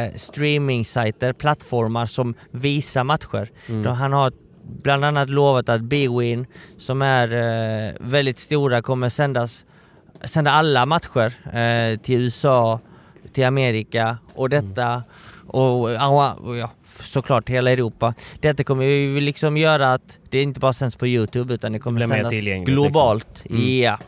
eh, 0.06 0.12
streaming-sajter, 0.16 1.34
plattformar 1.34 2.06
som 2.06 2.34
visar 2.52 3.04
matcher. 3.04 3.50
Då 3.84 3.90
Han 3.90 4.14
har 4.14 4.32
bland 4.84 5.06
annat 5.06 5.30
lovat 5.30 5.70
att 5.70 5.82
Bwin, 5.82 6.46
som 6.78 7.02
är 7.02 7.28
eh, 7.34 7.94
väldigt 8.00 8.40
stora, 8.40 8.82
kommer 8.82 9.10
sändas, 9.10 9.66
sända 10.24 10.52
alla 10.52 10.86
matcher 10.86 11.34
eh, 11.58 12.00
till 12.00 12.22
USA, 12.22 12.80
till 13.34 13.46
Amerika 13.46 14.18
och 14.36 14.50
detta 14.50 15.04
och, 15.48 15.92
ja, 15.92 16.34
och 16.34 16.58
ja, 16.58 16.72
såklart 17.04 17.50
hela 17.50 17.72
Europa. 17.72 18.14
Detta 18.40 18.64
kommer 18.64 18.86
ju 18.86 19.20
liksom 19.20 19.58
göra 19.58 19.94
att 19.94 20.18
det 20.30 20.42
inte 20.42 20.60
bara 20.60 20.74
sänds 20.74 20.96
på 20.96 21.08
Youtube 21.08 21.54
utan 21.54 21.72
det 21.72 21.80
kommer 21.80 22.08
sändas 22.08 22.30
tillgängligt, 22.30 22.70
globalt. 22.70 23.44
Mm. 23.50 23.82
Ja. 23.82 24.00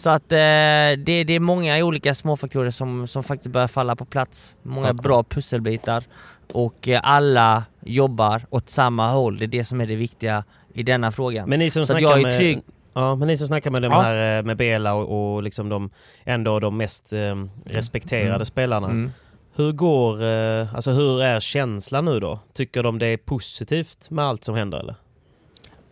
Så 0.00 0.10
att 0.10 0.32
eh, 0.32 0.36
det, 0.38 1.24
det 1.24 1.32
är 1.32 1.40
många 1.40 1.84
olika 1.84 2.14
småfaktorer 2.14 2.70
som, 2.70 3.06
som 3.06 3.22
faktiskt 3.24 3.52
börjar 3.52 3.68
falla 3.68 3.96
på 3.96 4.04
plats. 4.04 4.54
Många 4.62 4.94
bra 4.94 5.22
pusselbitar 5.22 6.04
och 6.52 6.88
eh, 6.88 7.00
alla 7.02 7.64
jobbar 7.84 8.42
åt 8.50 8.68
samma 8.70 9.08
håll. 9.08 9.38
Det 9.38 9.44
är 9.44 9.46
det 9.46 9.64
som 9.64 9.80
är 9.80 9.86
det 9.86 9.96
viktiga 9.96 10.44
i 10.74 10.82
denna 10.82 11.12
frågan. 11.12 11.48
Men 11.48 11.58
ni 11.58 11.70
som 11.70 11.86
Så 11.86 11.92
jag 11.98 12.18
är 12.18 12.22
med... 12.22 12.38
trygg. 12.38 12.60
Ja, 12.94 13.14
men 13.14 13.28
ni 13.28 13.36
som 13.36 13.46
snackar 13.46 13.70
med 13.70 13.82
de 13.82 13.92
Ja. 13.92 14.00
här 14.00 14.38
eh, 14.38 14.44
med 14.44 14.56
Bela 14.56 14.94
och, 14.94 15.34
och 15.34 15.42
liksom 15.42 15.68
de 15.68 15.90
ändå 16.24 16.60
de 16.60 16.76
mest 16.76 17.12
eh, 17.12 17.18
respekterade 17.64 18.34
Mm. 18.34 18.44
spelarna. 18.44 18.86
Mm. 18.88 19.12
Hur 19.56 19.72
går, 19.72 20.22
eh, 20.24 20.74
alltså 20.74 20.90
hur 20.90 21.22
är 21.22 21.40
känslan 21.40 22.04
nu 22.04 22.20
då? 22.20 22.38
Tycker 22.54 22.82
de 22.82 22.98
det 22.98 23.06
är 23.06 23.16
positivt 23.16 24.10
med 24.10 24.24
allt 24.24 24.44
som 24.44 24.54
händer 24.54 24.78
eller? 24.78 24.94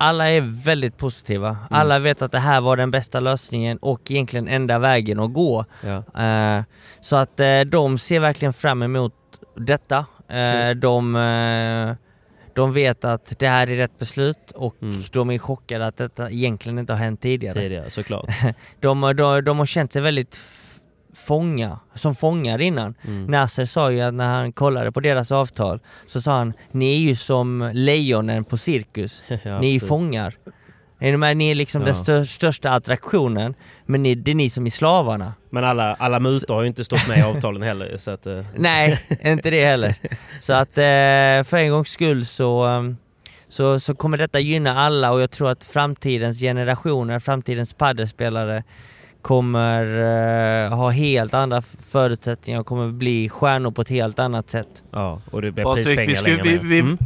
Alla 0.00 0.28
är 0.30 0.40
väldigt 0.64 0.96
positiva. 0.96 1.56
Alla 1.70 1.98
vet 1.98 2.22
att 2.22 2.32
det 2.32 2.38
här 2.38 2.60
var 2.60 2.76
den 2.76 2.90
bästa 2.90 3.20
lösningen 3.20 3.78
och 3.78 4.10
egentligen 4.10 4.48
enda 4.48 4.78
vägen 4.78 5.20
att 5.20 5.32
gå. 5.32 5.64
Ja. 5.80 6.22
Eh, 6.24 6.62
så 7.00 7.16
att 7.16 7.40
eh, 7.40 7.60
de 7.60 7.98
ser 7.98 8.20
verkligen 8.20 8.52
fram 8.52 8.82
emot 8.82 9.14
detta. 9.56 10.06
Eh, 10.28 10.70
de, 10.70 11.16
eh, 11.16 11.94
de 12.54 12.72
vet 12.72 13.04
att 13.04 13.34
det 13.38 13.48
här 13.48 13.70
är 13.70 13.76
rätt 13.76 13.98
beslut 13.98 14.50
och 14.54 14.74
Mm. 14.82 15.02
de 15.12 15.30
är 15.30 15.38
chockade 15.38 15.86
att 15.86 15.96
detta 15.96 16.30
egentligen 16.30 16.78
inte 16.78 16.92
har 16.92 16.98
hänt 17.00 17.20
tidigare. 17.20 17.54
Tidigare 17.54 17.90
såklart. 17.90 18.26
De, 18.80 19.00
de, 19.16 19.44
de 19.44 19.58
har 19.58 19.66
känt 19.66 19.92
sig 19.92 20.02
väldigt 20.02 20.40
fånga, 21.14 21.78
som 21.94 22.14
fångar 22.14 22.60
innan. 22.60 22.94
Mm. 23.04 23.24
Nasser 23.26 23.64
sa 23.64 23.90
ju 23.92 24.00
att 24.00 24.14
när 24.14 24.28
han 24.34 24.52
kollade 24.52 24.92
på 24.92 25.00
deras 25.00 25.32
avtal 25.32 25.80
så 26.06 26.20
sa 26.20 26.32
han 26.36 26.52
Ni 26.70 26.94
är 26.94 26.98
ju 26.98 27.16
som 27.16 27.70
lejonen 27.74 28.44
på 28.44 28.56
cirkus. 28.56 29.22
Ja, 29.42 29.60
ni 29.60 29.76
är 29.76 29.80
fångar. 29.80 30.34
Är 31.00 31.10
ni 31.10 31.16
med? 31.16 31.36
Ni 31.36 31.50
är 31.50 31.54
liksom 31.54 31.80
Ja. 31.82 31.86
den 31.86 31.94
stör, 31.94 32.24
största 32.24 32.70
attraktionen 32.70 33.54
men 33.86 34.02
ni, 34.02 34.14
det 34.14 34.30
är 34.30 34.34
ni 34.34 34.50
som 34.50 34.66
är 34.66 34.70
slavarna. 34.70 35.32
Men 35.50 35.64
alla, 35.64 35.94
alla 35.94 36.20
mutor 36.20 36.54
har 36.54 36.62
ju 36.62 36.68
inte 36.68 36.84
stått 36.84 37.08
med 37.08 37.18
i 37.18 37.22
avtalen 37.22 37.62
heller 37.62 37.96
så 37.96 38.10
att... 38.10 38.26
eh, 38.26 38.40
Nej, 38.56 38.98
inte 39.24 39.50
det 39.50 39.64
heller. 39.64 39.94
Så 40.40 40.52
att 40.52 40.78
eh, 40.78 41.48
för 41.50 41.54
en 41.56 41.70
gångs 41.70 41.88
skull 41.88 42.26
så, 42.26 42.66
um, 42.66 42.96
så, 43.48 43.80
så 43.80 43.94
kommer 43.94 44.16
detta 44.16 44.40
gynna 44.40 44.74
alla 44.78 45.12
och 45.12 45.20
jag 45.20 45.30
tror 45.30 45.48
att 45.50 45.64
framtidens 45.64 46.40
generationer, 46.40 47.20
framtidens 47.20 47.74
paddelspelare 47.74 48.64
kommer 49.22 49.82
eh, 50.66 50.76
ha 50.76 50.90
helt 50.90 51.34
andra 51.34 51.62
förutsättningar 51.90 52.60
och 52.60 52.66
kommer 52.66 52.88
bli 52.88 53.28
stjärnor 53.28 53.70
på 53.70 53.82
ett 53.82 53.88
helt 53.88 54.18
annat 54.18 54.50
sätt. 54.50 54.82
Ja, 54.90 55.20
och 55.30 55.42
det 55.42 55.50
blir 55.50 55.64
Patrik, 55.64 55.98
vi, 55.98 56.16
skulle, 56.16 56.42
vi, 56.42 56.58
vi, 56.58 56.80
Mm. 56.80 56.98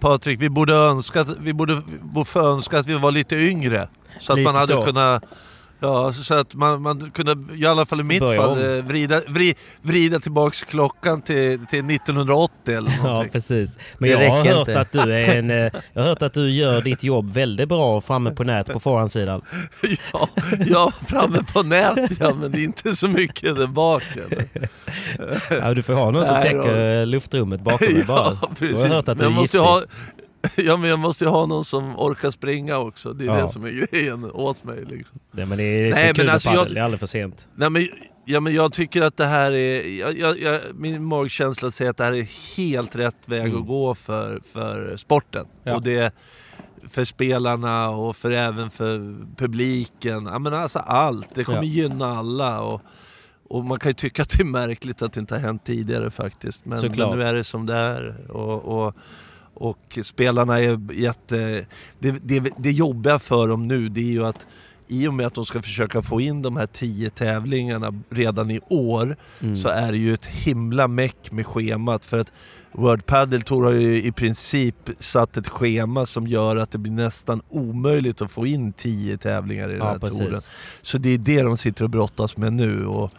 Patrik, 0.00 0.40
vi 0.42 0.48
borde 0.50 0.74
önska, 0.74 1.20
att- 1.20 1.38
vi 1.40 1.52
borde, 1.52 1.82
borde 2.02 2.24
få 2.30 2.40
önska 2.40 2.78
att 2.78 2.86
vi 2.86 2.94
var 2.98 3.10
lite 3.10 3.36
yngre. 3.36 3.88
Så 4.18 4.32
att 4.32 4.38
Lite 4.38 4.48
man 4.52 4.54
hade 4.60 4.66
så. 4.72 4.82
kunnat... 4.82 5.24
Ja, 5.80 6.12
så 6.12 6.34
att 6.34 6.54
man, 6.54 6.82
man 6.82 7.10
kunde, 7.10 7.54
i 7.56 7.66
alla 7.66 7.86
fall 7.86 8.00
i 8.00 8.04
mitt 8.04 8.18
fall, 8.18 8.38
om. 8.38 8.58
eh, 8.58 8.84
vrida, 8.84 9.20
vri, 9.28 9.54
vrida 9.82 10.20
tillbaks 10.20 10.62
klockan 10.64 11.22
till, 11.22 11.66
till 11.66 11.90
1980 11.90 12.76
eller 12.76 12.90
Ja, 12.96 13.02
någonting. 13.02 13.32
precis. 13.32 13.78
Men 13.98 14.10
jag 14.10 14.30
har 14.30 14.44
hört 14.44 14.68
inte. 14.68 14.80
att 14.80 14.92
du 14.92 15.00
är 15.00 15.36
en... 15.36 15.50
eh, 15.64 15.72
Jag 15.92 16.02
har 16.02 16.08
hört 16.08 16.22
att 16.22 16.34
du 16.34 16.50
gör 16.50 16.80
ditt 16.82 17.02
jobb 17.02 17.32
väldigt 17.32 17.68
bra 17.68 18.00
framme 18.00 18.30
på 18.30 18.44
nät 18.44 18.72
på 18.72 18.80
förhandssidan. 18.80 19.42
Ja, 20.12 20.28
ja, 20.66 20.92
framme 21.06 21.38
på 21.52 21.62
nät 21.62 22.10
ja, 22.20 22.34
men 22.40 22.52
det 22.52 22.58
är 22.58 22.64
inte 22.64 22.96
så 22.96 23.08
mycket 23.08 23.56
där 23.56 23.66
bak. 23.66 24.02
Ja, 25.50 25.74
du 25.74 25.82
får 25.82 25.92
ha 25.92 26.10
någon 26.10 26.26
som 26.26 26.42
täcker 26.42 27.06
luftrummet 27.06 27.60
bakom 27.60 27.94
dig 27.94 28.04
bara. 28.04 28.36
Ja, 28.42 28.50
precis. 28.58 28.78
har 28.80 28.88
jag 28.88 28.94
hört 28.94 29.08
att 29.08 29.18
du 29.18 29.24
är 29.24 29.40
giftig. 29.40 29.60
ja, 30.56 30.76
men 30.76 30.90
jag 30.90 30.98
måste 30.98 31.24
ju 31.24 31.30
ha 31.30 31.46
någon 31.46 31.64
som 31.64 31.96
orkar 31.96 32.30
springa 32.30 32.78
också. 32.78 33.12
Det 33.12 33.24
är 33.24 33.28
Ja. 33.28 33.40
det 33.42 33.48
som 33.48 33.64
är 33.64 33.86
grejen 33.92 34.24
åt 34.24 34.64
mig. 34.64 34.84
Liksom. 34.84 35.18
Nej, 35.32 35.46
men 35.46 35.58
det 35.58 35.64
är 35.64 35.84
det 35.84 35.92
som 35.92 36.00
Nej, 36.00 36.10
är 36.10 36.14
kul 36.14 36.24
men 36.24 36.32
alltså, 36.34 36.50
jag- 36.50 36.68
Det 36.74 36.80
är 36.80 36.84
aldrig 36.84 37.00
för 37.00 37.06
sent. 37.06 37.46
Nej, 37.54 37.70
men, 37.70 37.88
ja, 38.24 38.40
men 38.40 38.54
jag 38.54 38.72
tycker 38.72 39.02
att 39.02 39.16
det 39.16 39.24
här 39.26 39.52
är... 39.52 39.98
Jag, 40.00 40.18
jag, 40.18 40.38
jag, 40.40 40.60
min 40.74 41.04
magkänsla 41.04 41.70
säger 41.70 41.90
att 41.90 41.96
det 41.96 42.04
här 42.04 42.12
är 42.12 42.56
helt 42.56 42.96
rätt 42.96 43.28
väg 43.28 43.46
Mm. 43.48 43.60
att 43.60 43.66
gå 43.68 43.94
för, 43.94 44.40
för 44.52 44.96
sporten. 44.96 45.46
Ja. 45.64 45.74
Och 45.74 45.82
det 45.82 46.14
för 46.88 47.04
spelarna 47.04 47.90
och 47.90 48.16
för 48.16 48.30
även 48.30 48.70
för 48.70 49.16
publiken. 49.36 50.26
Ja, 50.26 50.38
men 50.38 50.54
alltså 50.54 50.78
allt. 50.78 51.28
Det 51.34 51.44
kommer 51.44 51.58
Ja. 51.58 51.64
gynna 51.64 52.18
alla. 52.18 52.60
Och, 52.60 52.80
och 53.48 53.64
man 53.64 53.78
kan 53.78 53.90
ju 53.90 53.94
tycka 53.94 54.22
att 54.22 54.28
det 54.38 54.42
är 54.42 54.44
märkligt 54.44 55.02
att 55.02 55.12
det 55.12 55.20
inte 55.20 55.34
har 55.34 55.40
hänt 55.40 55.64
tidigare 55.64 56.10
faktiskt. 56.10 56.64
Men, 56.64 56.80
men 56.96 57.10
nu 57.18 57.22
är 57.22 57.34
det 57.34 57.44
som 57.44 57.66
det 57.66 57.74
är. 57.74 58.30
Och, 58.30 58.64
och, 58.86 58.94
och 59.58 59.98
spelarna 60.02 60.60
är 60.60 60.92
jätte... 60.92 61.66
Det, 61.98 62.10
det, 62.22 62.52
det 62.58 62.70
jobbiga 62.72 63.18
för 63.18 63.48
dem 63.48 63.68
nu 63.68 63.88
det 63.88 64.00
är 64.00 64.04
ju 64.12 64.26
att 64.26 64.46
i 64.90 65.08
och 65.08 65.14
med 65.14 65.26
att 65.26 65.34
de 65.34 65.44
ska 65.44 65.62
försöka 65.62 66.02
få 66.02 66.20
in 66.20 66.42
de 66.42 66.56
här 66.56 66.66
tio 66.66 67.10
tävlingarna 67.10 68.02
redan 68.10 68.50
i 68.50 68.60
år 68.68 69.16
Mm. 69.40 69.56
så 69.56 69.68
är 69.68 69.92
det 69.92 69.98
ju 69.98 70.14
ett 70.14 70.26
himla 70.26 70.88
meck 70.88 71.32
med 71.32 71.46
schemat 71.46 72.04
för 72.04 72.20
att 72.20 72.32
World 72.72 73.06
Padel 73.06 73.42
Tour 73.42 73.64
har 73.64 73.72
ju 73.72 74.02
i 74.02 74.12
princip 74.12 74.90
satt 74.98 75.36
ett 75.36 75.48
schema 75.48 76.06
som 76.06 76.26
gör 76.26 76.56
att 76.56 76.70
det 76.70 76.78
blir 76.78 76.92
nästan 76.92 77.42
omöjligt 77.48 78.22
att 78.22 78.30
få 78.30 78.46
in 78.46 78.72
tio 78.72 79.16
tävlingar 79.18 79.68
i 79.68 79.72
den 79.72 79.78
Ja, 79.82 79.88
här 79.90 79.98
precis. 79.98 80.18
touren. 80.18 80.40
Så 80.82 80.98
det 80.98 81.08
är 81.14 81.18
det 81.18 81.42
de 81.42 81.56
sitter 81.56 81.84
och 81.84 81.90
brottas 81.90 82.36
med 82.36 82.52
nu. 82.52 82.86
Och, 82.86 83.10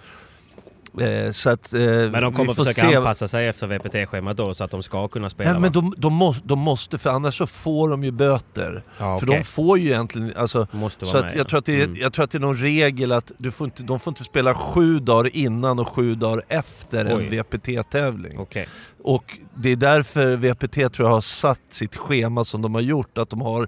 så 1.32 1.49
att, 1.49 1.73
eh, 1.73 1.80
Men 1.82 2.12
de 2.23 2.34
kommer 2.34 2.54
försöka 2.54 2.89
se. 2.89 2.95
anpassa 2.95 3.28
sig 3.28 3.47
efter 3.47 3.67
VPT-schemat 3.67 4.38
då 4.38 4.54
så 4.54 4.63
att 4.63 4.71
de 4.71 4.83
ska 4.83 5.08
kunna 5.08 5.29
spela 5.29 5.52
Nej, 5.52 5.62
men 5.62 5.71
de, 5.71 5.94
de, 5.98 6.13
måste, 6.13 6.42
de 6.48 6.60
måste, 6.60 6.98
för 6.98 7.10
annars 7.10 7.37
så 7.37 7.48
får 7.48 7.90
de 7.90 8.04
ju 8.04 8.12
böter. 8.12 8.83
ja, 8.98 9.17
För 9.19 9.25
okej. 9.27 9.37
de 9.37 9.44
får 9.44 9.79
ju 9.79 9.87
egentligen, 9.90 10.33
alltså, 10.37 10.67
Måste 10.71 11.06
vara 11.06 11.12
så 11.12 11.17
med. 11.17 11.25
att 11.25 11.31
jag, 11.31 11.40
ja. 11.40 11.50
tror 11.50 11.60
att 11.60 11.65
det 11.65 11.81
är, 11.81 11.85
Mm. 11.85 11.98
jag 12.02 12.13
tror 12.13 12.23
att 12.23 12.31
det 12.31 12.37
är 12.37 12.40
någon 12.40 12.58
regel 12.58 13.12
att 13.12 13.31
du 13.37 13.52
får 13.52 13.65
inte, 13.65 13.83
de 13.83 14.00
får 14.00 14.12
inte 14.12 14.23
spela 14.23 14.54
sju 14.56 15.00
dagar 15.00 15.35
innan 15.35 15.79
och 15.79 15.87
sju 15.90 16.15
dagar 16.15 16.44
efter 16.48 17.06
Oj. 17.17 17.23
en 17.23 17.29
VPT-tävling. 17.29 18.37
Okej. 18.40 18.67
Och 19.04 19.37
det 19.56 19.69
är 19.69 19.75
därför 19.75 20.35
VPT 20.35 20.90
tror 20.94 21.08
jag 21.08 21.15
har 21.15 21.21
satt 21.21 21.62
sitt 21.69 21.96
schema 21.96 22.44
som 22.44 22.62
de 22.62 22.73
har 22.73 22.81
gjort, 22.81 23.17
att 23.17 23.29
de 23.29 23.42
har 23.42 23.67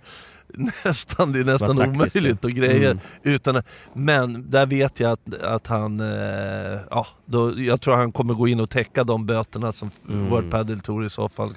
nästan, 0.85 1.31
det 1.31 1.39
är 1.39 1.43
nästan 1.43 1.89
omöjligt 1.89 2.45
att 2.45 2.51
greja 2.51 2.91
Mm. 2.91 3.03
utan 3.23 3.61
Men 3.93 4.49
där 4.49 4.65
vet 4.65 4.99
jag 4.99 5.11
att, 5.11 5.41
att 5.41 5.67
han, 5.67 5.99
eh, 5.99 6.79
ja, 6.89 7.07
då, 7.25 7.59
jag 7.59 7.81
tror 7.81 7.95
han 7.95 8.11
kommer 8.11 8.33
gå 8.33 8.47
in 8.47 8.59
och 8.59 8.69
täcka 8.69 9.03
de 9.03 9.25
böterna 9.25 9.71
som 9.71 9.91
Mm. 10.09 10.29
World 10.29 10.51
Padel 10.51 10.79
Tour 10.79 11.05
i 11.05 11.09
så 11.09 11.29
fall 11.29 11.53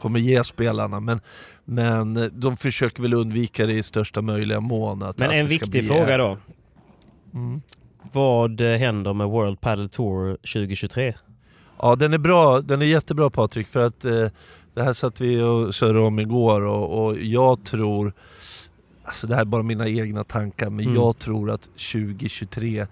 kommer 0.00 0.18
ge 0.18 0.44
spelarna. 0.44 1.00
Men, 1.00 1.20
men 1.64 2.16
eh, 2.16 2.24
de 2.24 2.56
försöker 2.56 3.02
väl 3.02 3.14
undvika 3.14 3.66
det 3.66 3.72
i 3.72 3.82
största 3.82 4.22
möjliga 4.22 4.60
mån. 4.60 5.02
Att, 5.02 5.18
Men 5.18 5.28
att 5.28 5.34
en 5.34 5.46
viktig 5.46 5.86
fråga 5.86 6.16
då. 6.18 6.38
Mm. 7.34 7.62
Vad 8.12 8.60
händer 8.60 9.14
med 9.14 9.26
World 9.26 9.60
Padel 9.60 9.88
Tour 9.88 10.36
2023? 10.36 11.14
Ja 11.82 11.96
den 11.96 12.12
är 12.14 12.18
bra, 12.18 12.60
den 12.60 12.82
är 12.82 12.86
jättebra 12.86 13.30
Patrik 13.30 13.66
för 13.68 13.84
att 13.86 14.04
eh, 14.04 14.26
det 14.74 14.82
här 14.82 14.92
satt 14.92 15.20
vi 15.20 15.42
och 15.42 15.74
surrade 15.74 15.98
om 16.06 16.18
igår 16.18 16.60
och, 16.66 17.06
och 17.06 17.18
jag 17.18 17.64
tror, 17.64 18.12
alltså 19.04 19.26
det 19.26 19.34
här 19.34 19.40
är 19.42 19.46
bara 19.46 19.62
mina 19.62 19.88
egna 19.88 20.24
tankar, 20.24 20.70
men 20.70 20.84
Mm. 20.84 20.94
jag 20.96 21.18
tror 21.18 21.50
att 21.50 21.62
2023 21.62 22.86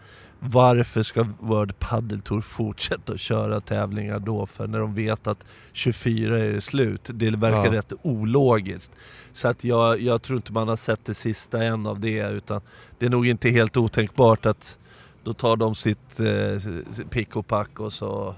varför 0.47 1.03
ska 1.03 1.27
World 1.41 1.79
Padel 1.79 2.21
Tour 2.21 2.41
fortsätta 2.41 3.13
att 3.13 3.21
köra 3.21 3.61
tävlingar 3.61 4.19
då? 4.19 4.47
För 4.47 4.67
när 4.67 4.79
de 4.79 4.95
vet 4.95 5.27
att 5.27 5.45
24 5.73 6.39
är 6.39 6.53
det 6.53 6.61
slut. 6.61 7.11
Det 7.15 7.31
verkar 7.31 7.65
Ja. 7.65 7.73
rätt 7.73 7.93
ologiskt. 8.03 8.93
Så 9.33 9.49
att 9.49 9.65
jag, 9.65 10.01
jag 10.01 10.23
tror 10.23 10.37
inte 10.37 10.53
man 10.53 10.69
har 10.69 10.77
sett 10.77 11.05
det 11.05 11.15
sista 11.15 11.63
än 11.65 11.87
av 11.87 12.01
det 12.01 12.31
utan 12.31 12.61
det 12.99 13.07
är 13.07 13.11
nog 13.11 13.27
inte 13.27 13.51
helt 13.51 13.77
otänkbart 13.77 14.47
att 14.47 14.79
då 15.23 15.33
tar 15.33 15.57
de 15.57 15.75
sitt 15.75 16.21
eh, 16.21 17.05
pick 17.11 17.37
och 17.37 17.47
pack 17.47 17.81
och 17.81 17.93
så 17.93 18.35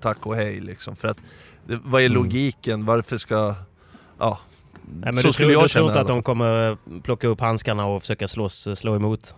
tack 0.00 0.26
och 0.26 0.36
hej 0.36 0.60
liksom. 0.60 0.96
För 0.96 1.08
att, 1.08 1.18
vad 1.66 2.02
är 2.02 2.06
Mm. 2.06 2.22
logiken? 2.22 2.84
Varför 2.84 3.18
ska... 3.18 3.54
Ja, 4.18 4.38
Nej, 4.92 5.12
men 5.12 5.14
så 5.14 5.26
du 5.26 5.32
skulle 5.32 5.46
tror, 5.46 5.52
jag 5.52 5.64
du 5.64 5.68
känna 5.68 5.80
tror 5.82 5.90
inte 5.90 6.00
att 6.00 6.06
de 6.06 6.22
kommer 6.22 6.76
plocka 7.02 7.28
upp 7.28 7.40
handskarna 7.40 7.86
och 7.86 8.02
försöka 8.02 8.28
slåss, 8.28 8.68
slå 8.78 8.96
emot? 8.96 9.34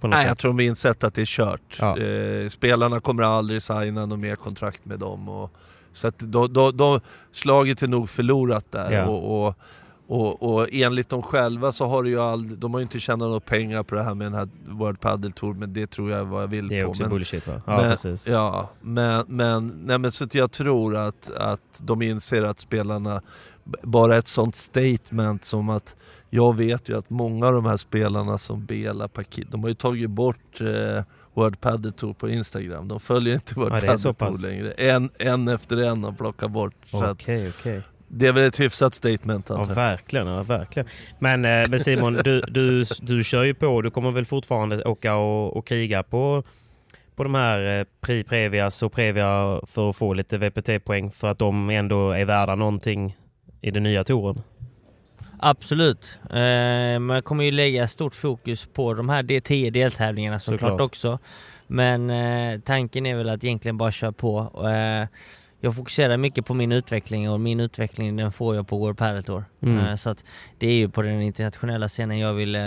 Nej, 0.00 0.10
jag 0.12 0.28
sätt? 0.28 0.38
tror 0.38 0.48
de 0.50 0.56
har 0.56 0.62
insett 0.68 1.04
att 1.04 1.14
det 1.14 1.20
är 1.20 1.26
kört. 1.26 1.76
Ja. 1.78 1.98
Eh, 1.98 2.48
spelarna 2.48 3.00
kommer 3.00 3.22
aldrig 3.22 3.62
signa 3.62 4.06
något 4.06 4.18
mer 4.18 4.36
kontrakt 4.36 4.84
med 4.84 4.98
dem. 4.98 5.28
Och, 5.28 5.52
så 5.92 6.08
att 6.08 6.18
då, 6.18 6.46
då, 6.46 6.70
då, 6.70 7.00
slaget 7.32 7.82
är 7.82 7.88
nog 7.88 8.10
förlorat 8.10 8.72
där. 8.72 8.92
Ja. 8.92 9.04
Och, 9.06 9.46
och, 9.46 9.54
och, 10.08 10.42
och 10.42 10.68
enligt 10.72 11.08
dem 11.08 11.22
själva 11.22 11.72
så 11.72 11.84
har 11.86 12.02
det 12.02 12.08
ju 12.08 12.20
aldrig, 12.20 12.58
de 12.58 12.72
har 12.74 12.80
ju 12.80 12.82
inte 12.82 13.00
tjänat 13.00 13.18
några 13.28 13.40
pengar 13.40 13.82
på 13.82 13.94
det 13.94 14.02
här 14.02 14.14
med 14.14 14.26
den 14.26 14.34
här 14.34 14.48
World 14.66 15.00
Padel 15.00 15.32
Tour, 15.32 15.54
men 15.54 15.72
det 15.72 15.86
tror 15.90 16.10
jag 16.10 16.20
är 16.20 16.24
vad 16.24 16.42
jag 16.42 16.48
vill 16.48 16.68
Det 16.68 16.78
är 16.78 16.84
på. 16.84 16.90
också 16.90 17.02
men, 17.02 17.10
bullshit 17.10 17.46
va? 17.46 17.62
Ja, 17.66 17.76
men, 17.76 17.90
precis. 17.90 18.28
Ja, 18.28 18.70
men, 18.80 19.24
men, 19.28 19.66
nej, 19.84 19.98
men 19.98 20.10
så 20.10 20.24
att 20.24 20.34
jag 20.34 20.50
tror 20.52 20.96
att, 20.96 21.30
att 21.36 21.80
de 21.82 22.02
inser 22.02 22.42
att 22.42 22.58
spelarna, 22.58 23.22
bara 23.82 24.16
ett 24.16 24.28
sånt 24.28 24.54
statement 24.56 25.44
som 25.44 25.68
att 25.70 25.96
jag 26.30 26.56
vet 26.56 26.88
ju 26.88 26.98
att 26.98 27.10
många 27.10 27.46
av 27.46 27.52
de 27.52 27.66
här 27.66 27.76
spelarna 27.76 28.38
som 28.38 28.64
Bela 28.64 29.08
Paket, 29.08 29.50
de 29.50 29.62
har 29.62 29.68
ju 29.68 29.74
tagit 29.74 30.10
bort 30.10 30.60
eh, 30.60 31.02
World 31.34 31.60
Padel 31.60 31.92
Tour 31.92 32.12
på 32.12 32.28
Instagram. 32.28 32.88
De 32.88 33.00
följer 33.00 33.34
inte 33.34 33.54
World 33.54 33.84
Ja, 33.84 34.12
Padel. 34.12 34.38
Tour 34.38 34.48
längre. 34.48 34.72
En, 34.72 35.10
en 35.18 35.48
efter 35.48 35.76
en 35.76 36.04
har 36.04 36.12
plockat 36.12 36.50
bort. 36.50 36.74
Så 36.90 37.02
att 37.04 37.10
Okej, 37.12 37.48
okej. 37.58 37.82
Det 38.08 38.26
är 38.26 38.32
väl 38.32 38.44
ett 38.44 38.60
hyfsat 38.60 38.94
statement 38.94 39.46
Ja, 39.48 39.54
antar 39.54 39.68
jag. 39.70 39.74
verkligen. 39.74 40.26
Ja, 40.26 40.42
verkligen. 40.42 40.88
Men, 41.18 41.44
eh, 41.44 41.68
men 41.68 41.80
Simon, 41.80 42.12
du, 42.24 42.40
du, 42.40 42.84
du 43.00 43.24
kör 43.24 43.44
ju 43.44 43.54
på. 43.54 43.82
Du 43.82 43.90
kommer 43.90 44.10
väl 44.10 44.24
fortfarande 44.24 44.84
åka 44.84 45.14
och, 45.16 45.56
och 45.56 45.66
kriga 45.66 46.02
på, 46.02 46.42
på 47.16 47.22
de 47.22 47.34
här 47.34 47.78
eh, 47.80 47.84
Pri 48.00 48.24
Previas 48.24 48.82
och 48.82 48.92
Previa 48.92 49.60
för 49.66 49.90
att 49.90 49.96
få 49.96 50.14
lite 50.14 50.38
VPT-poäng 50.38 51.10
för 51.10 51.28
att 51.28 51.38
de 51.38 51.70
ändå 51.70 52.10
är 52.10 52.24
värda 52.24 52.54
någonting 52.54 53.16
i 53.60 53.70
den 53.70 53.82
nya 53.82 54.04
touren? 54.04 54.42
Absolut, 55.38 56.18
eh, 56.24 56.30
men 57.00 57.08
jag 57.08 57.24
kommer 57.24 57.44
ju 57.44 57.50
lägga 57.50 57.88
stort 57.88 58.14
fokus 58.14 58.66
på 58.72 58.94
de 58.94 59.08
här 59.08 59.22
D- 59.22 59.40
10 59.40 59.70
deltävlingarna 59.70 60.38
såklart 60.38 60.60
Såklart. 60.60 60.80
också. 60.80 61.18
Men 61.66 62.10
eh, 62.10 62.60
tanken 62.60 63.06
är 63.06 63.16
väl 63.16 63.28
att 63.28 63.44
egentligen 63.44 63.78
bara 63.78 63.92
köra 63.92 64.12
på. 64.12 64.38
Eh, 64.68 65.08
jag 65.60 65.76
fokuserar 65.76 66.16
mycket 66.16 66.46
på 66.46 66.54
min 66.54 66.72
utveckling 66.72 67.30
och 67.30 67.40
min 67.40 67.60
utveckling 67.60 68.16
den 68.16 68.32
får 68.32 68.56
jag 68.56 68.68
på 68.68 68.78
World 68.78 68.98
Padel 68.98 69.24
Tour. 69.24 69.44
Mm. 69.62 69.86
Eh, 69.86 69.96
så 69.96 70.10
att 70.10 70.24
det 70.58 70.66
är 70.66 70.74
ju 70.74 70.88
på 70.88 71.02
den 71.02 71.20
internationella 71.22 71.88
scenen 71.88 72.18
jag 72.18 72.34
vill 72.34 72.54
eh, 72.54 72.62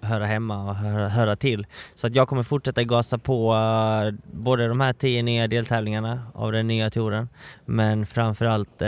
höra 0.00 0.26
hemma 0.26 0.64
och 0.68 0.74
höra, 0.74 1.08
höra 1.08 1.36
till. 1.36 1.66
Så 1.94 2.06
att 2.06 2.14
jag 2.14 2.28
kommer 2.28 2.42
fortsätta 2.42 2.82
gasa 2.82 3.18
på 3.18 3.54
eh, 3.54 4.14
både 4.32 4.68
de 4.68 4.80
här 4.80 4.92
10 4.92 5.22
nya 5.22 5.48
deltävlingarna 5.48 6.22
av 6.34 6.52
den 6.52 6.66
nya 6.66 6.90
touren, 6.90 7.28
men 7.64 8.06
framförallt 8.06 8.82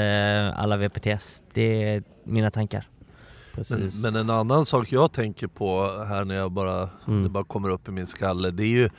alla 0.54 0.76
VPTs. 0.76 1.40
Det 1.52 1.82
är 1.94 2.02
mina 2.24 2.50
tankar. 2.50 2.88
Men, 3.52 3.64
Precis. 3.64 4.02
men 4.02 4.16
en 4.16 4.30
annan 4.30 4.64
sak 4.64 4.92
jag 4.92 5.12
tänker 5.12 5.46
på 5.46 5.82
här 6.08 6.24
när 6.24 6.34
jag 6.34 6.52
bara, 6.52 6.88
Mm. 7.08 7.22
det 7.22 7.28
bara 7.28 7.44
kommer 7.44 7.68
upp 7.68 7.88
i 7.88 7.90
min 7.90 8.06
skalle, 8.06 8.50
det 8.50 8.62
är 8.62 8.66
ju 8.68 8.90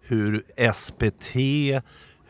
hur 0.00 0.42
SPT, 0.72 1.34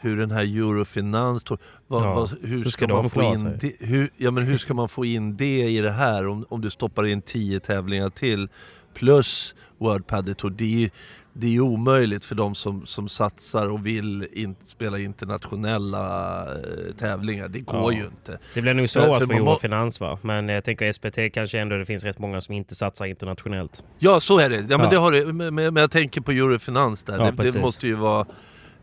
hur 0.01 0.17
den 0.17 0.31
här 0.31 0.43
Eurofinans, 0.43 1.45
vad, 1.51 2.03
Ja, 2.03 2.15
vad, 2.15 2.31
hur, 2.43 2.65
hur 2.65 2.71
ska 2.71 2.89
man 2.89 3.11
få 3.11 3.23
in 3.23 3.59
det, 3.61 3.73
hur, 3.81 4.11
ja, 4.17 4.31
men 4.31 4.45
hur 4.45 4.59
ska 4.59 4.75
man 4.75 4.89
få 4.89 5.05
in 5.05 5.37
det 5.37 5.63
i 5.71 5.81
det 5.81 5.91
här 5.93 6.27
om, 6.27 6.47
om 6.49 6.61
du 6.61 6.71
stoppar 6.71 7.07
in 7.07 7.23
10 7.23 7.61
tävlingar 7.61 8.11
till 8.11 8.49
plus 8.95 9.55
World 9.79 10.07
Padel 10.07 10.35
Tour? 10.35 10.51
Det 10.51 10.65
är 10.65 10.69
ju 10.81 10.91
det 11.33 11.57
är 11.57 11.61
omöjligt 11.61 12.25
för 12.25 12.35
de 12.35 12.55
som, 12.55 12.87
som 12.87 13.09
satsar 13.09 13.71
och 13.71 13.87
vill 13.87 14.27
in, 14.33 14.55
spela 14.65 14.99
internationella 14.99 16.43
eh, 16.55 16.95
tävlingar. 16.99 17.49
Det 17.49 17.61
går 17.61 17.93
Ja. 17.93 17.99
ju 17.99 18.05
inte. 18.05 18.39
Det 18.55 18.63
blir 18.63 18.75
nog 18.75 18.89
svårast 18.89 19.27
för 19.27 19.35
Eurofinans 19.35 20.01
va? 20.01 20.19
Men 20.23 20.49
jag 20.49 20.65
tänker 20.65 20.93
SPT 20.93 21.35
kanske 21.35 21.59
ändå 21.61 21.77
det 21.77 21.85
finns 21.85 22.05
rätt 22.05 22.19
många 22.19 22.41
som 22.41 22.55
inte 22.55 22.75
satsar 22.75 23.05
internationellt. 23.07 23.85
Ja, 23.99 24.21
så 24.21 24.39
är 24.39 24.49
det. 24.49 24.57
Ja, 24.57 24.63
men, 24.79 24.81
Ja. 24.81 24.91
Det 24.91 24.97
har 24.97 25.13
det. 25.13 25.27
Men, 25.33 25.55
men 25.55 25.75
men 25.75 25.77
jag 25.77 25.91
tänker 25.91 26.21
på 26.21 26.31
Eurofinans 26.31 27.05
där. 27.05 27.19
Ja, 27.19 27.31
det, 27.31 27.51
det 27.51 27.61
måste 27.61 27.87
ju 27.87 27.95
vara... 27.95 28.27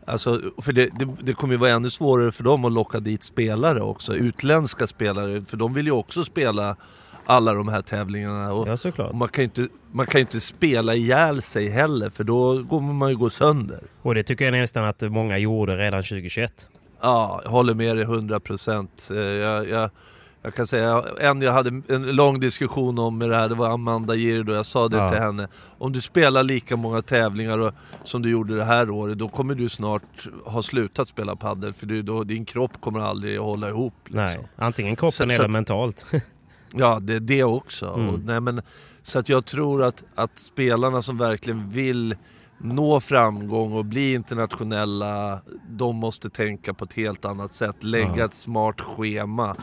Alltså, 0.08 0.40
för 0.62 0.72
det, 0.72 0.86
det, 0.98 1.08
det 1.22 1.32
kommer 1.34 1.54
ju 1.54 1.58
vara 1.58 1.70
ännu 1.70 1.90
svårare 1.90 2.32
för 2.32 2.44
dem 2.44 2.64
att 2.64 2.72
locka 2.72 3.00
dit 3.00 3.22
spelare 3.22 3.80
också. 3.82 4.14
Utländska 4.16 4.86
spelare, 4.86 5.44
för 5.44 5.56
de 5.56 5.74
vill 5.74 5.86
ju 5.86 5.92
också 5.92 6.24
spela 6.24 6.76
alla 7.26 7.54
de 7.54 7.68
här 7.68 7.80
tävlingarna. 7.80 8.52
Och, 8.52 8.68
Ja, 8.68 8.76
såklart. 8.76 9.10
och 9.10 9.16
man 9.16 9.28
kan 9.28 9.42
ju 9.42 9.44
inte, 9.44 9.68
man 9.92 10.06
kan 10.06 10.20
inte 10.20 10.40
spela 10.40 10.94
ihjäl 10.94 11.42
sig 11.42 11.68
heller, 11.68 12.10
för 12.10 12.24
då 12.24 12.64
kommer 12.68 12.92
man 12.92 13.10
ju 13.10 13.16
gå 13.16 13.30
sönder. 13.30 13.80
Och 14.02 14.14
det 14.14 14.22
tycker 14.22 14.44
jag 14.44 14.52
nästan 14.52 14.84
att 14.84 15.00
många 15.02 15.38
gjorde 15.38 15.76
redan 15.76 16.02
2021. 16.02 16.68
Ja, 17.02 17.40
jag 17.44 17.50
håller 17.50 17.74
med 17.74 17.96
dig 17.96 18.04
100 18.04 18.40
procent. 18.40 19.08
Jag, 19.40 19.68
jag, 19.68 19.90
jag 20.48 20.54
kan 20.54 20.66
säga, 20.66 21.04
en 21.20 21.42
jag 21.42 21.52
hade 21.52 21.82
en 21.94 22.02
lång 22.16 22.40
diskussion 22.40 22.98
om 22.98 23.18
med 23.18 23.30
det 23.30 23.36
här, 23.36 23.48
det 23.48 23.54
var 23.54 23.68
Amanda 23.68 24.14
Girdo. 24.14 24.52
Jag 24.52 24.66
sa 24.66 24.88
det 24.88 24.96
Ja. 24.96 25.08
till 25.10 25.18
henne. 25.18 25.48
Om 25.78 25.92
du 25.92 26.00
spelar 26.00 26.42
lika 26.42 26.76
många 26.76 27.02
tävlingar 27.02 27.58
och, 27.58 27.72
som 28.04 28.22
du 28.22 28.30
gjorde 28.30 28.56
det 28.56 28.64
här 28.64 28.90
året, 28.90 29.18
då 29.18 29.28
kommer 29.28 29.54
du 29.54 29.68
snart 29.68 30.28
ha 30.44 30.62
slutat 30.62 31.08
spela 31.08 31.36
paddel 31.36 31.72
för 31.72 31.86
du, 31.86 32.02
då, 32.02 32.24
din 32.24 32.44
kropp 32.44 32.80
kommer 32.80 33.00
aldrig 33.00 33.36
att 33.36 33.42
hålla 33.44 33.68
ihop. 33.68 33.94
Liksom. 34.04 34.20
Nej, 34.24 34.48
antingen 34.56 34.96
kroppen 34.96 35.12
Så- 35.12 35.16
så 35.16 35.22
eller 35.32 35.44
att- 35.44 35.50
mentalt. 35.50 36.04
Ja, 36.74 36.98
det 37.00 37.14
är 37.14 37.20
det 37.20 37.44
också. 37.44 37.86
Mm. 37.94 38.08
Och, 38.08 38.20
nej, 38.20 38.40
men, 38.40 38.60
så 39.02 39.18
att 39.18 39.28
jag 39.28 39.44
tror 39.44 39.82
att, 39.84 40.02
att 40.14 40.38
spelarna 40.38 41.02
som 41.02 41.18
verkligen 41.18 41.70
vill 41.70 42.16
nå 42.60 43.00
framgång 43.00 43.72
och 43.72 43.84
bli 43.84 44.12
internationella, 44.14 45.40
de 45.68 45.96
måste 45.96 46.30
tänka 46.30 46.74
på 46.74 46.84
ett 46.84 46.92
helt 46.92 47.24
annat 47.24 47.52
sätt. 47.52 47.84
Lägga 47.84 48.16
Ja. 48.16 48.24
ett 48.24 48.34
smart 48.34 48.80
schema. 48.80 49.56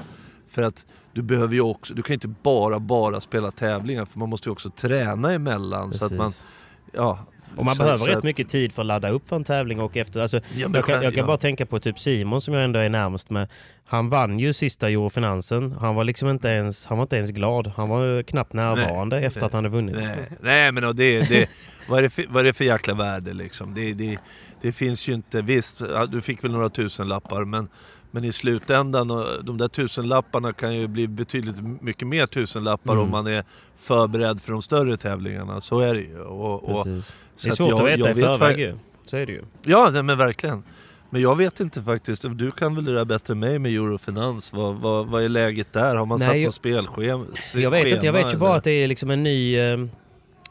För 0.56 0.62
att 0.62 0.86
du 1.14 1.22
behöver 1.22 1.53
ju 1.53 1.62
också, 1.62 1.93
du 1.93 2.01
kan 2.01 2.14
ju 2.14 2.16
inte 2.16 2.28
bara, 2.43 2.80
bara 2.80 3.22
spela 3.22 3.51
tävlingar 3.51 4.06
för 4.06 4.20
man 4.20 4.30
måste 4.30 4.49
ju 4.49 4.51
också 4.53 4.70
träna 4.70 5.32
emellan. 5.34 5.91
Så 5.91 6.06
att 6.06 6.12
man, 6.12 6.28
Precis. 6.28 6.45
ja, 6.93 7.20
Och 7.58 7.66
man 7.66 7.76
Så- 7.76 7.84
behöver 7.84 7.97
så 7.99 8.06
rätt 8.06 8.18
att- 8.18 8.24
mycket 8.24 8.49
tid 8.49 8.72
för 8.74 8.82
att 8.82 8.86
ladda 8.86 9.10
upp 9.10 9.30
för 9.30 9.36
en 9.36 9.43
tävling 9.43 9.80
och 9.80 9.97
efter. 9.97 10.22
Alltså, 10.22 10.38
Ja, 10.56 10.70
jag 10.74 10.86
kan, 10.86 10.93
jag 11.03 11.14
kan 11.14 11.22
ja. 11.22 11.26
bara 11.26 11.38
tänka 11.38 11.66
på 11.66 11.80
typ 11.80 11.99
Simon 11.99 12.41
som 12.41 12.53
jag 12.53 12.64
ändå 12.64 12.80
är 12.80 12.89
närmast 12.89 13.30
med. 13.30 13.47
Han 13.86 14.10
vann 14.10 14.39
ju 14.39 14.53
sista 14.53 14.89
Eurofinansen. 14.89 15.72
Han 15.80 15.95
var 15.95 16.03
liksom 16.03 16.30
inte 16.30 16.47
ens, 16.47 16.86
han 16.86 16.97
var 16.97 17.03
inte 17.03 17.16
ens 17.16 17.32
glad. 17.32 17.72
Han 17.76 17.89
var 17.89 18.03
ju 18.06 18.24
knappt 18.24 18.53
närvarande 18.53 19.20
efter 19.20 19.45
att 19.45 19.53
han 19.53 19.64
hade 19.66 19.76
vunnit. 19.76 19.95
Nej, 19.95 20.30
nej 20.41 20.72
men 20.72 20.84
och 20.84 20.95
det, 20.95 21.20
det, 21.30 21.49
vad, 21.89 21.99
är 21.99 22.03
det 22.03 22.10
för, 22.10 22.26
vad 22.30 22.39
är 22.39 22.43
det 22.43 22.53
för 22.53 22.64
jäkla 22.66 22.93
värde 22.93 23.34
liksom? 23.34 23.74
Det, 23.74 23.93
det, 23.93 24.18
det 24.62 24.72
finns 24.72 25.08
ju 25.10 25.14
inte, 25.14 25.41
visst 25.41 25.82
du 26.10 26.22
fick 26.22 26.43
väl 26.43 26.51
några 26.51 26.70
tusenlappar 26.70 27.45
men, 27.45 27.68
men 28.16 28.24
i 28.24 28.32
slutändan, 28.32 29.11
och 29.11 29.45
de 29.45 29.57
där 29.57 29.68
tusenlapparna 29.68 30.53
kan 30.53 30.76
ju 30.76 30.88
bli 30.88 31.07
betydligt 31.07 31.61
mycket 31.82 32.07
mer 32.07 32.26
tusenlappar 32.26 32.93
Mm. 32.93 33.05
om 33.05 33.11
man 33.11 33.28
är 33.28 33.43
förberedd 33.76 34.41
för 34.41 34.51
de 34.51 34.61
större 34.61 34.97
tävlingarna. 34.97 35.61
Så 35.61 35.80
är 35.80 35.93
det 35.93 36.01
ju. 36.01 36.20
Och, 36.22 36.63
och, 36.70 36.86
Det 36.88 37.47
är 37.47 37.51
svårt 37.51 37.70
jag- 37.70 37.80
att 37.82 37.86
veta 37.88 37.99
jag 38.09 38.18
i 38.18 38.22
förväg 38.22 38.59
ju. 38.59 38.74
Så 39.03 39.18
är 39.18 39.26
det 39.26 39.32
ju. 39.32 39.41
Ja, 39.66 39.89
nej, 39.93 40.03
men 40.03 40.18
verkligen. 40.18 40.63
Men 41.09 41.22
jag 41.22 41.36
vet 41.36 41.59
inte 41.59 41.82
faktiskt, 41.82 42.26
du 42.36 42.51
kan 42.51 42.76
väl 42.76 42.86
det 42.86 42.93
där 42.93 43.05
bättre 43.05 43.32
än 43.32 43.39
mig 43.39 43.59
med 43.59 43.72
Eurofinans. 43.74 44.53
Vad, 44.53 44.76
vad, 44.76 45.07
vad 45.07 45.24
är 45.24 45.30
läget 45.30 45.74
där? 45.74 45.95
Har 45.95 46.05
man 46.05 46.20
Nej, 46.20 46.28
satt 46.28 46.38
jag- 46.38 46.45
något 46.45 46.55
spelschema? 46.55 47.26
Jag 47.55 47.72
vet 47.72 47.88
inte, 47.88 48.05
jag 48.05 48.13
vet 48.13 48.34
ju 48.34 48.38
bara 48.38 48.55
att 48.55 48.63
det 48.63 48.72
är 48.72 48.88
liksom 48.88 49.09
en 49.09 49.24
ny... 49.24 49.57
eh, 49.59 49.78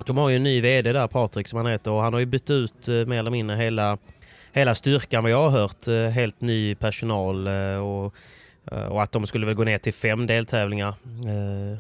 De 0.07 0.17
har 0.17 0.29
ju 0.31 0.37
en 0.37 0.43
ny 0.43 0.61
VD 0.61 0.93
där, 0.93 1.07
Patrik 1.07 1.49
som 1.49 1.57
han 1.57 1.67
heter, 1.67 1.91
och 1.91 2.03
han 2.03 2.13
har 2.13 2.21
ju 2.21 2.27
bytt 2.27 2.51
ut 2.51 2.89
eh, 2.89 2.95
mer 2.95 3.19
eller 3.19 3.31
mindre 3.31 3.57
hela, 3.57 3.99
hela 4.55 4.75
styrkan 4.75 5.23
vad 5.23 5.33
jag 5.33 5.51
har 5.51 5.61
hört. 5.61 5.89
Eh, 5.89 5.95
Helt 5.95 6.41
ny 6.41 6.75
personal 6.75 7.47
eh, 7.47 7.77
och, 7.77 8.15
eh, 8.73 8.85
och 8.85 9.03
att 9.03 9.13
de 9.13 9.27
skulle 9.27 9.47
väl 9.47 9.55
gå 9.55 9.65
ner 9.65 9.79
till 9.79 9.95
fem 9.95 10.27
deltävlingar. 10.27 10.95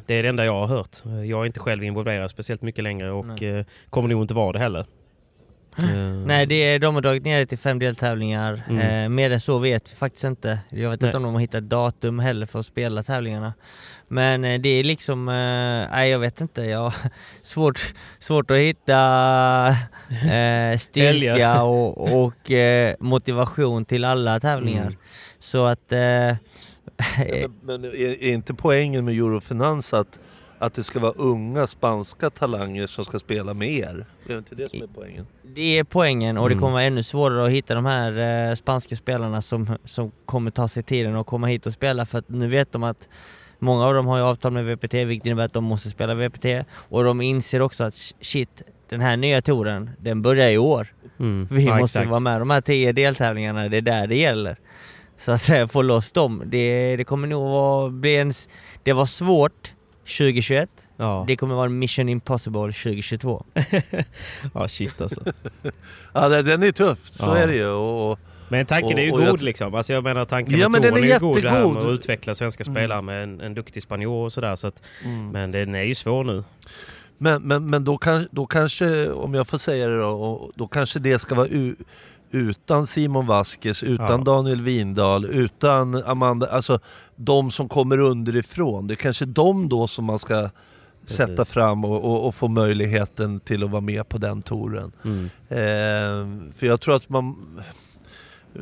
Det 0.06 0.14
är 0.14 0.22
det 0.22 0.28
enda 0.28 0.44
jag 0.44 0.54
har 0.54 0.66
hört. 0.66 1.02
Jag 1.04 1.40
är 1.40 1.46
inte 1.46 1.60
själv 1.60 1.84
involverad 1.84 2.30
speciellt 2.30 2.62
mycket 2.62 2.84
längre 2.84 3.10
och 3.10 3.42
eh, 3.42 3.64
kommer 3.90 4.08
nog 4.08 4.22
inte 4.22 4.34
vara 4.34 4.52
det 4.52 4.58
heller. 4.58 4.86
Eh, 5.78 5.84
Nej, 6.26 6.46
det 6.46 6.54
är, 6.54 6.78
de 6.78 6.94
har 6.94 7.02
dragit 7.02 7.24
ner 7.24 7.38
det 7.38 7.46
till 7.46 7.58
fem 7.58 7.78
deltävlingar. 7.78 8.62
Mm. 8.68 9.04
Eh, 9.04 9.08
mer 9.08 9.30
än 9.30 9.40
så 9.40 9.58
vet 9.58 9.92
vi 9.92 9.96
faktiskt 9.96 10.24
inte. 10.24 10.58
Jag 10.68 10.90
vet 10.90 11.00
Nej. 11.00 11.08
inte 11.08 11.16
om 11.16 11.22
de 11.22 11.34
har 11.34 11.40
hittat 11.40 11.64
datum 11.64 12.18
heller 12.18 12.46
för 12.46 12.58
att 12.58 12.66
spela 12.66 13.02
tävlingarna. 13.02 13.52
Men 14.14 14.44
eh, 14.44 14.60
det 14.60 14.68
är 14.68 14.84
liksom, 14.84 15.28
eh, 15.28 15.34
nej 15.96 16.10
jag 16.10 16.18
vet 16.18 16.40
inte. 16.40 16.62
Jag 16.62 16.78
har 16.78 16.94
svårt, 17.42 17.94
svårt 18.18 18.50
att 18.50 18.56
hitta 18.56 18.96
eh, 20.32 20.78
styrka 20.78 21.62
och, 21.62 22.24
och 22.24 22.50
eh, 22.50 22.94
motivation 23.00 23.84
till 23.84 24.04
alla 24.04 24.40
tävlingar. 24.40 24.86
Mm. 24.86 24.96
Så 25.38 25.64
att... 25.64 25.92
Eh, 25.92 25.98
Ja, 27.18 27.48
Men, 27.62 27.80
men 27.80 27.84
är, 27.84 27.94
är 28.24 28.32
inte 28.32 28.54
poängen 28.54 29.04
med 29.04 29.14
Eurofinans 29.14 29.94
att, 29.94 30.18
att 30.58 30.74
det 30.74 30.82
ska 30.82 31.00
vara 31.00 31.12
unga 31.12 31.66
spanska 31.66 32.30
talanger 32.30 32.86
som 32.86 33.04
ska 33.04 33.18
spela 33.18 33.54
med 33.54 33.68
er? 33.70 34.06
Det 34.26 34.32
är 34.32 34.38
inte 34.38 34.54
det 34.54 34.68
som 34.70 34.82
är 34.82 34.86
poängen? 34.94 35.26
Det 35.42 35.78
är 35.78 35.84
poängen 35.84 36.38
och 36.38 36.48
det 36.48 36.52
Mm. 36.52 36.60
kommer 36.60 36.72
vara 36.72 36.82
ännu 36.82 37.02
svårare 37.02 37.44
att 37.46 37.50
hitta 37.50 37.74
de 37.74 37.84
här 37.86 38.48
eh, 38.50 38.54
spanska 38.54 38.96
spelarna 38.96 39.42
som, 39.42 39.76
som 39.84 40.12
kommer 40.26 40.50
ta 40.50 40.68
sig 40.68 40.82
tiden 40.82 41.16
och 41.16 41.26
komma 41.26 41.46
hit 41.46 41.66
och 41.66 41.72
spela 41.72 42.06
för 42.06 42.18
att 42.18 42.28
nu 42.28 42.46
vet 42.48 42.72
de 42.72 42.82
att 42.82 43.08
många 43.64 43.84
av 43.86 43.94
dem 43.94 44.06
har 44.06 44.16
ju 44.18 44.22
avtal 44.24 44.52
med 44.52 44.64
VPT 44.64 44.94
vilket 44.94 45.26
innebär 45.26 45.44
att 45.44 45.52
de 45.52 45.64
måste 45.64 45.90
spela 45.90 46.14
VPT 46.14 46.44
och 46.88 47.04
de 47.04 47.20
inser 47.20 47.62
också 47.62 47.84
att 47.84 47.94
shit, 48.20 48.62
den 48.88 49.00
här 49.00 49.16
nya 49.16 49.42
touren, 49.42 49.90
den 49.98 50.22
börjar 50.22 50.50
i 50.50 50.58
år. 50.58 50.86
mm. 51.20 51.48
Vi 51.50 51.64
Ja, 51.64 51.78
måste 51.78 51.98
exakt. 51.98 52.10
vara 52.10 52.20
med 52.20 52.40
de 52.40 52.50
här 52.50 52.60
tio 52.60 52.92
deltävlingarna, 52.92 53.68
det 53.68 53.76
är 53.76 53.80
där 53.82 54.06
det 54.06 54.16
gäller. 54.16 54.56
Så 55.18 55.32
att 55.32 55.48
eh, 55.48 55.66
få 55.66 55.82
loss 55.82 56.10
dem, 56.12 56.42
det, 56.46 56.96
det 56.96 57.04
kommer 57.04 57.28
nog 57.28 57.42
vara, 57.50 57.90
bli 57.90 58.16
en, 58.16 58.32
det 58.82 58.92
var 58.92 59.06
svårt 59.06 59.72
2021, 60.18 60.68
Ja. 60.96 61.24
det 61.28 61.36
kommer 61.36 61.54
vara 61.54 61.68
mission 61.68 62.08
impossible 62.08 62.60
2022. 62.72 63.44
ja, 64.54 64.68
shit 64.68 65.00
alltså. 65.00 65.20
Ja, 66.14 66.28
det- 66.28 66.42
den 66.42 66.62
är 66.62 66.72
tuff, 66.72 66.98
så 67.10 67.24
Ja. 67.26 67.36
är 67.36 67.46
det 67.46 67.54
ju. 67.56 67.66
Och, 67.68 68.12
och, 68.12 68.18
Men 68.56 68.66
tanken 68.66 68.98
är 68.98 69.02
ju 69.02 69.10
Och- 69.12 69.18
och 69.18 69.24
god 69.24 69.28
jag- 69.38 69.42
liksom. 69.42 69.74
Alltså 69.74 69.92
jag 69.92 70.04
menar 70.04 70.24
tanken 70.24 70.58
Ja, 70.58 70.68
med 70.68 70.82
men 70.82 70.94
den 70.94 71.04
är 71.04 71.14
är 71.14 71.18
god 71.20 71.42
det 71.42 71.50
här 71.50 71.68
med 71.68 71.82
att 71.82 71.90
utveckla 71.90 72.34
svenska 72.34 72.64
spelare 72.64 73.02
med 73.02 73.22
en, 73.22 73.40
en 73.40 73.54
duktig 73.54 73.82
spanjor 73.82 74.24
och 74.24 74.32
sådär. 74.32 74.56
Så 74.56 74.66
att, 74.66 74.82
mm. 75.04 75.28
men 75.30 75.52
den 75.52 75.74
är 75.74 75.82
ju 75.82 75.94
svår 75.94 76.24
nu. 76.24 76.44
Men, 77.18 77.42
men, 77.42 77.70
men 77.70 77.84
då, 77.84 77.96
kan, 77.98 78.28
då 78.30 78.46
kanske, 78.46 79.08
om 79.10 79.34
jag 79.34 79.48
får 79.48 79.58
säga 79.58 79.88
det 79.88 79.98
då, 80.00 80.08
och- 80.08 80.50
då 80.54 80.66
kanske 80.66 80.98
det 80.98 81.18
ska 81.18 81.34
vara 81.34 81.48
u, 81.50 81.76
utan 82.30 82.86
Simon 82.86 83.26
Vasquez, 83.26 83.82
utan 83.82 84.06
Ja. 84.18 84.24
Daniel 84.24 84.62
Windahl, 84.62 85.24
utan 85.24 85.94
Amanda, 86.04 86.46
alltså 86.46 86.78
de 87.16 87.50
som 87.50 87.68
kommer 87.68 87.98
underifrån. 88.00 88.86
Det 88.86 88.94
är 88.94 88.96
kanske 88.96 89.24
de 89.24 89.68
då 89.68 89.86
som 89.86 90.04
man 90.04 90.18
ska 90.18 90.50
sätta 91.06 91.36
Precis. 91.36 91.54
fram 91.54 91.84
och, 91.84 92.04
och, 92.04 92.26
och 92.28 92.34
få 92.34 92.48
möjligheten 92.48 93.40
till 93.40 93.64
att 93.64 93.70
vara 93.70 93.80
med 93.80 94.08
på 94.08 94.18
den 94.18 94.42
touren. 94.42 94.92
Mm. 95.04 95.24
Eh, 95.48 96.52
för 96.56 96.66
jag 96.66 96.80
tror 96.80 96.96
att 96.96 97.08
man, 97.08 97.36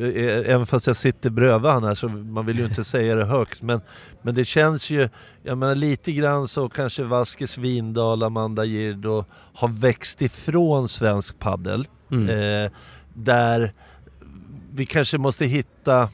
även 0.01 0.67
fast 0.67 0.87
jag 0.87 0.97
sitter 0.97 1.31
bredvid 1.31 1.71
han 1.71 1.85
här 1.85 1.95
så 1.95 2.09
man 2.09 2.47
vill 2.47 2.59
ju 2.59 2.65
inte 2.65 2.85
säga 2.85 3.15
det 3.15 3.25
högt 3.25 3.63
men, 3.63 3.81
men 4.23 4.35
det 4.35 4.45
känns 4.45 4.91
ju, 4.91 5.09
jag 5.43 5.59
menar 5.59 5.75
lite 5.75 6.13
grann 6.13 6.49
så 6.49 6.69
kanske 6.69 7.03
Vasquez, 7.03 7.59
Windahl, 7.59 8.23
Amanda 8.23 8.65
Girdo 8.65 9.25
har 9.55 9.69
växt 9.69 10.23
ifrån 10.23 10.89
svensk 10.89 11.39
paddel. 11.39 11.89
Mm. 12.11 12.29
Eh, 12.29 12.71
där 13.15 13.73
vi 14.75 14.87
kanske 14.87 15.19
måste 15.19 15.47
hitta, 15.47 16.09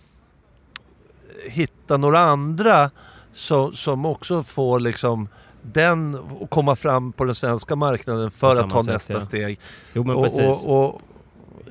hitta 1.50 1.96
några 1.96 2.18
andra 2.18 2.90
som, 3.32 3.72
som 3.72 4.06
också 4.06 4.42
får 4.42 4.80
liksom 4.80 5.28
den 5.62 6.14
och 6.14 6.50
komma 6.50 6.76
fram 6.76 7.12
på 7.12 7.24
den 7.24 7.34
svenska 7.34 7.76
marknaden 7.76 8.30
för 8.30 8.60
att 8.60 8.70
ta 8.70 8.82
sätt, 8.82 8.92
nästa 8.92 9.12
ja. 9.12 9.20
steg. 9.20 9.60
Jo 9.92 10.04
men 10.04 10.16
Och, 10.16 10.22
precis. 10.22 10.64
och, 10.64 10.84
och, 10.84 11.00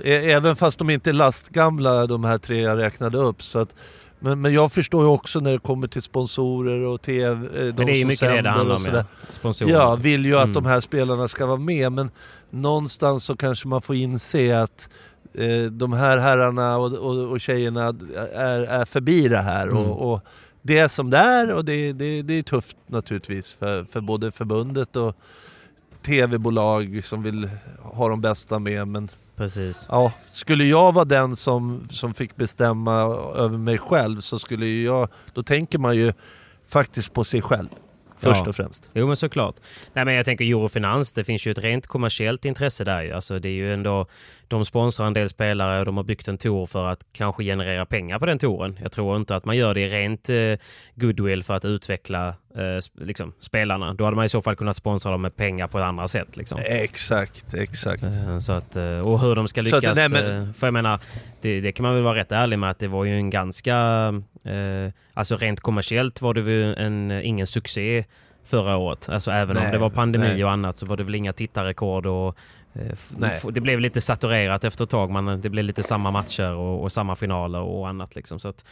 även 0.04 0.56
fast 0.56 0.80
de 0.80 0.90
inte 0.90 1.10
är 1.10 1.14
lastgamla 1.14 2.08
de 2.08 2.24
här 2.24 2.38
tre 2.38 2.62
jag 2.62 2.78
räknade 2.80 3.18
upp. 3.18 3.44
Så 3.44 3.60
att, 3.60 3.76
men, 4.20 4.42
men 4.42 4.54
jag 4.54 4.72
förstår 4.72 5.04
ju 5.04 5.10
också 5.10 5.40
när 5.40 5.52
det 5.52 5.60
kommer 5.60 5.88
till 5.88 6.02
sponsorer 6.02 6.82
och 6.86 7.02
TV, 7.02 7.30
eh, 7.30 7.66
de 7.66 7.74
men 7.78 7.86
det 7.86 7.92
är 7.92 7.96
ju 7.96 8.04
som 8.04 8.16
sänder 8.16 8.72
och 8.72 8.80
sådär. 8.80 9.06
Sponsorer. 9.32 9.72
Ja, 9.72 9.96
vill 9.96 10.26
ju 10.26 10.36
att 10.36 10.44
Mm. 10.44 10.54
de 10.54 10.66
här 10.66 10.80
spelarna 10.80 11.28
ska 11.28 11.46
vara 11.46 11.58
med 11.58 11.92
men 11.92 12.12
någonstans 12.50 13.24
så 13.24 13.36
kanske 13.38 13.68
man 13.68 13.82
får 13.82 13.96
inse 13.96 14.62
att 14.62 14.90
eh, 15.34 15.64
de 15.72 15.94
här 15.94 16.18
herrarna 16.18 16.78
och, 16.78 16.94
och, 16.94 17.32
och 17.32 17.42
tjejerna 17.42 17.84
är, 18.34 18.62
är 18.62 18.86
förbi 18.86 19.28
det 19.28 19.42
här. 19.42 19.64
Mm. 19.68 19.78
Och, 19.78 20.14
och 20.14 20.22
det 20.62 20.78
är 20.78 20.88
som 20.88 21.10
det 21.10 21.18
är 21.18 21.54
och 21.54 21.66
det, 21.66 21.94
det, 21.94 22.22
det 22.22 22.34
är 22.34 22.42
tufft 22.42 22.78
naturligtvis 22.88 23.56
för, 23.56 23.84
för 23.84 24.02
både 24.02 24.32
förbundet 24.32 24.96
och 24.96 25.16
tv-bolag 26.08 27.02
som 27.04 27.24
vill 27.24 27.50
ha 27.82 28.10
de 28.10 28.22
bästa 28.22 28.60
med. 28.60 28.88
Men 28.88 29.10
Precis. 29.36 29.86
ja, 29.90 30.12
skulle 30.32 30.66
jag 30.66 30.92
vara 30.94 31.06
den 31.06 31.36
som, 31.36 31.88
som 31.90 32.14
fick 32.14 32.36
bestämma 32.36 33.02
över 33.36 33.58
mig 33.58 33.78
själv 33.78 34.20
så 34.20 34.40
skulle 34.40 34.66
jag, 34.68 35.10
då 35.34 35.44
tänker 35.44 35.80
man 35.80 35.96
ju 35.96 36.14
faktiskt 36.68 37.14
på 37.14 37.24
sig 37.24 37.42
själv. 37.42 37.68
Först 38.20 38.42
Ja. 38.44 38.50
och 38.50 38.56
främst. 38.56 38.90
Jo 38.94 39.08
men 39.08 39.16
såklart. 39.16 39.56
Nej 39.94 40.06
men 40.06 40.14
jag 40.14 40.26
tänker 40.26 40.46
Eurofinans, 40.46 41.12
det 41.12 41.24
finns 41.24 41.48
ju 41.48 41.52
ett 41.52 41.58
rent 41.58 41.88
kommersiellt 41.88 42.46
intresse 42.46 42.84
där 42.84 43.02
ju. 43.02 43.12
Alltså 43.12 43.40
det 43.40 43.50
är 43.50 43.54
ju 43.54 43.74
ändå, 43.74 44.06
de 44.48 44.66
sponsrar 44.66 45.08
en 45.08 45.14
del 45.14 45.30
spelare 45.30 45.80
och 45.80 45.86
de 45.86 45.98
har 45.98 46.04
byggt 46.04 46.28
en 46.28 46.38
tour 46.38 46.66
för 46.66 46.88
att 46.88 47.06
kanske 47.14 47.44
generera 47.44 47.86
pengar 47.86 48.20
på 48.20 48.26
den 48.26 48.40
touren. 48.40 48.80
Jag 48.82 48.92
tror 48.92 49.16
inte 49.18 49.36
att 49.36 49.46
man 49.46 49.58
gör 49.58 49.74
det 49.74 49.82
i 49.82 49.90
rent 49.90 50.30
eh, 50.30 50.36
goodwill 50.96 51.44
för 51.44 51.54
att 51.54 51.66
utveckla 51.66 52.28
eh, 52.56 53.06
liksom, 53.06 53.34
spelarna. 53.40 53.94
Då 53.94 54.04
hade 54.04 54.16
man 54.16 54.26
i 54.26 54.30
så 54.30 54.42
fall 54.42 54.56
kunnat 54.56 54.78
sponsra 54.78 55.12
dem 55.12 55.22
med 55.22 55.36
pengar 55.36 55.68
på 55.68 55.78
ett 55.78 55.84
annat 55.84 56.12
sätt. 56.12 56.38
Liksom. 56.38 56.60
Exakt, 56.66 57.54
exakt. 57.54 58.04
Eh, 58.04 58.38
Så 58.40 58.52
att, 58.54 58.76
och 59.04 59.20
hur 59.20 59.36
de 59.36 59.48
ska 59.48 59.64
Så 59.64 59.76
att- 59.78 59.84
lyckas. 59.84 59.98
nej, 59.98 60.10
men- 60.24 60.54
För 60.54 60.68
jag 60.68 60.74
menar, 60.74 61.00
det, 61.42 61.62
det 61.62 61.72
kan 61.72 61.84
man 61.84 61.94
väl 61.94 62.04
vara 62.04 62.16
rätt 62.20 62.32
ärlig 62.32 62.60
med 62.60 62.70
att 62.70 62.80
det 62.80 62.88
var 62.88 63.06
ju 63.06 63.16
en 63.16 63.30
ganska... 63.30 63.76
eh, 64.46 64.92
Alltså 65.14 65.36
rent 65.36 65.60
kommersiellt 65.60 66.22
var 66.22 66.34
det 66.34 66.42
ju 66.42 66.74
en, 66.76 67.12
ingen 67.12 67.48
succé 67.48 68.04
förra 68.46 68.78
året. 68.78 69.10
Alltså 69.10 69.32
även 69.32 69.58
om 69.58 69.64
Nej, 69.64 69.72
det 69.72 69.78
var 69.78 69.90
pandemi 69.90 70.28
nej. 70.28 70.44
och 70.44 70.52
annat 70.52 70.78
så 70.78 70.86
var 70.86 70.98
det 70.98 71.04
väl 71.04 71.16
inga 71.16 71.34
tittarrekord 71.34 72.06
och 72.06 72.38
Nej. 73.18 73.32
f- 73.36 73.46
det 73.52 73.62
blev 73.62 73.80
lite 73.80 74.02
saturerat 74.02 74.64
efter 74.64 74.84
ett 74.84 74.90
tag. 74.90 75.10
Man, 75.12 75.42
det 75.42 75.50
blev 75.50 75.66
lite 75.66 75.84
samma 75.84 76.12
matcher 76.12 76.52
och, 76.54 76.84
och 76.84 76.92
samma 76.92 77.16
finaler 77.16 77.60
och 77.60 77.90
annat 77.90 78.16
liksom. 78.16 78.40
Så 78.40 78.48
att, 78.48 78.66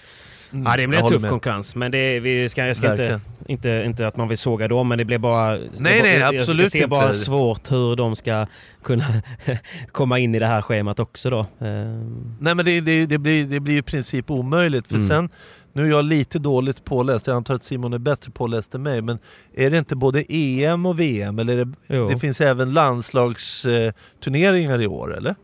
Mm, 0.54 0.66
ja, 0.66 0.78
det 0.78 0.88
blev 0.88 1.02
håller 1.02 1.14
tuff 1.16 1.22
med. 1.22 1.32
konkurrens. 1.32 1.76
Men 1.76 1.92
det, 1.92 2.20
vi 2.20 2.50
ska, 2.50 2.66
jag 2.68 2.76
ska 2.76 2.92
inte, 2.92 3.02
Verkligen. 3.02 3.22
inte, 3.48 3.84
inte 3.86 4.08
att 4.08 4.18
man 4.18 4.28
vill 4.28 4.38
såga 4.38 4.68
dem, 4.68 4.88
men 4.88 4.98
det 4.98 5.06
blev 5.06 5.20
bara... 5.20 5.50
Nej, 5.50 5.62
det, 5.80 6.02
nej, 6.02 6.18
jag, 6.20 6.36
absolut 6.36 6.64
Jag 6.64 6.72
ser 6.72 6.88
bara 6.88 7.04
inte. 7.04 7.16
svårt 7.18 7.72
hur 7.72 7.96
de 7.96 8.16
ska 8.16 8.46
kunna 8.84 9.04
komma 9.92 10.20
in 10.20 10.36
i 10.36 10.40
det 10.40 10.46
här 10.48 10.62
schemat 10.62 11.00
också 11.00 11.30
då. 11.30 11.40
Ehm, 11.60 12.36
Nej 12.40 12.56
men 12.56 12.66
det, 12.66 12.82
det, 12.82 13.06
det, 13.06 13.18
blir, 13.18 13.46
det 13.46 13.60
blir 13.60 13.78
i 13.78 13.82
princip 13.82 14.32
omöjligt 14.32 14.88
för 14.88 14.96
Mm. 14.96 15.08
sen, 15.08 15.30
nu 15.76 15.86
är 15.86 15.90
jag 15.90 16.06
lite 16.06 16.40
dåligt 16.40 16.86
påläst, 16.86 17.28
jag 17.28 17.36
antar 17.36 17.56
att 17.56 17.64
Simon 17.64 17.94
är 17.94 17.98
bättre 17.98 18.32
påläst 18.32 18.76
än 18.76 18.84
mig, 18.84 19.02
men 19.02 19.20
är 19.54 19.72
det 19.72 19.78
inte 19.78 19.96
både 19.96 20.24
EM 20.30 20.86
och 20.86 21.00
VM? 21.00 21.40
Eller 21.40 21.66
det, 21.66 21.74
det 22.14 22.20
finns 22.20 22.42
även 22.42 22.74
landslagsturneringar 22.74 24.82
i 24.82 24.88
år 24.88 25.18
eller? 25.18 25.36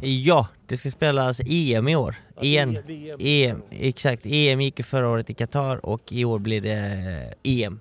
Ja, 0.00 0.46
det 0.66 0.76
ska 0.76 0.90
spelas 0.90 1.40
EM 1.46 1.88
i 1.88 1.96
år. 1.96 2.14
Igen. 2.40 2.78
EM, 3.18 3.62
exakt. 3.70 4.22
EM 4.26 4.60
gick 4.60 4.78
ju 4.78 4.82
förra 4.82 5.08
året 5.08 5.30
i 5.30 5.34
Qatar 5.34 5.86
och 5.86 6.12
i 6.12 6.24
år 6.24 6.38
blir 6.38 6.60
det 6.60 7.34
EM. 7.42 7.80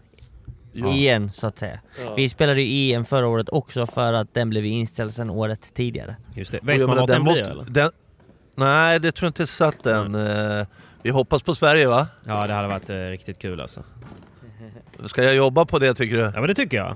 Igen 0.73 1.31
så 1.31 1.47
att 1.47 1.59
säga. 1.59 1.79
Vi 2.15 2.29
spelade 2.29 2.61
ju 2.61 2.93
EM 2.93 3.05
förra 3.05 3.27
året 3.27 3.49
också 3.49 3.87
för 3.87 4.13
att 4.13 4.33
den 4.33 4.49
blev 4.49 4.65
inställd 4.65 5.13
sen 5.13 5.29
året 5.29 5.71
tidigare. 5.73 6.15
Just 6.35 6.51
det. 6.51 6.59
Vet 6.63 6.87
man 6.87 6.97
vart 6.97 7.07
den 7.09 7.21
måste- 7.23 7.43
blir 7.43 7.51
eller? 7.51 7.65
den- 7.69 7.91
Nej, 8.59 8.99
det 8.99 9.11
tror 9.11 9.25
jag 9.25 9.29
inte 9.29 9.43
är 9.43 9.45
satt 9.45 9.85
än. 9.85 10.15
Eh, 10.15 10.65
Vi 11.03 11.09
hoppas 11.09 11.43
på 11.43 11.55
Sverige 11.55 11.87
va? 11.87 12.07
Ja, 12.27 12.47
det 12.47 12.53
hade 12.53 12.67
varit 12.67 12.89
eh, 12.89 12.95
riktigt 12.95 13.39
kul 13.39 13.61
alltså. 13.61 13.83
Ska 15.05 15.23
jag 15.23 15.35
jobba 15.35 15.65
på 15.65 15.79
det 15.79 15.93
tycker 15.93 16.15
du? 16.15 16.21
Ja, 16.21 16.31
men 16.35 16.47
det 16.47 16.53
tycker 16.55 16.77
jag. 16.77 16.95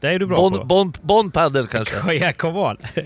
Det 0.00 0.08
är 0.08 0.18
du 0.18 0.26
bra 0.26 0.36
Bond, 0.36 0.56
på. 0.56 0.64
bond, 0.64 0.98
bond 1.02 1.32
paddle 1.32 1.66
kanske? 1.70 2.12
Ja, 2.14 2.32
come 2.32 2.58
on! 2.58 2.76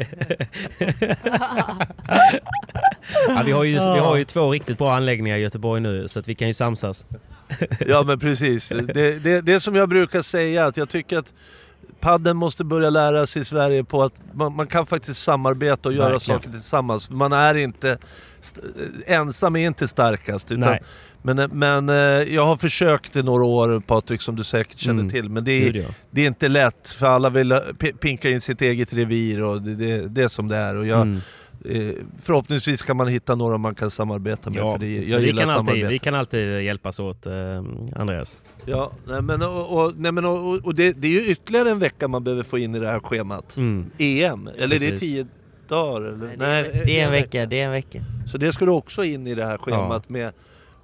ja, 3.28 3.42
vi, 3.46 3.52
har 3.52 3.64
ju, 3.64 3.72
vi 3.72 3.78
har 3.98 4.16
ju 4.16 4.24
två 4.24 4.50
riktigt 4.52 4.78
bra 4.78 4.94
anläggningar 4.96 5.36
i 5.36 5.40
Göteborg 5.40 5.80
nu, 5.80 6.08
så 6.08 6.20
att 6.20 6.28
vi 6.28 6.34
kan 6.34 6.48
ju 6.48 6.54
samsas. 6.54 7.06
Ja 7.86 8.02
men 8.06 8.18
precis. 8.18 8.68
Det, 8.68 9.24
det, 9.24 9.40
det 9.40 9.52
är 9.52 9.58
som 9.58 9.74
jag 9.74 9.88
brukar 9.88 10.22
säga, 10.22 10.66
att 10.66 10.76
jag 10.76 10.88
tycker 10.88 11.18
att 11.18 11.32
padden 12.00 12.36
måste 12.36 12.64
börja 12.64 12.90
lära 12.90 13.26
sig 13.26 13.42
i 13.42 13.44
Sverige 13.44 13.84
på 13.84 14.02
att 14.02 14.12
man, 14.32 14.56
man 14.56 14.66
kan 14.66 14.86
faktiskt 14.86 15.22
samarbeta 15.22 15.88
och 15.88 15.94
göra 15.94 16.10
Verkligen. 16.12 16.38
saker 16.40 16.50
tillsammans. 16.50 17.10
Man 17.10 17.32
är 17.32 17.54
inte... 17.54 17.98
Ensam 19.06 19.56
är 19.56 19.66
inte 19.66 19.88
starkast. 19.88 20.50
Utan, 20.52 20.60
Nej. 20.60 20.82
men, 21.22 21.50
men 21.52 21.88
eh, 21.88 21.94
jag 22.34 22.44
har 22.46 22.56
försökt 22.56 23.16
i 23.16 23.22
några 23.22 23.44
år 23.44 23.80
Patrik, 23.80 24.22
som 24.22 24.36
du 24.36 24.44
säkert 24.44 24.78
känner 24.78 25.00
Mm. 25.00 25.12
till. 25.12 25.28
Men 25.28 25.44
det 25.44 25.52
är, 25.68 25.86
det 26.10 26.22
är 26.22 26.26
inte 26.26 26.48
lätt, 26.48 26.88
för 26.88 27.06
alla 27.06 27.30
vill 27.30 27.60
pinka 28.00 28.30
in 28.30 28.40
sitt 28.40 28.62
eget 28.62 28.92
revir 28.92 29.44
och 29.44 29.62
det, 29.62 29.74
det, 29.74 30.08
det 30.08 30.22
är 30.22 30.28
som 30.28 30.48
det 30.48 30.56
är. 30.56 30.76
Och 30.76 30.86
jag, 30.86 31.00
Mm. 31.00 31.20
Eh, 31.64 31.94
förhoppningsvis 32.22 32.82
kan 32.82 32.96
man 32.96 33.08
hitta 33.08 33.34
några 33.34 33.58
man 33.58 33.74
kan 33.74 33.90
samarbeta 33.90 34.50
med, 34.50 34.58
Ja, 34.58 34.72
för 34.72 34.78
det, 34.78 35.04
jag 35.04 35.18
vi, 35.18 35.32
kan 35.32 35.50
alltid, 35.50 35.86
vi 35.86 35.98
kan 35.98 36.14
alltid 36.14 36.62
hjälpas 36.62 37.00
åt, 37.00 37.26
eh, 37.26 37.32
Andreas. 37.96 38.42
Ja, 38.64 38.92
nej 39.06 39.22
men, 39.22 39.42
och, 39.42 39.78
och, 39.78 39.92
nej 39.96 40.12
men, 40.12 40.24
och, 40.24 40.54
och 40.64 40.74
det, 40.74 40.92
det 40.92 41.08
är 41.08 41.12
ju 41.12 41.26
ytterligare 41.26 41.70
en 41.70 41.78
vecka 41.78 42.08
man 42.08 42.24
behöver 42.24 42.42
få 42.42 42.58
in 42.58 42.74
i 42.74 42.78
det 42.78 42.88
här 42.88 43.00
schemat. 43.00 43.56
Mm. 43.56 43.90
EM, 43.98 44.48
eller 44.58 44.78
det 44.78 44.86
är 44.86 44.90
Precis. 44.90 45.00
tio 45.00 45.26
dagar? 45.68 46.00
Eller? 46.06 46.84
Det 46.86 47.00
är 47.00 47.04
en 47.04 47.12
vecka, 47.12 47.46
det 47.46 47.60
är 47.60 47.64
en 47.64 47.72
vecka. 47.72 48.04
Så 48.26 48.38
det 48.38 48.52
ska 48.52 48.64
du 48.64 48.70
också 48.70 49.04
in 49.04 49.26
i 49.26 49.34
det 49.34 49.44
här 49.44 49.58
schemat 49.58 50.08
med, 50.08 50.32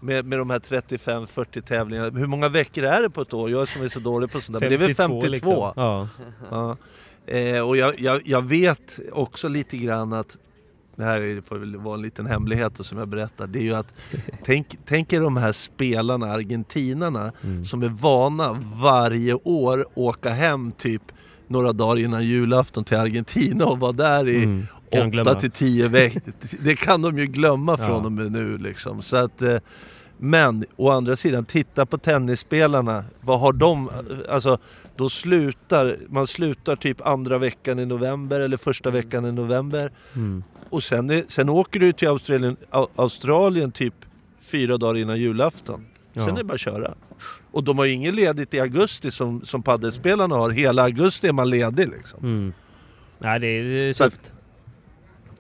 med, 0.01 0.25
med 0.25 0.39
de 0.39 0.51
här 0.51 0.59
35-40 0.59 1.61
tävlingarna. 1.61 2.19
Hur 2.19 2.27
många 2.27 2.49
veckor 2.49 2.85
är 2.85 3.03
det 3.03 3.11
på 3.11 3.21
ett 3.21 3.35
år? 3.35 3.51
Jag 3.51 3.69
som 3.69 3.83
är 3.83 3.89
så 3.89 3.99
dålig 3.99 4.31
på 4.31 4.41
sånt 4.41 4.61
där. 4.61 4.71
Men 4.71 4.79
det 4.79 4.85
är 4.85 4.87
väl 4.87 4.95
52? 4.95 5.27
liksom. 5.27 5.73
Ja. 5.77 6.09
Ja. 6.51 6.77
Eh, 7.27 7.69
och 7.69 7.77
jag, 7.77 8.01
jag, 8.01 8.23
jag 8.25 8.43
vet 8.43 8.99
också 9.13 9.49
lite 9.49 9.77
grann 9.77 10.13
att 10.13 10.37
det 10.97 11.05
här 11.05 11.21
är- 11.21 11.41
får 11.41 11.57
väl 11.59 11.77
vara 11.77 11.95
en 11.95 12.03
liten 12.03 12.27
hemlighet 12.27 12.87
som 12.87 12.99
jag 12.99 13.09
berättar. 13.09 13.47
Det 13.47 13.59
är 13.59 13.63
ju 13.63 13.75
att 13.75 13.95
tänk, 14.45 14.67
tänk 14.87 15.13
er 15.13 15.21
de 15.21 15.37
här 15.37 15.53
spelarna, 15.53 16.27
argentinarna, 16.33 17.33
Mm. 17.45 17.65
som 17.65 17.83
är 17.83 17.89
vana 17.89 18.59
varje 18.83 19.35
år 19.35 19.87
åka 19.95 20.31
hem 20.31 20.73
typ 20.73 21.03
några 21.49 21.73
dagar 21.73 21.99
innan 22.05 22.25
julafton 22.25 22.85
till 22.85 22.97
Argentina 22.97 23.65
och 23.65 23.79
vara 23.81 23.93
där 23.93 24.29
i 24.29 24.45
Mm. 24.45 24.67
Kan 24.91 25.01
de 25.05 25.11
glömma. 25.11 25.31
8 25.31 25.41
till 25.41 25.51
10 25.51 25.89
veckor. 25.89 26.21
Det 26.61 26.75
kan 26.77 27.03
de 27.03 27.19
ju 27.19 27.27
glömma 27.27 27.77
Ja. 27.79 27.87
från 27.87 28.05
och 28.05 28.13
med 28.13 28.33
nu 28.33 28.59
liksom. 28.59 29.03
Så 29.03 29.17
att, 29.17 29.43
eh, 29.43 29.57
men 30.19 30.65
å 30.77 30.91
andra 30.91 31.17
sidan, 31.17 31.45
titta 31.45 31.87
på 31.87 31.99
tennisspelarna. 31.99 33.05
Vad 33.21 33.41
har 33.41 33.53
de? 33.53 33.91
Alltså, 34.31 34.59
då 34.97 35.09
slutar, 35.09 35.97
man 36.09 36.27
slutar 36.27 36.77
typ 36.77 37.07
andra 37.07 37.39
veckan 37.39 37.79
i 37.79 37.87
november 37.87 38.41
eller 38.41 38.57
första 38.57 38.91
veckan 38.91 39.25
i 39.27 39.33
november. 39.33 39.93
Mm. 40.15 40.45
Och 40.75 40.83
sen, 40.83 41.11
är, 41.11 41.25
sen 41.29 41.49
åker 41.49 41.81
du 41.81 41.93
till 41.93 42.09
Australien, 42.09 42.57
Au- 42.71 42.89
Australien 42.97 43.73
typ 43.73 43.95
fyra 44.41 44.77
dagar 44.79 44.97
innan 44.97 45.21
julafton. 45.21 45.87
Sen 46.15 46.23
Ja. 46.23 46.33
är 46.33 46.37
det 46.37 46.45
bara 46.45 46.55
att 46.55 46.61
köra. 46.61 46.95
Och 47.51 47.65
de 47.65 47.79
har 47.79 47.85
ju 47.85 47.93
inget 47.93 48.15
ledigt 48.15 48.55
i 48.55 48.61
augusti 48.61 49.11
som, 49.11 49.45
som 49.45 49.63
paddelspelarna 49.63 50.37
har. 50.37 50.51
Hela 50.51 50.83
augusti 50.83 51.29
är 51.29 51.33
man 51.33 51.51
ledig 51.51 51.89
liksom. 51.89 52.19
Mm. 52.23 52.53
Nej, 53.19 53.41
det 53.41 53.47
är, 53.47 53.65
det 53.65 53.87
är 53.89 53.93
tufft. 54.05 54.33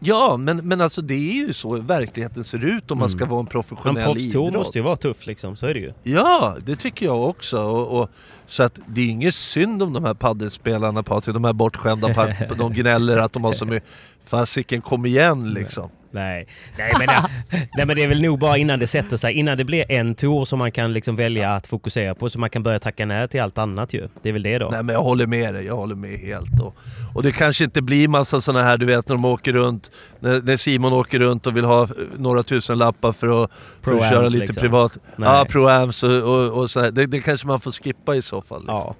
Ja, 0.01 0.37
men, 0.37 0.57
men 0.57 0.81
alltså 0.81 1.03
det 1.03 1.15
är 1.15 1.47
ju 1.47 1.53
så 1.53 1.81
verkligheten 1.81 2.45
ser 2.45 2.65
ut 2.65 2.91
om 2.91 2.99
man 2.99 3.09
ska 3.09 3.27
vara 3.27 3.41
en 3.41 3.47
En 3.47 3.51
professionell 3.51 4.05
proffstour 4.05 4.47
idrott. 4.49 4.53
måste 4.53 4.79
ju 4.79 4.85
vara 4.85 4.97
tuff 4.97 5.27
liksom, 5.27 5.57
så 5.57 5.67
är 5.67 5.75
det 5.75 5.81
ju. 5.81 5.93
Ja, 6.03 6.57
det 6.67 6.77
tycker 6.77 7.07
jag 7.07 7.29
också. 7.29 7.63
Och, 7.63 8.01
och, 8.01 8.11
så 8.47 8.63
att 8.63 8.81
det 8.87 9.01
är 9.01 9.09
inget 9.09 9.35
synd 9.35 9.83
om 9.83 9.93
de 9.93 10.05
här 10.05 10.15
paddelspelarna 10.15 11.03
Patrik, 11.03 11.35
de 11.35 11.45
här 11.45 11.53
bortskämda, 11.53 12.35
de 12.59 12.73
gnäller 12.73 13.19
att 13.19 13.33
de 13.33 13.45
har 13.45 13.53
så 13.53 13.67
mycket... 13.67 13.89
Fasiken, 14.27 14.83
kom 14.83 15.07
igen 15.07 15.53
liksom. 15.53 15.91
Nej, 16.15 16.47
nej, 16.79 16.93
men 16.99 17.07
det, 17.07 17.31
nej 17.77 17.87
men 17.87 17.97
det 17.97 18.03
är 18.03 18.09
väl 18.09 18.23
nog 18.23 18.39
bara 18.39 18.57
innan 18.57 18.79
det 18.79 18.87
sätter 18.87 19.17
sig, 19.17 19.35
innan 19.35 19.59
det 19.59 19.65
blir 19.65 19.93
en 19.93 20.15
tour 20.15 20.45
som 20.45 20.59
man 20.59 20.73
kan 20.73 20.93
liksom 20.93 21.17
välja 21.17 21.51
att 21.51 21.67
fokusera 21.67 22.15
på 22.15 22.29
så 22.29 22.39
man 22.39 22.51
kan 22.51 22.63
börja 22.63 22.79
tacka 22.79 23.07
nej 23.07 23.29
till 23.29 23.41
allt 23.41 23.59
annat 23.59 23.95
ju. 23.95 24.09
Det 24.23 24.29
är 24.29 24.33
väl 24.33 24.43
det 24.43 24.59
då. 24.59 24.69
Nej 24.71 24.83
men 24.83 24.95
jag 24.95 25.03
håller 25.03 25.27
med 25.27 25.55
dig, 25.55 25.67
jag 25.67 25.77
håller 25.77 25.95
med 25.95 26.19
helt. 26.19 26.61
Och, 26.61 26.77
och 27.15 27.23
det 27.23 27.33
kanske 27.33 27.65
inte 27.65 27.83
blir 27.83 28.09
massa 28.09 28.41
sådana 28.41 28.65
här, 28.65 28.79
du 28.79 28.87
vet 28.87 29.09
när 29.09 29.15
de 29.15 29.25
åker 29.25 29.53
runt, 29.53 29.91
när, 30.21 30.43
när 30.43 30.57
Simon 30.57 30.93
åker 30.93 31.19
runt 31.19 31.47
och 31.47 31.57
vill 31.57 31.65
ha 31.65 31.83
eh, 31.83 31.89
några 32.17 32.43
tusen 32.43 32.79
lappar 32.79 33.13
för 33.13 33.45
att, 33.45 33.51
för 33.83 33.95
att 33.95 34.11
köra 34.11 34.29
lite 34.29 34.39
liksom. 34.39 34.61
privat. 34.61 34.99
Nej. 35.17 35.29
Ja, 35.29 35.47
pro-ams 35.49 36.03
och, 36.03 36.35
och, 36.35 36.63
och 36.63 36.71
så 36.71 36.81
här. 36.81 36.91
Det, 36.91 37.07
det 37.07 37.21
kanske 37.21 37.47
man 37.47 37.61
får 37.61 37.71
skippa 37.71 38.17
i 38.17 38.23
så 38.23 38.43
fall. 38.43 38.61
liksom. 38.61 38.77
Ja. 38.77 38.95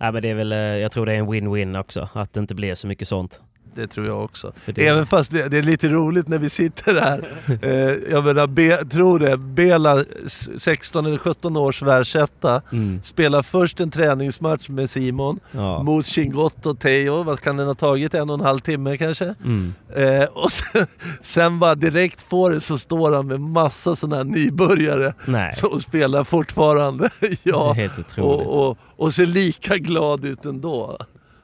Nej, 0.00 0.12
men 0.12 0.22
det 0.22 0.30
är 0.30 0.34
väl, 0.34 0.52
eh, 0.52 0.58
jag 0.58 0.92
tror 0.92 1.06
det 1.06 1.12
är 1.12 1.18
en 1.18 1.26
win-win 1.26 1.80
också, 1.80 2.08
att 2.12 2.32
det 2.32 2.40
inte 2.40 2.54
blir 2.54 2.74
så 2.74 2.86
mycket 2.86 3.08
sånt. 3.08 3.40
Det 3.74 3.86
tror 3.86 4.06
jag 4.06 4.24
också. 4.24 4.52
Det- 4.66 4.86
Även 4.86 5.06
fast 5.06 5.32
det, 5.32 5.48
det 5.48 5.58
är 5.58 5.62
lite 5.62 5.88
roligt 5.88 6.28
när 6.28 6.38
vi 6.38 6.50
sitter 6.50 7.00
här. 7.00 7.28
eh, 7.62 8.12
jag 8.12 8.24
menar, 8.24 8.46
Be, 8.46 8.84
tror 8.84 9.18
det, 9.18 9.36
Bela, 9.36 10.00
s- 10.26 10.48
16 10.58 11.06
eller 11.06 11.16
17 11.18 11.56
års 11.56 11.82
världsetta, 11.82 12.62
Mm. 12.72 13.02
spelar 13.02 13.42
först 13.42 13.80
en 13.80 13.90
träningsmatch 13.90 14.68
med 14.68 14.90
Simon 14.90 15.40
Ja. 15.52 15.82
mot 15.82 16.06
Chingotto 16.06 16.70
och 16.70 16.78
Teo. 16.80 17.22
Vad 17.22 17.40
kan 17.40 17.56
den 17.56 17.66
ha 17.66 17.74
tagit? 17.74 18.14
En 18.14 18.30
och 18.30 18.34
en 18.34 18.40
halv 18.44 18.58
timme 18.58 18.96
kanske? 18.96 19.34
Mm. 19.44 19.74
Eh, 19.96 20.24
och 20.24 20.52
sen, 20.52 20.86
sen 21.22 21.58
bara 21.58 21.74
direkt 21.74 22.28
på 22.28 22.48
det 22.48 22.60
så 22.60 22.78
står 22.78 23.12
han 23.12 23.26
med 23.26 23.40
massa 23.40 23.96
sådana 23.96 24.16
här 24.16 24.24
nybörjare 24.24 25.14
Nej, 25.26 25.52
som 25.54 25.80
spelar 25.80 26.24
fortfarande. 26.24 27.10
det 27.20 27.26
är 27.26 27.36
ja, 27.42 27.72
helt 27.72 27.98
otroligt. 27.98 28.46
och, 28.46 28.68
och, 28.68 28.78
och 28.96 29.14
ser 29.14 29.26
lika 29.26 29.76
glad 29.76 30.24
ut 30.24 30.44
ändå. 30.44 30.98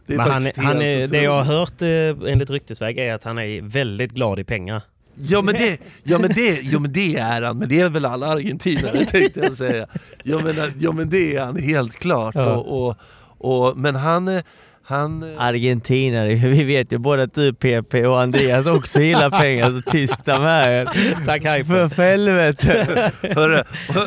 Det 0.06 0.12
är 0.14 0.16
men 0.16 0.30
han, 0.30 0.50
han 0.56 0.82
är, 0.82 1.06
det 1.06 1.22
jag 1.22 1.42
har 1.42 1.44
hört 1.44 1.82
eh, 1.82 2.32
enligt 2.32 2.50
ryktesväg 2.50 2.98
är 2.98 3.14
att 3.14 3.24
han 3.24 3.38
är 3.38 3.62
väldigt 3.62 4.12
glad 4.12 4.38
i 4.38 4.44
pengar. 4.44 4.82
Ja 5.16 5.42
men, 5.42 5.54
det, 5.54 5.78
ja, 6.02 6.18
men 6.18 6.30
det, 6.34 6.60
ja 6.62 6.78
men 6.78 6.92
det 6.92 7.16
är 7.16 7.42
han, 7.42 7.58
men 7.58 7.68
det 7.68 7.80
är 7.80 7.88
väl 7.88 8.04
alla 8.04 8.26
argentinare 8.26 9.04
tänkte 9.10 9.40
jag 9.40 9.56
säga. 9.56 9.86
Ja 10.22 10.40
men, 10.44 10.54
ja, 10.78 10.92
men 10.92 11.10
det 11.10 11.36
är 11.36 11.44
han 11.44 11.56
helt 11.56 11.96
klart. 11.96 12.34
Ja. 12.34 12.54
Och, 12.56 12.88
och, 12.88 12.96
och, 13.38 13.78
men 13.78 13.94
han, 13.96 14.28
är- 14.28 14.42
han... 14.86 15.34
Argentinare, 15.38 16.34
vi 16.34 16.64
vet 16.64 16.92
ju 16.92 16.98
både 16.98 17.22
att 17.22 17.34
du 17.34 17.52
PP 17.54 17.94
och 18.06 18.20
Andreas 18.20 18.66
också 18.66 19.00
gillar 19.00 19.30
pengar, 19.40 19.70
så 19.70 19.90
tysta 19.90 20.40
med 20.40 20.80
er. 20.80 20.84
Tack 21.26 21.42
För, 21.42 21.56
Hyper. 21.56 21.88
för 21.88 22.02
helvete! 22.02 22.86
Hörru, 23.34 23.62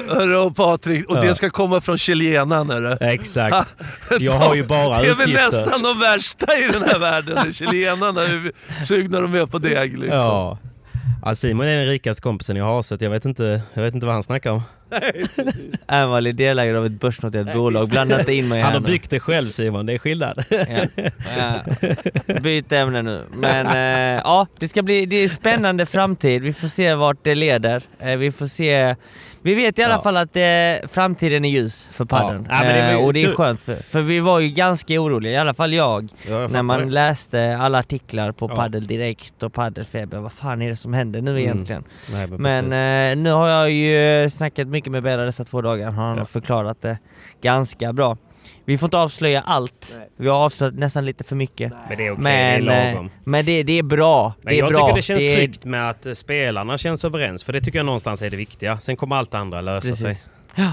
hörru 0.07 0.35
och 0.37 0.55
Patrik, 0.55 1.09
och 1.09 1.17
Ja. 1.17 1.21
det 1.21 1.35
ska 1.35 1.49
komma 1.49 1.81
från 1.81 1.97
chilenaren 1.97 2.69
hörru. 2.69 2.97
Exakt. 3.01 3.75
Jag 4.19 4.31
har 4.33 4.55
ju 4.55 4.63
bara 4.63 5.01
Det 5.01 5.07
är 5.07 5.13
väl 5.15 5.29
nästan 5.29 5.83
de 5.83 5.99
värsta 5.99 6.57
i 6.57 6.67
den 6.73 6.83
här 6.83 6.99
världen, 6.99 7.53
chilenarna, 7.53 8.21
hur 8.21 8.51
sugna 8.85 9.19
de 9.21 9.35
är 9.35 9.45
på 9.45 9.57
deg 9.57 9.99
liksom. 9.99 10.17
Ja. 10.19 10.57
Ja. 11.25 11.35
Simon 11.35 11.67
är 11.67 11.77
den 11.77 11.85
rikaste 11.85 12.21
kompisen 12.21 12.55
jag 12.55 12.65
har 12.65 12.81
så 12.81 12.97
jag 12.99 13.09
vet 13.09 13.25
inte, 13.25 13.61
jag 13.73 13.83
vet 13.83 13.93
inte 13.93 14.05
vad 14.05 14.13
han 14.13 14.23
snackar 14.23 14.51
om. 14.51 14.61
Amal 15.85 16.27
är 16.27 16.33
delägare 16.33 16.77
av 16.77 16.85
ett 16.85 16.99
börsnoterat 16.99 17.53
bolag, 17.53 17.89
blanda 17.89 18.19
inte 18.19 18.33
in 18.33 18.47
mig 18.47 18.61
Han 18.61 18.73
har 18.73 18.79
nu. 18.79 18.85
byggt 18.87 19.09
det 19.09 19.19
själv 19.19 19.49
Simon, 19.49 19.85
det 19.85 19.93
är 19.93 19.97
skillnad. 19.97 20.43
Ja. 20.49 21.03
Ja. 21.37 22.33
Byt 22.41 22.71
ämne 22.71 23.01
nu. 23.01 23.23
Men 23.33 23.67
eh, 23.67 24.21
ja, 24.25 24.47
det 24.59 24.67
ska 24.67 24.81
bli 24.81 25.05
det 25.05 25.15
är 25.15 25.29
spännande 25.29 25.85
framtid. 25.85 26.41
Vi 26.41 26.53
får 26.53 26.67
se 26.67 26.95
vart 26.95 27.17
det 27.23 27.35
leder. 27.35 27.83
Eh, 27.99 28.17
vi 28.17 28.31
får 28.31 28.47
se. 28.47 28.95
Vi 29.47 29.55
vet 29.55 29.79
i 29.79 29.83
alla 29.83 29.93
Ja. 29.93 30.01
fall 30.01 30.17
att 30.17 30.35
eh, 30.35 30.89
framtiden 30.89 31.45
är 31.45 31.49
ljus 31.49 31.87
för 31.91 32.05
padden. 32.05 32.47
Ja. 32.49 32.65
Ja, 32.65 32.71
eh, 32.91 33.05
och 33.05 33.13
det 33.13 33.23
är 33.23 33.33
skönt 33.33 33.61
för, 33.61 33.75
för 33.75 34.01
vi 34.01 34.19
var 34.19 34.39
ju 34.39 34.49
ganska 34.49 34.93
oroliga, 35.01 35.33
i 35.33 35.37
alla 35.37 35.53
fall 35.53 35.73
jag, 35.73 36.07
Ja, 36.29 36.33
jag 36.41 36.51
när 36.51 36.63
man 36.63 36.79
det. 36.79 36.85
läste 36.85 37.57
alla 37.59 37.79
artiklar 37.79 38.31
på 38.31 38.49
Ja. 38.51 38.55
Paddel 38.55 38.87
Direkt 38.87 39.43
och 39.43 39.53
Paddelfeber. 39.53 40.17
Vad 40.19 40.31
fan 40.31 40.61
är 40.61 40.69
det 40.69 40.75
som 40.75 40.93
händer 40.93 41.21
nu 41.21 41.31
Mm. 41.31 41.43
egentligen? 41.43 41.83
Nej, 42.11 42.27
men 42.27 42.41
Men 42.41 43.11
eh, 43.11 43.23
nu 43.23 43.31
har 43.31 43.47
jag 43.49 43.71
ju 43.71 44.29
snackat 44.29 44.67
mycket 44.67 44.91
med 44.91 45.03
Bella 45.03 45.23
dessa 45.23 45.43
två 45.43 45.61
dagar, 45.61 45.91
han 45.91 46.17
har 46.17 46.25
förklarat 46.25 46.81
det 46.81 46.97
ganska 47.41 47.93
bra. 47.93 48.17
Vi 48.67 48.77
får 48.77 48.87
inte 48.87 48.97
avslöja 48.97 49.41
allt, 49.41 49.95
vi 50.17 50.27
har 50.27 50.45
avslöjat 50.45 50.75
nästan 50.75 51.05
lite 51.05 51.23
för 51.23 51.35
mycket. 51.35 51.73
men 51.89 51.97
det 51.97 52.07
är 52.07 52.11
okej, 52.11 52.23
Men, 52.23 52.65
det 52.65 52.73
är 52.73 52.87
eh, 52.89 52.93
lagom. 52.93 53.09
men 53.23 53.45
det, 53.45 53.63
det 53.63 53.79
är 53.79 53.83
bra. 53.83 54.33
Men 54.41 54.49
det 54.53 54.55
är 54.55 54.59
jag 54.59 54.69
bra. 54.69 54.85
tycker 54.85 54.95
det 54.95 55.01
känns 55.01 55.23
är- 55.23 55.35
tryggt 55.35 55.63
med 55.63 55.89
att 55.89 56.05
eh, 56.05 56.13
spelarna 56.13 56.77
känns 56.77 57.05
överens, 57.05 57.43
för 57.43 57.53
det 57.53 57.61
tycker 57.61 57.79
jag 57.79 57.85
någonstans 57.85 58.21
är 58.21 58.29
det 58.29 58.37
viktiga. 58.37 58.79
Sen 58.79 58.95
kommer 58.95 59.15
allt 59.15 59.33
andra 59.33 59.61
lösa 59.61 59.95
sig. 59.95 60.07
Precis. 60.07 60.27
Ja. 60.55 60.71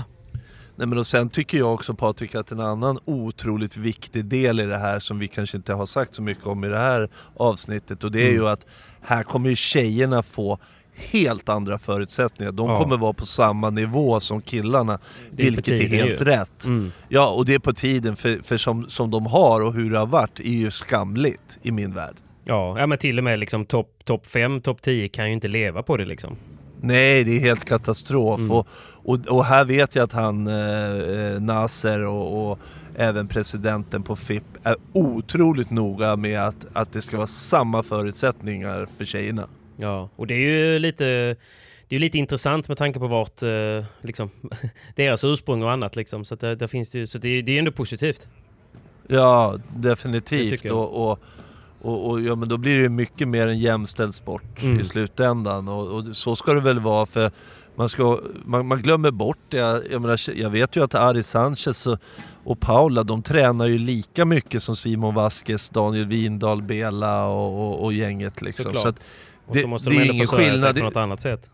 Nej, 0.77 0.87
men 0.87 0.99
och 0.99 1.07
sen 1.07 1.29
tycker 1.29 1.59
jag 1.59 1.75
också 1.75 1.95
Patrik 1.95 2.35
att 2.35 2.51
en 2.51 2.61
annan 2.61 2.99
otroligt 3.05 3.77
viktig 3.77 4.25
del 4.25 4.61
i 4.61 4.67
det 4.67 4.79
här 4.79 4.99
som 4.99 5.19
vi 5.19 5.29
kanske 5.29 5.57
inte 5.57 5.73
har 5.75 5.87
sagt 5.87 6.15
så 6.15 6.23
mycket 6.23 6.47
om 6.47 6.65
i 6.65 6.69
det 6.69 6.79
här 6.79 7.09
avsnittet 7.37 8.05
och 8.05 8.13
det 8.13 8.21
är 8.23 8.29
Mm. 8.31 8.43
ju 8.43 8.49
att 8.49 8.67
här 9.03 9.23
kommer 9.23 9.51
ju 9.51 9.57
tjejerna 9.57 10.23
få 10.23 10.59
helt 10.97 11.49
andra 11.49 11.79
förutsättningar. 11.79 12.53
De 12.53 12.71
Ja. 12.71 12.79
kommer 12.79 12.97
vara 12.97 13.13
på 13.13 13.27
samma 13.27 13.71
nivå 13.71 14.21
som 14.21 14.43
killarna, 14.43 14.93
är 14.93 14.99
vilket 15.31 15.69
är 15.69 15.89
helt 15.89 16.21
ju. 16.21 16.25
rätt. 16.25 16.65
Mm. 16.65 16.93
Ja, 17.09 17.29
och 17.31 17.45
det 17.45 17.55
är 17.55 17.59
på 17.59 17.73
tiden, 17.73 18.17
för, 18.17 18.43
för 18.43 18.57
som, 18.57 18.89
som 18.89 19.11
de 19.11 19.27
har 19.27 19.61
och 19.61 19.73
hur 19.75 19.91
det 19.91 19.99
har 19.99 20.07
varit 20.07 20.41
är 20.41 20.45
ju 20.45 20.71
skamligt 20.71 21.59
i 21.63 21.73
min 21.73 21.95
värld. 21.95 22.15
Ja, 22.45 22.79
ja, 22.79 22.87
men 22.87 22.99
till 22.99 23.19
och 23.19 23.25
med 23.25 23.39
liksom 23.39 23.65
topp 23.67 23.91
top 24.05 24.27
5, 24.27 24.61
topp 24.61 24.83
10 24.83 25.09
kan 25.09 25.27
ju 25.27 25.33
inte 25.33 25.49
leva 25.49 25.83
på 25.83 25.97
det 25.97 26.05
liksom. 26.05 26.37
Nej, 26.81 27.25
det 27.25 27.37
är 27.37 27.41
helt 27.41 27.65
katastrof. 27.65 28.41
Mm. 28.41 28.51
Och, 28.51 28.67
och, 29.05 29.27
och 29.27 29.45
här 29.45 29.65
vet 29.65 29.95
jag 29.95 30.05
att 30.05 30.13
han, 30.13 30.47
eh, 30.47 31.41
Nasser 31.41 32.07
och, 32.07 32.51
och 32.51 32.59
även 32.97 33.29
presidenten 33.29 34.03
på 34.03 34.17
FIP 34.17 34.43
är 34.63 34.77
otroligt 34.93 35.71
noga 35.71 36.17
med 36.17 36.41
att, 36.41 36.67
att 36.73 36.93
det 36.93 37.01
ska 37.03 37.17
vara 37.17 37.27
samma 37.27 37.83
förutsättningar 37.83 38.89
för 38.99 39.05
tjejerna. 39.05 39.47
Ja, 39.77 40.09
och 40.17 40.27
det 40.27 40.35
är 40.35 40.39
ju 40.39 40.79
lite, 40.79 41.37
det 41.89 41.97
är 41.97 42.01
lite 42.01 42.19
intressant 42.19 42.69
med 42.69 42.79
tanke 42.79 42.99
på 42.99 43.07
vart, 43.07 43.43
eh, 43.43 43.85
liksom, 44.03 44.31
deras 44.97 45.25
ursprung 45.25 45.63
och 45.63 45.71
annat 45.73 45.97
liksom. 45.97 46.25
Så, 46.25 46.35
det, 46.35 46.55
där 46.57 46.67
finns 46.67 46.91
det, 46.91 47.07
så 47.07 47.19
det, 47.19 47.43
det 47.43 47.53
är 47.53 47.59
ändå 47.59 47.73
positivt. 47.73 48.29
Ja, 49.09 49.59
Det 49.77 49.89
definitivt. 49.89 50.71
Och, 50.71 51.11
och, 51.11 51.19
och, 51.81 52.11
och 52.11 52.21
ja, 52.21 52.35
men 52.35 52.49
då 52.49 52.57
blir 52.57 52.83
det 52.83 52.89
mycket 52.89 53.29
mer 53.29 53.49
en 53.49 53.59
jämställd 53.59 54.15
sport 54.15 54.63
Mm. 54.63 54.81
i 54.81 54.85
slutändan. 54.85 55.69
Och, 55.69 55.87
och 55.87 56.17
så 56.17 56.37
ska 56.37 56.55
det 56.55 56.61
väl 56.61 56.79
vara 56.81 57.07
för 57.07 57.31
man, 57.77 57.89
ska, 57.89 58.21
man, 58.45 58.67
man 58.67 58.83
glömmer 58.83 59.11
bort 59.11 59.39
det. 59.49 59.57
Jag, 59.57 59.83
jag, 59.91 60.03
menar, 60.03 60.21
jag 60.41 60.51
vet 60.51 60.77
ju 60.77 60.85
att 60.85 60.95
Ari 60.95 61.23
Sanchez 61.23 61.87
och, 61.87 61.99
och 62.45 62.61
Paula 62.61 63.03
de 63.03 63.23
tränar 63.23 63.67
ju 63.67 63.79
lika 63.79 64.25
mycket 64.25 64.63
som 64.63 64.77
Simon 64.77 65.15
Vasquez, 65.15 65.71
Daniel 65.71 66.07
Windahl, 66.07 66.63
Bela 66.63 67.27
och, 67.27 67.61
och, 67.69 67.85
och 67.85 67.93
gänget. 67.93 68.43
Liksom. 68.43 68.65
Såklart. 68.65 68.83
Så 68.83 68.89
att 68.89 69.01
Och 69.47 69.55
Det- 69.55 69.61
så 69.63 69.69
måste 69.69 69.89
det 69.91 69.95
de 69.95 69.99
är 69.99 70.03
ändå 70.03 70.15
ingen 70.15 70.27
försörja 70.27 70.45
sig 70.51 70.59
skillnad. 70.59 70.77
på 70.77 70.85
något 70.85 70.97
annat 70.97 71.21
sätt. 71.21 71.51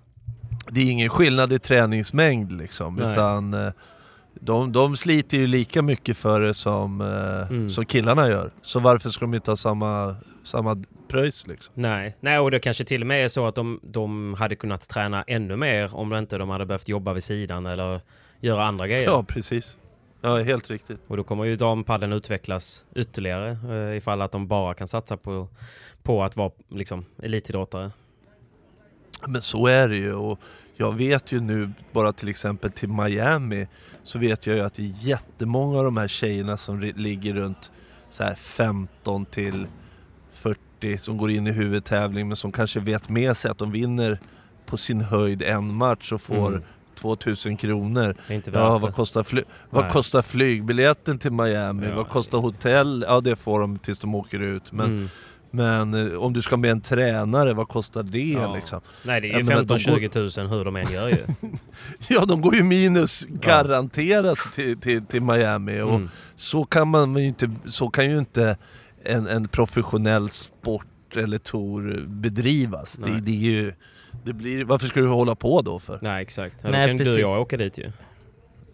det 0.70 0.80
är 0.80 0.90
ingen 0.90 1.08
skillnad 1.08 1.52
i 1.52 1.58
träningsmängd 1.58 2.52
liksom. 2.52 2.96
Nej. 2.96 3.12
Utan 3.12 3.54
eh, 3.54 3.72
de, 4.40 4.72
de 4.72 4.96
sliter 4.96 5.36
ju 5.38 5.46
lika 5.46 5.82
mycket 5.82 6.16
för 6.16 6.40
det 6.40 6.54
som, 6.54 7.00
eh, 7.00 7.50
Mm. 7.56 7.70
som 7.70 7.84
killarna 7.86 8.28
gör. 8.28 8.50
Så 8.62 8.80
varför 8.80 9.08
ska 9.10 9.20
de 9.24 9.34
inte 9.34 9.50
ha 9.50 9.56
samma, 9.56 10.16
samma 10.42 10.82
pröjs 11.08 11.46
liksom? 11.46 11.72
Nej. 11.76 12.16
Nej, 12.20 12.38
och 12.38 12.50
det 12.50 12.58
kanske 12.58 12.84
till 12.84 13.00
och 13.00 13.06
med 13.06 13.24
är 13.24 13.28
så 13.28 13.46
att 13.46 13.54
de, 13.54 13.80
de 13.82 14.34
hade 14.34 14.56
kunnat 14.56 14.88
träna 14.88 15.22
ännu 15.26 15.56
mer 15.56 15.94
om 15.96 16.14
inte 16.14 16.38
de 16.38 16.50
hade 16.50 16.66
behövt 16.66 16.88
jobba 16.88 17.12
vid 17.12 17.24
sidan 17.24 17.66
eller 17.66 18.00
göra 18.40 18.64
andra 18.64 18.86
grejer. 18.86 19.04
Ja, 19.04 19.24
precis. 19.28 19.76
Ja, 20.20 20.42
helt 20.42 20.70
riktigt. 20.70 21.00
Och 21.06 21.16
då 21.16 21.24
kommer 21.24 21.44
ju 21.44 21.56
dampadden 21.56 22.12
utvecklas 22.12 22.84
ytterligare 22.94 23.58
eh, 23.90 23.96
ifall 23.96 24.22
att 24.22 24.32
de 24.32 24.46
bara 24.46 24.74
kan 24.74 24.88
satsa 24.88 25.16
på, 25.16 25.48
på 26.02 26.22
att 26.24 26.36
vara 26.36 26.50
liksom, 26.68 27.04
elitidrottare. 27.22 27.90
Men 29.26 29.42
så 29.42 29.66
är 29.66 29.88
det 29.88 29.96
ju. 29.96 30.14
Och 30.14 30.38
jag 30.76 30.92
vet 30.96 31.32
ju 31.32 31.40
nu, 31.40 31.70
bara 31.92 32.12
till 32.12 32.28
exempel 32.28 32.72
till 32.72 32.88
Miami, 32.88 33.66
så 34.02 34.18
vet 34.18 34.46
jag 34.46 34.56
ju 34.56 34.62
att 34.62 34.74
det 34.74 34.82
är 34.82 35.06
jättemånga 35.06 35.78
av 35.78 35.84
de 35.84 35.96
här 35.96 36.08
tjejerna 36.08 36.56
som 36.56 36.80
ligger 36.80 37.34
runt 37.34 37.70
så 38.10 38.24
här 38.24 38.34
15 38.34 39.26
till 39.26 39.66
40 40.32 40.98
som 40.98 41.16
går 41.16 41.30
in 41.30 41.46
i 41.46 41.52
huvudtävling 41.52 42.28
men 42.28 42.36
som 42.36 42.52
kanske 42.52 42.80
vet 42.80 43.08
med 43.08 43.36
sig 43.36 43.50
att 43.50 43.58
de 43.58 43.70
vinner 43.72 44.20
på 44.66 44.76
sin 44.76 45.00
höjd 45.00 45.42
en 45.42 45.74
match 45.74 46.12
och 46.12 46.22
får 46.22 46.48
Mm. 46.48 46.62
2000 47.00 47.56
kronor. 47.56 48.14
Ja, 48.52 48.78
vad 48.78 48.94
kostar, 48.94 49.22
fly- 49.22 49.44
vad 49.70 49.90
kostar 49.92 50.22
flygbiljetten 50.22 51.18
till 51.18 51.32
Miami? 51.32 51.86
Ja. 51.86 51.94
Vad 51.94 52.08
kostar 52.08 52.38
hotell? 52.38 53.04
Ja, 53.08 53.20
det 53.20 53.36
får 53.36 53.60
de 53.60 53.78
tills 53.78 53.98
de 53.98 54.14
åker 54.14 54.40
ut. 54.40 54.72
Men, 54.72 54.86
Mm. 54.86 55.08
men 55.50 56.12
eh, 56.12 56.18
om 56.18 56.32
du 56.32 56.42
ska 56.42 56.56
med 56.56 56.70
en 56.70 56.80
tränare, 56.80 57.52
vad 57.54 57.68
kostar 57.68 58.02
det 58.02 58.18
Ja. 58.18 58.54
liksom? 58.54 58.80
Nej, 59.02 59.20
det 59.20 59.30
är 59.32 59.38
ju 59.38 59.44
menar, 59.44 59.62
de 59.64 59.78
15-20 59.78 60.40
000 60.40 60.48
hur 60.48 60.64
de 60.64 60.76
än 60.76 60.92
gör 60.92 61.08
ju. 61.08 61.16
Ja, 62.08 62.24
de 62.24 62.40
går 62.40 62.54
ju 62.54 62.62
minus 62.64 63.24
garanterat 63.28 64.38
till, 64.54 64.78
till, 64.80 65.06
till 65.06 65.22
Miami 65.22 65.80
och 65.80 65.94
Mm. 65.94 66.08
så 66.36 66.64
kan 66.64 66.88
man 66.88 67.16
ju 67.16 67.26
inte, 67.26 67.50
så 67.66 67.88
kan 67.90 68.10
ju 68.10 68.18
inte 68.18 68.56
en, 69.04 69.26
en 69.26 69.48
professionell 69.48 70.30
sport 70.30 70.86
eller 71.16 71.38
tour 71.38 72.04
bedrivas. 72.08 72.96
Det, 73.04 73.20
det 73.20 73.30
är 73.30 73.34
ju, 73.52 73.72
det 74.24 74.32
blir, 74.32 74.64
varför 74.64 74.86
ska 74.86 75.00
du 75.00 75.08
hålla 75.08 75.34
på 75.34 75.62
då 75.62 75.78
för? 75.78 75.98
Nej, 76.02 76.22
exakt. 76.22 76.56
Ja, 76.62 76.68
då 76.68 76.72
Nej, 76.72 76.86
kan 76.86 76.96
du 76.96 77.02
och 77.02 77.06
precis. 77.06 77.20
jag 77.20 77.40
åka 77.40 77.56
dit 77.56 77.78
ju. 77.78 77.92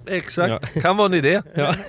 Exakt, 0.07 0.83
kan 0.83 0.97
vara 0.97 1.07
en 1.07 1.15
idé. 1.15 1.43
Ja. 1.55 1.75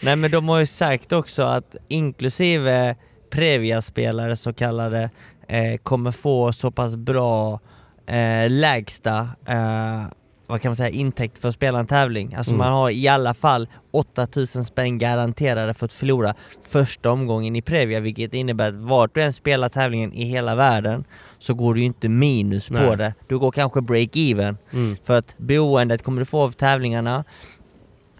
Nej 0.00 0.16
men 0.16 0.30
de 0.30 0.48
har 0.48 0.58
ju 0.60 0.66
sagt 0.66 1.12
också 1.12 1.42
att 1.42 1.76
inklusive 1.88 2.96
Previa-spelare 3.30 4.36
så 4.36 4.52
kallade 4.52 5.10
eh, 5.48 5.76
kommer 5.82 6.12
få 6.12 6.52
så 6.52 6.70
pass 6.70 6.96
bra 6.96 7.60
eh, 8.06 8.50
lägsta 8.50 9.28
eh, 9.46 10.02
vad 10.46 10.60
kan 10.62 10.68
man 10.68 10.76
säga, 10.76 10.88
intäkt 10.90 11.38
för 11.38 11.48
att 11.48 11.54
spela 11.54 11.78
en 11.78 11.86
tävling. 11.86 12.34
Alltså 12.34 12.50
Mm. 12.52 12.58
man 12.58 12.72
har 12.72 12.90
i 12.90 13.08
alla 13.08 13.34
fall 13.34 13.68
8000 13.90 14.64
spänn 14.64 14.98
garanterade 14.98 15.74
för 15.74 15.84
att 15.86 15.92
förlora 15.92 16.34
första 16.68 17.10
omgången 17.10 17.56
i 17.56 17.62
Previa 17.62 18.00
vilket 18.00 18.34
innebär 18.34 18.68
att 18.68 18.74
vart 18.74 19.14
du 19.14 19.22
än 19.22 19.32
spelar 19.32 19.68
tävlingen 19.68 20.12
i 20.12 20.24
hela 20.24 20.54
världen 20.54 21.04
så 21.42 21.54
går 21.54 21.74
du 21.74 21.80
ju 21.80 21.86
inte 21.86 22.08
minus 22.08 22.68
på 22.68 22.74
Nej. 22.74 22.96
det. 22.96 23.14
Du 23.28 23.38
går 23.38 23.50
kanske 23.50 23.80
break-even. 23.80 24.56
Mm. 24.72 24.96
För 25.04 25.18
att 25.18 25.34
boendet 25.38 26.02
kommer 26.02 26.20
du 26.20 26.24
få 26.24 26.42
av 26.42 26.50
tävlingarna 26.50 27.24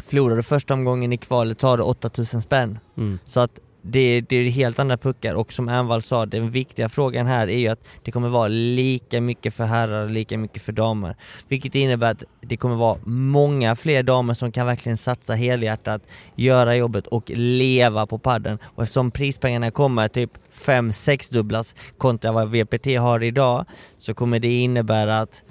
Förlorar 0.02 0.36
du 0.36 0.42
första 0.42 0.74
omgången 0.74 1.12
i 1.12 1.16
kvalet 1.16 1.62
har 1.62 1.76
du 1.76 1.82
8000 1.82 2.42
spänn. 2.42 2.78
Mm. 2.96 3.18
Så 3.26 3.40
att 3.40 3.58
det, 3.82 4.20
det 4.20 4.36
är 4.36 4.50
helt 4.50 4.78
andra 4.78 4.96
puckar 4.96 5.34
och 5.34 5.52
som 5.52 5.68
Ernvall 5.68 6.02
sa, 6.02 6.26
den 6.26 6.50
viktiga 6.50 6.88
frågan 6.88 7.26
här 7.26 7.48
är 7.48 7.58
ju 7.58 7.68
att 7.68 7.80
det 8.04 8.10
kommer 8.12 8.28
vara 8.28 8.48
lika 8.48 9.20
mycket 9.20 9.54
för 9.54 9.64
herrar 9.64 10.04
och 10.04 10.10
lika 10.10 10.38
mycket 10.38 10.62
för 10.62 10.72
damer. 10.72 11.16
Vilket 11.48 11.74
innebär 11.74 12.10
att 12.10 12.22
det 12.40 12.56
kommer 12.56 12.76
vara 12.76 12.98
många 13.04 13.76
fler 13.76 14.02
damer 14.02 14.34
som 14.34 14.52
kan 14.52 14.66
verkligen 14.66 14.96
satsa 14.96 15.34
helhjärtat, 15.34 16.02
göra 16.34 16.76
jobbet 16.76 17.06
och 17.06 17.30
leva 17.34 18.06
på 18.06 18.18
padden. 18.18 18.58
Och 18.64 18.82
eftersom 18.82 19.10
prispengarna 19.10 19.70
kommer 19.70 20.08
typ 20.08 20.30
5-6 20.54 21.32
dubblas 21.32 21.76
kontra 21.98 22.32
vad 22.32 22.48
VPT 22.50 22.86
har 22.98 23.22
idag 23.22 23.64
så 23.98 24.14
kommer 24.14 24.38
det 24.38 24.52
innebära 24.60 25.20
att 25.20 25.42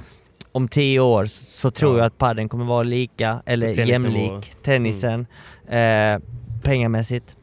om 0.51 0.67
10 0.67 0.99
år 0.99 1.25
så 1.25 1.71
tror 1.71 1.91
Ja. 1.91 1.97
jag 1.97 2.05
att 2.05 2.17
padden 2.17 2.49
kommer 2.49 2.65
vara 2.65 2.83
lika 2.83 3.41
eller 3.45 3.73
Tennisnivå. 3.73 4.17
jämlik 4.17 4.53
tennisen 4.63 5.25
eh, 5.69 6.19
pengamässigt. 6.63 7.35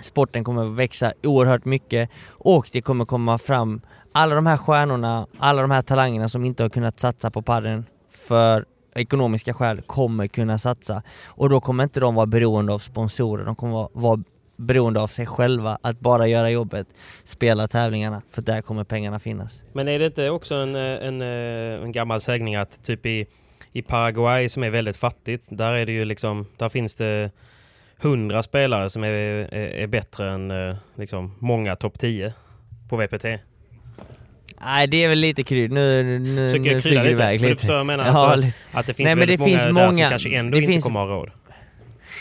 Sporten 0.00 0.44
kommer 0.44 0.66
att 0.66 0.76
växa 0.76 1.12
oerhört 1.22 1.64
mycket 1.64 2.10
och 2.28 2.68
det 2.72 2.82
kommer 2.82 3.04
komma 3.04 3.38
fram 3.38 3.80
alla 4.12 4.34
de 4.34 4.46
här 4.46 4.56
stjärnorna, 4.56 5.26
alla 5.38 5.62
de 5.62 5.70
här 5.70 5.82
talangerna 5.82 6.28
som 6.28 6.44
inte 6.44 6.62
har 6.62 6.70
kunnat 6.70 7.00
satsa 7.00 7.30
på 7.30 7.42
padden 7.42 7.84
för 8.10 8.64
ekonomiska 8.94 9.54
skäl 9.54 9.80
kommer 9.80 10.26
kunna 10.26 10.58
satsa. 10.58 11.02
Och 11.24 11.48
då 11.48 11.60
kommer 11.60 11.84
inte 11.84 12.00
de 12.00 12.14
vara 12.14 12.26
beroende 12.26 12.72
av 12.72 12.78
sponsorer, 12.78 13.44
de 13.44 13.56
kommer 13.56 13.88
vara, 13.92 14.22
beroende 14.56 15.00
av 15.00 15.06
sig 15.06 15.26
själva, 15.26 15.78
att 15.82 16.00
bara 16.00 16.26
göra 16.26 16.50
jobbet, 16.50 16.86
spela 17.24 17.68
tävlingarna, 17.68 18.22
för 18.30 18.42
där 18.42 18.62
kommer 18.62 18.84
pengarna 18.84 19.18
finnas. 19.18 19.62
Men 19.72 19.88
är 19.88 19.98
det 19.98 20.06
inte 20.06 20.30
också 20.30 20.54
en, 20.54 20.74
en, 20.76 21.20
en 21.20 21.92
gammal 21.92 22.20
sägning 22.20 22.56
att 22.56 22.84
typ 22.84 23.06
i, 23.06 23.26
i 23.72 23.82
Paraguay 23.82 24.48
som 24.48 24.62
är 24.62 24.70
väldigt 24.70 24.96
fattigt, 24.96 25.44
där 25.48 25.72
är 25.72 25.86
det 25.86 25.92
ju 25.92 26.04
liksom, 26.04 26.46
där 26.56 26.68
finns 26.68 26.94
det 26.94 27.30
hundra 28.02 28.42
spelare 28.42 28.90
som 28.90 29.04
är, 29.04 29.08
är, 29.08 29.54
är 29.54 29.86
bättre 29.86 30.30
än 30.30 30.50
eh, 30.50 30.76
liksom 30.94 31.34
många 31.38 31.76
topp 31.76 31.98
10 31.98 32.32
på 32.88 32.96
VPT. 32.96 33.24
Nej 34.64 34.86
det 34.86 35.04
är 35.04 35.08
väl 35.08 35.18
lite 35.18 35.42
krydd, 35.42 35.72
nu, 35.72 36.18
nu, 36.18 36.50
Försöker 36.50 36.74
nu 36.74 36.80
flyger 36.80 36.96
det 36.98 37.02
lite? 37.04 37.12
iväg 37.12 37.40
Men 37.40 37.48
du 37.48 37.54
lite. 37.54 37.66
vad 37.66 37.78
jag 37.78 37.86
menar? 37.86 38.06
Ja, 38.06 38.10
Alltså, 38.32 38.48
att 38.72 38.86
det 38.86 38.94
finns 38.94 39.04
Nej, 39.06 39.14
men 39.16 39.18
väldigt 39.28 39.38
det 39.38 39.44
många 39.44 39.48
finns 39.58 39.60
där 39.62 39.66
som 39.86 39.94
många- 39.96 40.08
kanske 40.10 40.36
ändå 40.36 40.58
inte 40.58 40.72
finns- 40.72 40.84
kommer 40.84 41.00
ha 41.00 41.06
råd. 41.06 41.30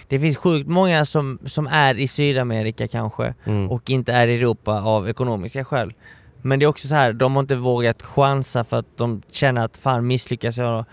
Det 0.07 0.19
finns 0.19 0.38
sjukt 0.38 0.69
många 0.69 1.05
som, 1.05 1.39
som 1.45 1.67
är 1.67 1.99
i 1.99 2.07
Sydamerika 2.07 2.88
kanske 2.88 3.34
Mm. 3.45 3.69
och 3.71 3.89
inte 3.89 4.13
är 4.13 4.27
i 4.27 4.36
Europa 4.38 4.71
av 4.82 5.09
ekonomiska 5.09 5.65
skäl. 5.65 5.93
Men 6.41 6.59
det 6.59 6.65
är 6.65 6.67
också 6.67 6.88
så 6.88 6.95
här, 6.95 7.13
de 7.13 7.34
har 7.36 7.39
inte 7.39 7.55
vågat 7.55 8.01
chansa 8.01 8.63
för 8.63 8.80
att 8.80 8.97
de 8.97 9.21
känner 9.32 9.65
att 9.65 9.77
fan 9.77 10.07
misslyckas 10.07 10.57
jag 10.57 10.86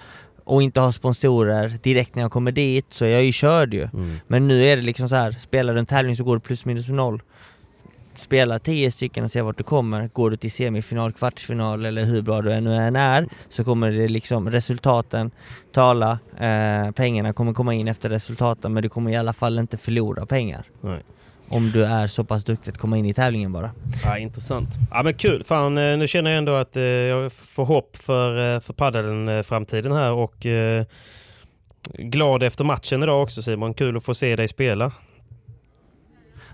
och 0.46 0.62
inte 0.62 0.80
har 0.80 0.92
sponsorer 0.92 1.78
direkt 1.82 2.14
när 2.14 2.22
jag 2.22 2.32
kommer 2.32 2.52
dit 2.52 2.86
så 2.90 3.04
är 3.04 3.08
jag 3.08 3.24
ju 3.24 3.32
körd 3.32 3.74
ju. 3.74 3.82
Mm. 3.82 4.16
Men 4.26 4.48
nu 4.48 4.64
är 4.64 4.76
det 4.76 4.82
liksom 4.82 5.08
så 5.08 5.14
här, 5.14 5.32
spelar 5.32 5.74
du 5.74 5.80
en 5.80 5.86
tävling 5.86 6.16
så 6.16 6.24
går 6.24 6.36
du 6.36 6.40
plus 6.40 6.64
minus 6.64 6.88
noll. 6.88 7.22
Spela 8.16 8.58
10 8.58 8.90
stycken 8.90 9.24
och 9.24 9.30
se 9.30 9.42
vart 9.42 9.58
du 9.58 9.64
kommer. 9.64 10.10
Går 10.12 10.30
du 10.30 10.36
till 10.36 10.50
semifinal, 10.50 11.12
kvartsfinal 11.12 11.84
eller 11.84 12.04
hur 12.04 12.22
bra 12.22 12.42
du 12.42 12.52
än 12.52 12.96
är 12.96 13.28
så 13.48 13.64
kommer 13.64 13.90
det 13.90 14.08
liksom 14.08 14.50
resultaten 14.50 15.30
tala. 15.72 16.18
Eh, 16.38 16.90
pengarna 16.90 17.32
kommer 17.32 17.52
komma 17.52 17.74
in 17.74 17.88
efter 17.88 18.08
resultaten 18.08 18.72
men 18.72 18.82
du 18.82 18.88
kommer 18.88 19.10
i 19.10 19.16
alla 19.16 19.32
fall 19.32 19.58
inte 19.58 19.76
förlora 19.76 20.26
pengar. 20.26 20.64
Nej. 20.80 21.02
Om 21.48 21.70
du 21.70 21.84
är 21.84 22.06
så 22.06 22.24
pass 22.24 22.44
duktig 22.44 22.70
att 22.70 22.78
komma 22.78 22.98
in 22.98 23.06
i 23.06 23.14
tävlingen 23.14 23.52
bara. 23.52 23.70
Ja, 24.04 24.18
intressant. 24.18 24.68
Ja, 24.90 25.02
men 25.02 25.14
kul. 25.14 25.44
Fan, 25.44 25.78
eh, 25.78 25.98
nu 25.98 26.08
känner 26.08 26.30
jag 26.30 26.38
ändå 26.38 26.54
att 26.54 26.76
eh, 26.76 26.82
jag 26.82 27.32
får 27.32 27.64
hopp 27.64 27.96
för, 27.96 28.54
eh, 28.54 28.60
för 28.60 28.72
paddeln 28.72 29.44
framtiden 29.44 29.92
här 29.92 30.12
och 30.12 30.46
glad 31.98 32.42
efter 32.42 32.64
matchen 32.64 33.02
idag 33.02 33.22
också 33.22 33.42
Simon. 33.42 33.74
Kul 33.74 33.96
att 33.96 34.04
få 34.04 34.14
se 34.14 34.36
dig 34.36 34.48
spela. 34.48 34.92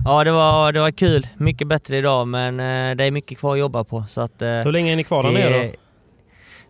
Ja 0.05 0.24
det 0.24 0.32
var, 0.32 0.72
det 0.72 0.80
var 0.80 0.90
kul, 0.90 1.26
mycket 1.36 1.68
bättre 1.68 1.97
idag 1.97 2.28
men 2.28 2.57
det 2.97 3.05
är 3.05 3.11
mycket 3.11 3.38
kvar 3.38 3.53
att 3.53 3.59
jobba 3.59 3.84
på 3.84 4.05
så 4.09 4.20
att... 4.20 4.34
Hur 4.38 4.72
länge 4.72 4.93
är 4.93 4.97
ni 4.97 5.05
kvar 5.05 5.22
där 5.22 5.30
nere 5.30 5.66
då? 5.66 5.72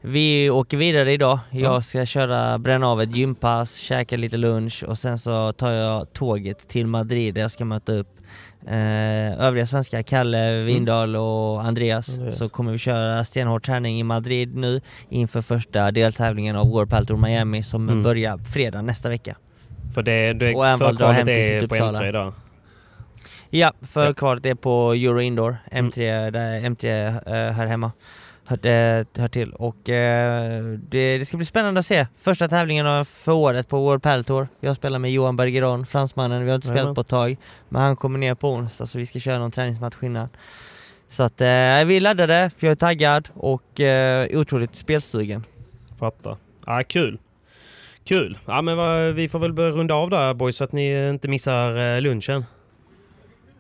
Vi 0.05 0.51
åker 0.51 0.77
vidare 0.77 1.13
idag. 1.13 1.39
Ja. 1.51 1.61
Jag 1.61 1.85
ska 1.85 2.07
köra, 2.07 2.59
bränna 2.59 2.89
av 2.89 3.03
ett 3.03 3.17
gympass, 3.17 3.75
käka 3.77 4.17
lite 4.17 4.37
lunch 4.37 4.85
och 4.89 4.99
sen 4.99 5.19
så 5.19 5.53
tar 5.53 5.71
jag 5.71 6.13
tåget 6.13 6.69
till 6.69 6.87
Madrid 6.87 7.35
där 7.35 7.41
jag 7.43 7.51
ska 7.51 7.65
möta 7.65 7.93
upp 7.93 8.09
eh, 8.67 9.41
övriga 9.43 9.67
svenskar, 9.67 10.03
Kalle, 10.03 10.63
Vindal 10.63 11.17
och 11.17 11.65
Andreas. 11.65 12.09
Andreas. 12.09 12.39
Så 12.39 12.49
kommer 12.49 12.73
vi 12.73 12.79
köra 12.79 13.25
stenhård 13.25 13.63
träning 13.65 14.01
i 14.01 14.03
Madrid 14.03 14.57
nu 14.57 14.81
inför 15.09 15.41
första 15.43 15.91
deltävlingen 15.91 16.57
av 16.57 16.69
World 16.71 16.91
Padel 16.91 17.07
Tour 17.07 17.19
Miami 17.19 17.63
som 17.63 17.89
Mm. 17.89 18.03
börjar 18.03 18.39
fredag 18.39 18.83
nästa 18.83 19.09
vecka. 19.09 19.37
För 19.95 20.03
det, 20.03 20.33
det 20.33 20.55
Och 20.55 20.67
även 20.67 20.79
dra 20.79 20.89
förkvalet 20.89 21.17
hem 21.17 21.27
till 21.27 21.35
är 21.37 21.61
sitt 21.61 21.69
på 21.69 21.75
Uppsala. 21.75 22.01
M3 22.03 22.09
idag. 22.09 22.33
Ja, 23.51 23.73
Ja. 23.81 23.87
förkvalet 23.87 24.47
är 24.47 24.55
på 24.55 24.93
Euro 24.93 25.21
Indoor, 25.21 25.57
Mm. 25.71 25.91
M3, 25.91 26.31
där 26.31 26.61
M3 26.61 27.07
eh, 27.27 27.53
här 27.53 27.67
hemma 27.67 27.93
hör, 28.63 28.67
eh, 28.99 29.05
hör 29.17 29.29
till. 29.29 29.53
Och 29.53 29.89
eh, 29.89 30.63
det, 30.89 31.19
det 31.19 31.25
ska 31.25 31.37
bli 31.37 31.47
spännande 31.47 31.81
att 31.81 31.87
se. 31.87 32.07
Första 32.21 32.49
tävlingen 32.49 32.87
av- 32.87 33.05
för 33.05 33.33
året 33.33 33.69
på 33.69 33.79
World 33.81 34.03
Padel 34.03 34.25
Tour. 34.25 34.49
Jag 34.61 34.77
spelar 34.77 34.99
med 34.99 35.13
Johan 35.13 35.37
Bergeron, 35.37 35.87
fransmannen. 35.87 36.45
Vi 36.45 36.51
har 36.51 36.55
inte 36.57 36.69
spelat 36.69 36.95
på 36.95 37.01
ett 37.01 37.09
tag. 37.09 37.37
Men 37.69 37.83
han 37.83 37.97
kommer 37.97 38.19
ner 38.19 38.35
på 38.35 38.49
onsdag 38.53 38.87
så 38.87 38.99
vi 38.99 39.07
ska 39.07 39.19
köra 39.19 39.39
någon 39.39 39.51
träningsmatch 39.51 39.97
innan. 40.03 40.29
Så 41.09 41.23
att 41.23 41.41
eh, 41.41 41.47
vi 41.47 41.97
är 41.97 42.01
laddade, 42.01 42.51
jag 42.59 42.71
är 42.71 42.75
taggad 42.75 43.29
och 43.35 43.81
eh, 43.81 44.29
otroligt 44.41 44.75
spelsugen. 44.77 45.45
Fattar. 45.99 46.37
Ja, 46.67 46.83
kul. 46.89 47.19
Kul. 48.05 48.39
Ja, 48.47 48.63
men 48.63 49.15
vi 49.15 49.29
får 49.29 49.39
väl 49.39 49.53
börja 49.53 49.71
runda 49.71 49.95
av 49.95 50.11
där 50.11 50.35
boys 50.35 50.57
så 50.57 50.65
att 50.65 50.73
ni 50.73 51.09
inte 51.09 51.29
missar 51.29 51.77
eh, 51.97 52.01
lunchen. 52.01 52.45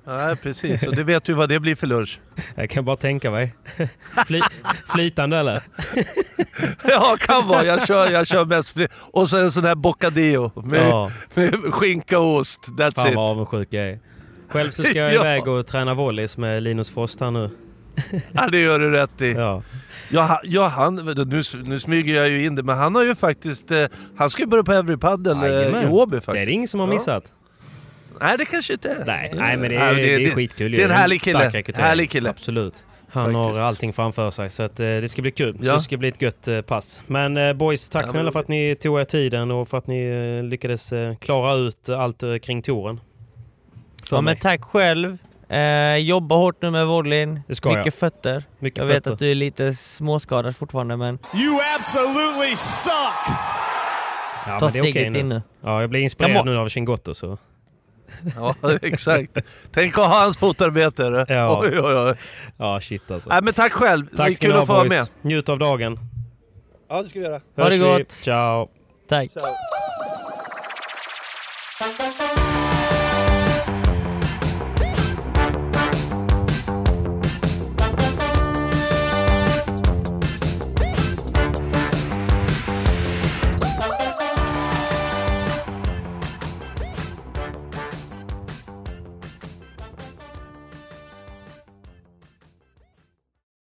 Nej, 0.06 0.36
precis. 0.36 0.86
Och 0.86 0.96
det 0.96 1.04
vet 1.04 1.24
du 1.24 1.32
vad 1.32 1.48
det 1.48 1.60
blir 1.60 1.76
för 1.76 1.86
lunch. 1.86 2.20
Jag 2.54 2.70
kan 2.70 2.84
bara 2.84 2.96
tänka 2.96 3.30
mig. 3.30 3.54
Fly, 4.26 4.40
flytande 4.92 5.38
eller? 5.38 5.62
Ja, 6.88 7.16
kan 7.20 7.48
vara. 7.48 7.64
Jag 7.64 7.86
kör, 7.86 8.10
jag 8.10 8.26
kör 8.26 8.44
mest 8.44 8.68
fri. 8.70 8.88
Och 8.94 9.30
så 9.30 9.36
en 9.36 9.52
sån 9.52 9.64
här 9.64 9.74
bocadillo 9.74 10.52
med, 10.64 10.88
Ja, 10.88 11.10
med 11.34 11.54
skinka 11.54 12.18
och 12.18 12.36
ost. 12.36 12.68
That's 12.78 12.94
fan 12.94 13.08
it. 13.08 13.14
vad 13.16 13.30
avundsjuk 13.30 13.68
jag 13.70 13.84
är. 13.84 13.98
Själv 14.48 14.70
så 14.70 14.82
ska 14.82 14.98
jag 14.98 15.14
Ja. 15.14 15.20
iväg 15.20 15.48
och 15.48 15.66
träna 15.66 15.94
volleys 15.94 16.36
med 16.36 16.62
Linus 16.62 16.90
Frost 16.90 17.20
här 17.20 17.30
nu. 17.30 17.50
Ja, 18.32 18.48
det 18.48 18.58
gör 18.60 18.78
du 18.78 18.90
rätt 18.90 19.20
i. 19.20 19.32
Ja. 19.32 19.62
Ja, 20.08 20.40
ja 20.44 20.66
han, 20.68 20.94
nu, 20.94 21.42
nu 21.64 21.78
smyger 21.78 22.14
jag 22.14 22.28
ju 22.28 22.44
in 22.46 22.54
det, 22.54 22.62
men 22.62 22.78
han 22.78 22.94
har 22.94 23.02
ju 23.04 23.14
faktiskt... 23.14 23.70
Eh, 23.70 23.86
han 24.16 24.30
ska 24.30 24.42
ju 24.42 24.48
börja 24.48 24.64
på 24.64 24.72
Every 24.72 24.96
Padel 24.96 25.42
eh, 25.42 25.82
i. 25.84 25.86
Åby 25.86 26.16
Det 26.16 26.20
faktiskt. 26.20 26.42
är 26.42 26.46
det 26.46 26.52
ingen 26.52 26.68
som 26.68 26.80
har 26.80 26.86
Ja. 26.86 26.92
Nej, 28.20 28.38
det 28.38 28.44
kanske 28.44 28.72
inte 28.72 28.90
är. 28.90 29.04
Nej, 29.06 29.32
nej 29.34 29.56
men 29.56 29.70
det 29.70 29.76
är, 29.76 29.94
det, 29.94 30.14
är 30.14 30.30
skitkul 30.30 30.72
det 30.72 30.80
är 30.82 30.84
en 30.84 30.90
härlig 30.90 31.22
kille. 31.22 31.50
Härlig 31.76 32.10
kille. 32.10 32.30
Absolut. 32.30 32.84
Han 33.10 33.32
Faktiskt. 33.32 33.58
har 33.58 33.66
allting 33.66 33.92
framför 33.92 34.30
sig 34.30 34.50
så 34.50 34.62
att, 34.62 34.80
eh, 34.80 34.84
det 34.86 35.10
ska 35.10 35.22
bli 35.22 35.30
kul. 35.30 35.58
Så 35.60 35.66
Ja. 35.66 35.74
det 35.74 35.80
ska 35.80 35.96
bli 35.96 36.08
ett 36.08 36.22
gött 36.22 36.48
eh, 36.48 36.60
pass. 36.60 37.02
Men 37.06 37.36
eh, 37.36 37.52
boys, 37.52 37.88
tack 37.88 38.04
Ja, 38.04 38.08
snälla 38.08 38.22
men- 38.24 38.32
för 38.32 38.40
att 38.40 38.48
ni 38.48 38.74
tog 38.74 39.00
er 39.00 39.04
tiden 39.04 39.50
och 39.50 39.68
för 39.68 39.78
att 39.78 39.86
ni 39.86 40.02
eh, 40.38 40.44
lyckades 40.48 40.92
eh, 40.92 41.16
klara 41.16 41.54
ut 41.54 41.88
allt 41.88 42.22
eh, 42.22 42.36
kring 42.36 42.62
touren. 42.62 43.00
För 44.04 44.16
Ja, 44.16 44.20
mig. 44.20 44.34
men 44.34 44.40
tack 44.40 44.64
själv. 44.64 45.18
Eh, 45.48 45.96
jobba 45.96 46.34
hårt 46.36 46.62
nu 46.62 46.70
med 46.70 46.86
volleyn. 46.86 47.40
Det 47.48 47.54
ska 47.54 47.68
Mycket 47.68 47.86
jag. 47.86 47.94
fötter. 47.94 48.44
Mycket 48.58 48.78
Jag 48.78 48.86
vet 48.86 48.96
fötter. 48.96 49.12
att 49.12 49.18
du 49.18 49.30
är 49.30 49.34
lite 49.34 49.74
småskadad 49.74 50.56
fortfarande 50.56 50.96
men 50.96 51.18
You 51.34 51.58
absolutely 51.78 52.56
suck! 52.56 53.36
Ja, 54.46 54.58
ta 54.60 54.64
men 54.66 54.72
det 54.72 54.78
är 54.78 54.82
steget 54.82 55.12
nu. 55.12 55.18
in 55.18 55.28
nu. 55.28 55.42
Ja, 55.64 55.80
jag 55.80 55.90
blir 55.90 56.00
inspirerad 56.00 56.36
Come 56.38 56.50
nu 56.50 56.58
av 56.58 56.68
Chingotto 56.68 57.14
så. 57.14 57.38
Ja, 58.36 58.54
exakt. 58.82 59.38
Tänk 59.72 59.98
att 59.98 60.06
ha 60.06 60.20
hans 60.24 60.38
fotarbete. 60.38 61.26
Ja. 61.28 61.60
Oj, 61.62 61.80
oj, 61.80 61.94
oj. 61.96 62.14
Ja, 62.56 62.80
shit 62.80 63.10
alltså. 63.10 63.30
Nej, 63.30 63.42
men 63.42 63.54
tack 63.54 63.72
själv. 63.72 64.06
det 64.10 64.16
Tack 64.16 64.28
är 64.28 64.32
ska 64.32 64.46
kul 64.46 64.54
ni 64.54 64.60
att 64.60 64.66
få 64.66 64.72
vara 64.72 64.88
med. 64.88 65.06
Njut 65.22 65.48
av 65.48 65.58
dagen. 65.58 65.98
Ja, 66.88 67.02
det 67.02 67.08
ska 67.08 67.18
vi 67.18 67.24
göra. 67.24 67.34
Ha 67.34 67.40
det 67.56 67.62
Hörs 67.62 67.72
vi. 67.72 67.78
gott. 68.02 68.12
Ciao. 68.12 68.68
Tack. 69.08 69.30
Ciao. 69.32 69.44